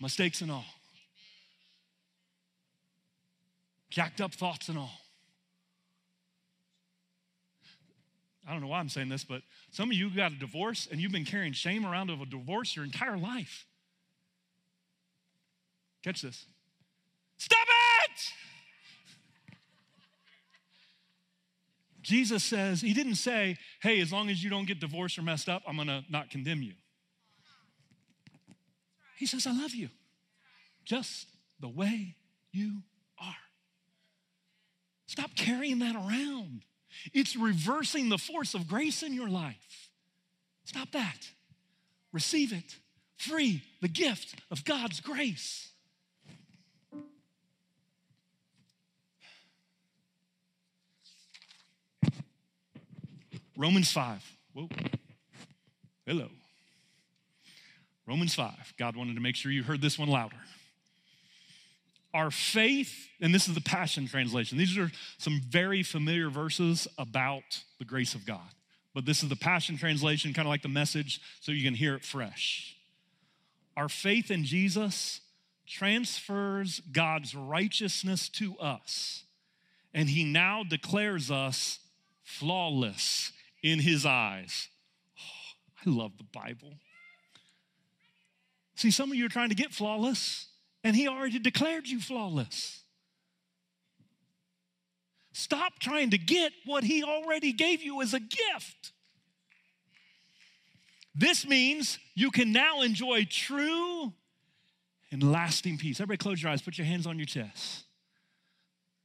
mistakes 0.01 0.41
and 0.41 0.51
all, 0.51 0.65
jacked 3.97 4.21
up 4.21 4.31
thoughts 4.31 4.69
and 4.69 4.77
all. 4.77 5.01
I 8.47 8.51
don't 8.51 8.61
know 8.61 8.67
why 8.67 8.77
I'm 8.77 8.89
saying 8.89 9.09
this, 9.09 9.23
but 9.23 9.41
some 9.71 9.89
of 9.89 9.97
you 9.97 10.15
got 10.15 10.31
a 10.31 10.35
divorce 10.35 10.87
and 10.91 11.01
you've 11.01 11.11
been 11.11 11.25
carrying 11.25 11.51
shame 11.51 11.83
around 11.83 12.11
of 12.11 12.21
a 12.21 12.27
divorce 12.27 12.75
your 12.75 12.85
entire 12.85 13.17
life. 13.17 13.65
Catch 16.03 16.21
this. 16.21 16.45
Stop 17.39 17.67
it! 18.03 18.21
Jesus 22.03 22.43
says, 22.43 22.81
He 22.81 22.93
didn't 22.93 23.15
say, 23.15 23.57
hey, 23.81 23.99
as 23.99 24.13
long 24.13 24.29
as 24.29 24.43
you 24.43 24.51
don't 24.51 24.67
get 24.67 24.79
divorced 24.79 25.17
or 25.17 25.23
messed 25.23 25.49
up, 25.49 25.63
I'm 25.67 25.75
gonna 25.75 26.03
not 26.07 26.29
condemn 26.29 26.61
you. 26.61 26.73
He 29.17 29.25
says, 29.25 29.47
I 29.47 29.53
love 29.53 29.73
you 29.73 29.89
just 30.85 31.25
the 31.59 31.67
way 31.67 32.13
you. 32.51 32.83
Stop 35.07 35.31
carrying 35.35 35.79
that 35.79 35.95
around. 35.95 36.63
It's 37.13 37.35
reversing 37.35 38.09
the 38.09 38.17
force 38.17 38.53
of 38.53 38.67
grace 38.67 39.03
in 39.03 39.13
your 39.13 39.29
life. 39.29 39.89
Stop 40.65 40.91
that. 40.91 41.29
Receive 42.11 42.51
it. 42.53 42.75
Free 43.15 43.63
the 43.81 43.87
gift 43.87 44.35
of 44.51 44.63
God's 44.63 44.99
grace. 44.99 45.71
Romans 53.57 53.91
5. 53.91 54.23
Whoa. 54.53 54.69
Hello. 56.05 56.27
Romans 58.05 58.35
5. 58.35 58.73
God 58.77 58.95
wanted 58.95 59.15
to 59.15 59.21
make 59.21 59.35
sure 59.35 59.51
you 59.51 59.63
heard 59.63 59.81
this 59.81 59.97
one 59.97 60.09
louder. 60.09 60.35
Our 62.17 62.31
faith, 62.31 63.09
and 63.21 63.31
this 63.31 63.47
is 63.47 63.53
the 63.53 63.61
Passion 63.61 64.07
Translation, 64.07 64.57
these 64.57 64.75
are 64.75 64.91
some 65.19 65.39
very 65.47 65.83
familiar 65.83 66.31
verses 66.31 66.87
about 66.97 67.63
the 67.77 67.85
grace 67.85 68.15
of 68.15 68.25
God. 68.25 68.55
But 68.95 69.05
this 69.05 69.21
is 69.21 69.29
the 69.29 69.35
Passion 69.35 69.77
Translation, 69.77 70.33
kind 70.33 70.47
of 70.47 70.49
like 70.49 70.63
the 70.63 70.67
message, 70.67 71.21
so 71.41 71.51
you 71.51 71.63
can 71.63 71.75
hear 71.75 71.93
it 71.93 72.03
fresh. 72.03 72.75
Our 73.75 73.87
faith 73.87 74.31
in 74.31 74.45
Jesus 74.45 75.21
transfers 75.67 76.81
God's 76.91 77.35
righteousness 77.35 78.29
to 78.29 78.57
us, 78.57 79.23
and 79.93 80.09
He 80.09 80.23
now 80.23 80.63
declares 80.63 81.29
us 81.29 81.77
flawless 82.23 83.31
in 83.61 83.77
His 83.77 84.07
eyes. 84.07 84.69
Oh, 85.19 85.85
I 85.85 85.95
love 85.95 86.17
the 86.17 86.23
Bible. 86.23 86.73
See, 88.73 88.89
some 88.89 89.11
of 89.11 89.17
you 89.17 89.27
are 89.27 89.29
trying 89.29 89.49
to 89.49 89.55
get 89.55 89.71
flawless, 89.71 90.47
and 90.87 90.95
He 90.95 91.09
already 91.09 91.37
declared 91.37 91.85
you 91.85 91.99
flawless. 91.99 92.81
Stop 95.33 95.79
trying 95.79 96.11
to 96.11 96.17
get 96.17 96.53
what 96.65 96.85
He 96.85 97.03
already 97.03 97.51
gave 97.51 97.81
you 97.81 98.01
as 98.01 98.13
a 98.13 98.21
gift. 98.21 98.93
This 101.13 101.45
means 101.45 101.99
you 102.15 102.31
can 102.31 102.53
now 102.53 102.83
enjoy 102.83 103.27
true 103.29 104.13
and 105.11 105.29
lasting 105.29 105.77
peace. 105.77 105.99
Everybody, 105.99 106.19
close 106.19 106.41
your 106.41 106.53
eyes, 106.53 106.61
put 106.61 106.77
your 106.77 106.87
hands 106.87 107.05
on 107.05 107.19
your 107.19 107.25
chest. 107.25 107.83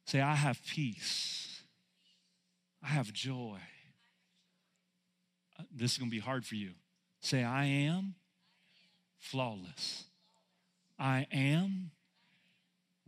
Say, 0.07 0.21
I 0.21 0.37
have 0.37 0.65
peace, 0.65 1.63
I 2.81 2.89
have 2.91 3.13
joy. 3.13 3.59
Uh, 5.59 5.65
this 5.75 5.93
is 5.93 5.99
gonna 5.99 6.13
be 6.13 6.21
hard 6.21 6.47
for 6.47 6.55
you. 6.55 6.75
Say, 7.21 7.43
I 7.43 7.65
am 7.65 8.15
flawless. 9.19 10.05
I 11.03 11.27
am 11.33 11.91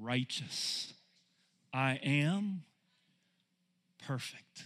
righteous. 0.01 0.93
I 1.73 2.01
am 2.03 2.65
perfect. 4.05 4.65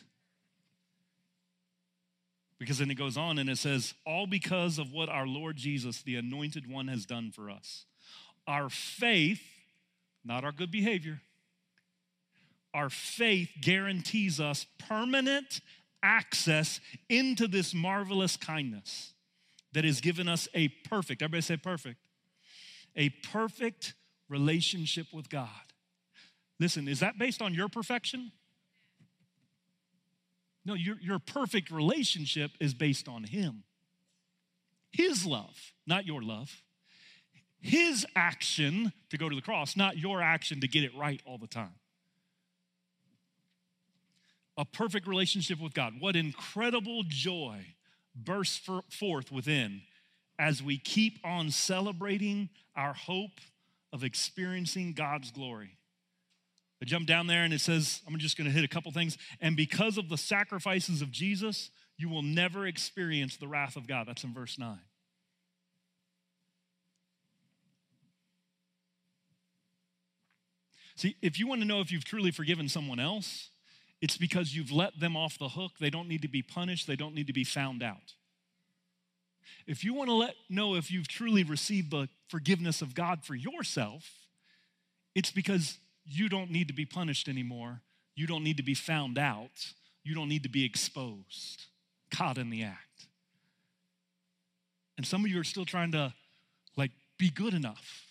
Because 2.59 2.79
then 2.79 2.91
it 2.91 2.95
goes 2.95 3.19
on 3.19 3.39
and 3.39 3.51
it 3.51 3.59
says, 3.59 3.93
all 4.07 4.27
because 4.27 4.79
of 4.79 4.93
what 4.93 5.11
our 5.11 5.27
Lord 5.27 5.57
Jesus, 5.57 6.01
the 6.03 6.17
anointed 6.17 6.67
one, 6.67 6.89
has 6.89 7.05
done 7.05 7.31
for 7.31 7.51
us. 7.51 7.85
Our 8.47 8.71
faith, 8.71 9.43
not 10.25 10.43
our 10.43 10.51
good 10.51 10.71
behavior, 10.71 11.21
our 12.73 12.89
faith 12.89 13.51
guarantees 13.61 14.41
us 14.41 14.67
permanent 14.89 15.61
access 16.03 16.81
into 17.11 17.47
this 17.47 17.75
marvelous 17.75 18.39
kindness 18.39 19.13
that 19.75 19.85
has 19.85 20.01
given 20.01 20.29
us 20.29 20.49
a 20.55 20.69
perfect, 20.89 21.21
everybody 21.21 21.43
say 21.43 21.59
perfect, 21.59 21.99
a 22.99 23.09
perfect 23.09 23.95
relationship 24.29 25.07
with 25.13 25.31
God. 25.31 25.49
Listen, 26.61 26.89
is 26.89 27.01
that 27.01 27.17
based 27.17 27.41
on 27.41 27.55
your 27.55 27.69
perfection? 27.69 28.33
No, 30.67 30.75
your, 30.75 30.97
your 31.01 31.19
perfect 31.19 31.71
relationship 31.71 32.51
is 32.61 32.75
based 32.75 33.09
on 33.09 33.25
Him. 33.25 33.63
His 34.91 35.25
love, 35.25 35.73
not 35.87 36.05
your 36.05 36.21
love. 36.21 36.63
His 37.61 38.05
action 38.15 38.93
to 39.11 39.17
go 39.17 39.29
to 39.29 39.37
the 39.37 39.43
cross, 39.43 39.77
not 39.77 39.97
your 39.97 40.21
action 40.21 40.61
to 40.61 40.69
get 40.69 40.85
it 40.85 40.95
right 40.97 41.23
all 41.25 41.39
the 41.39 41.47
time. 41.47 41.75
A 44.57 44.65
perfect 44.65 45.07
relationship 45.07 45.61
with 45.61 45.73
God. 45.73 45.95
What 46.01 46.17
incredible 46.17 47.05
joy 47.07 47.75
bursts 48.15 48.69
forth 48.91 49.31
within 49.31 49.83
as 50.39 50.63
we 50.63 50.79
keep 50.79 51.19
on 51.25 51.51
celebrating 51.51 52.49
our 52.77 52.93
hope 52.93 53.41
of 53.93 54.05
experiencing 54.05 54.93
God's 54.93 55.31
glory. 55.31 55.79
I 56.81 56.85
jump 56.85 57.07
down 57.09 57.27
there 57.27 57.43
and 57.43 57.53
it 57.53 57.61
says, 57.61 58.03
I'm 58.07 58.19
just 58.19 58.37
going 58.37 58.47
to 58.47 58.53
hit 58.53 58.65
a 58.65 58.69
couple 58.69 58.93
things. 58.93 59.19
And 59.41 59.57
because 59.57 59.99
of 59.99 60.09
the 60.09 60.17
sacrifices 60.17 61.03
of 61.03 61.11
Jesus, 61.11 61.71
you 61.97 62.09
will 62.09 62.23
never 62.23 62.67
experience 62.67 63.37
the 63.37 63.49
wrath 63.49 63.75
of 63.75 63.89
God. 63.89 64.07
That's 64.07 64.23
in 64.23 64.33
verse 64.33 64.59
9. 64.59 64.79
See, 70.95 71.17
if 71.23 71.39
you 71.39 71.47
want 71.47 71.61
to 71.61 71.67
know 71.67 71.81
if 71.81 71.93
you've 71.93 72.05
truly 72.05 72.31
forgiven 72.31 72.69
someone 72.69 72.99
else, 72.99 73.51
it's 74.01 74.17
because 74.17 74.55
you've 74.55 74.73
let 74.73 74.99
them 74.99 75.17
off 75.17 75.39
the 75.39 75.49
hook. 75.49 75.73
They 75.81 75.91
don't 75.91 76.09
need 76.09 76.23
to 76.23 76.29
be 76.29 76.43
punished, 76.43 76.87
they 76.87 76.97
don't 76.97 77.15
need 77.15 77.27
to 77.27 77.33
be 77.33 77.45
found 77.45 77.83
out. 77.83 78.15
If 79.67 79.85
you 79.85 79.95
want 79.95 80.09
to 80.09 80.15
let 80.15 80.35
know 80.49 80.75
if 80.75 80.91
you've 80.91 81.09
truly 81.09 81.45
received 81.45 81.91
the 81.91 82.09
forgiveness 82.29 82.83
of 82.83 82.95
God 82.95 83.25
for 83.25 83.35
yourself, 83.35 84.09
it's 85.15 85.31
because 85.31 85.79
you 86.05 86.29
don't 86.29 86.51
need 86.51 86.69
to 86.69 86.75
be 86.75 86.87
punished 86.87 87.29
anymore. 87.29 87.83
You 88.15 88.27
don't 88.27 88.43
need 88.43 88.57
to 88.57 88.63
be 88.63 88.75
found 88.75 89.19
out. 89.19 89.73
You 90.03 90.15
don't 90.15 90.29
need 90.29 90.45
to 90.45 90.49
be 90.49 90.65
exposed, 90.65 91.67
caught 92.11 92.39
in 92.39 92.51
the 92.51 92.63
act. 92.63 93.07
And 94.97 95.07
some 95.07 95.25
of 95.25 95.31
you 95.31 95.39
are 95.39 95.45
still 95.45 95.65
trying 95.65 95.93
to 95.93 96.13
like 96.77 96.91
be 97.19 97.31
good 97.31 97.55
enough. 97.55 98.07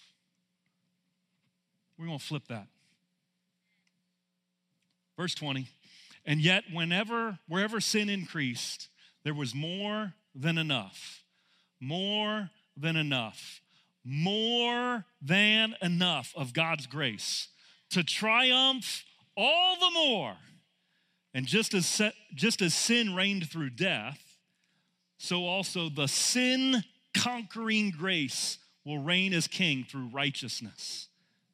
We're 1.97 2.05
going 2.05 2.19
to 2.19 2.23
flip 2.23 2.43
that. 2.49 2.67
Verse 5.17 5.33
20. 5.33 5.67
And 6.25 6.39
yet, 6.41 6.65
whenever, 6.71 7.39
wherever 7.47 7.79
sin 7.81 8.09
increased, 8.09 8.89
there 9.23 9.33
was 9.33 9.55
more 9.55 10.13
than 10.35 10.57
enough. 10.57 11.23
More 11.79 12.49
than 12.75 12.95
enough. 12.95 13.61
More 14.03 15.05
than 15.21 15.75
enough 15.81 16.33
of 16.35 16.53
God's 16.53 16.87
grace 16.87 17.49
to 17.89 18.03
triumph 18.03 19.03
all 19.35 19.77
the 19.79 19.91
more. 19.91 20.35
And 21.33 21.45
just 21.45 21.73
as, 21.73 22.01
just 22.33 22.61
as 22.61 22.73
sin 22.73 23.13
reigned 23.13 23.49
through 23.49 23.71
death, 23.71 24.37
so 25.17 25.45
also 25.45 25.89
the 25.89 26.07
sin 26.07 26.83
conquering 27.15 27.91
grace 27.91 28.57
will 28.85 28.99
reign 28.99 29.33
as 29.33 29.47
king 29.47 29.85
through 29.87 30.09
righteousness, 30.13 31.09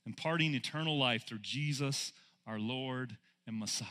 imparting 0.06 0.54
eternal 0.54 0.98
life 0.98 1.26
through 1.28 1.40
Jesus, 1.40 2.14
our 2.46 2.60
Lord 2.60 3.18
and 3.48 3.60
Messiah. 3.60 3.88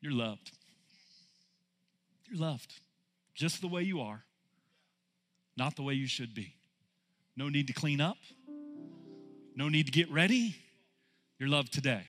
You're 0.00 0.12
loved. 0.12 0.52
You're 2.32 2.40
loved 2.40 2.80
just 3.34 3.60
the 3.60 3.68
way 3.68 3.82
you 3.82 4.00
are, 4.00 4.22
not 5.56 5.76
the 5.76 5.82
way 5.82 5.92
you 5.94 6.06
should 6.06 6.34
be. 6.34 6.54
No 7.36 7.50
need 7.50 7.66
to 7.66 7.74
clean 7.74 8.00
up, 8.00 8.16
no 9.54 9.68
need 9.68 9.86
to 9.86 9.92
get 9.92 10.10
ready. 10.10 10.56
You're 11.38 11.50
loved 11.50 11.74
today. 11.74 12.00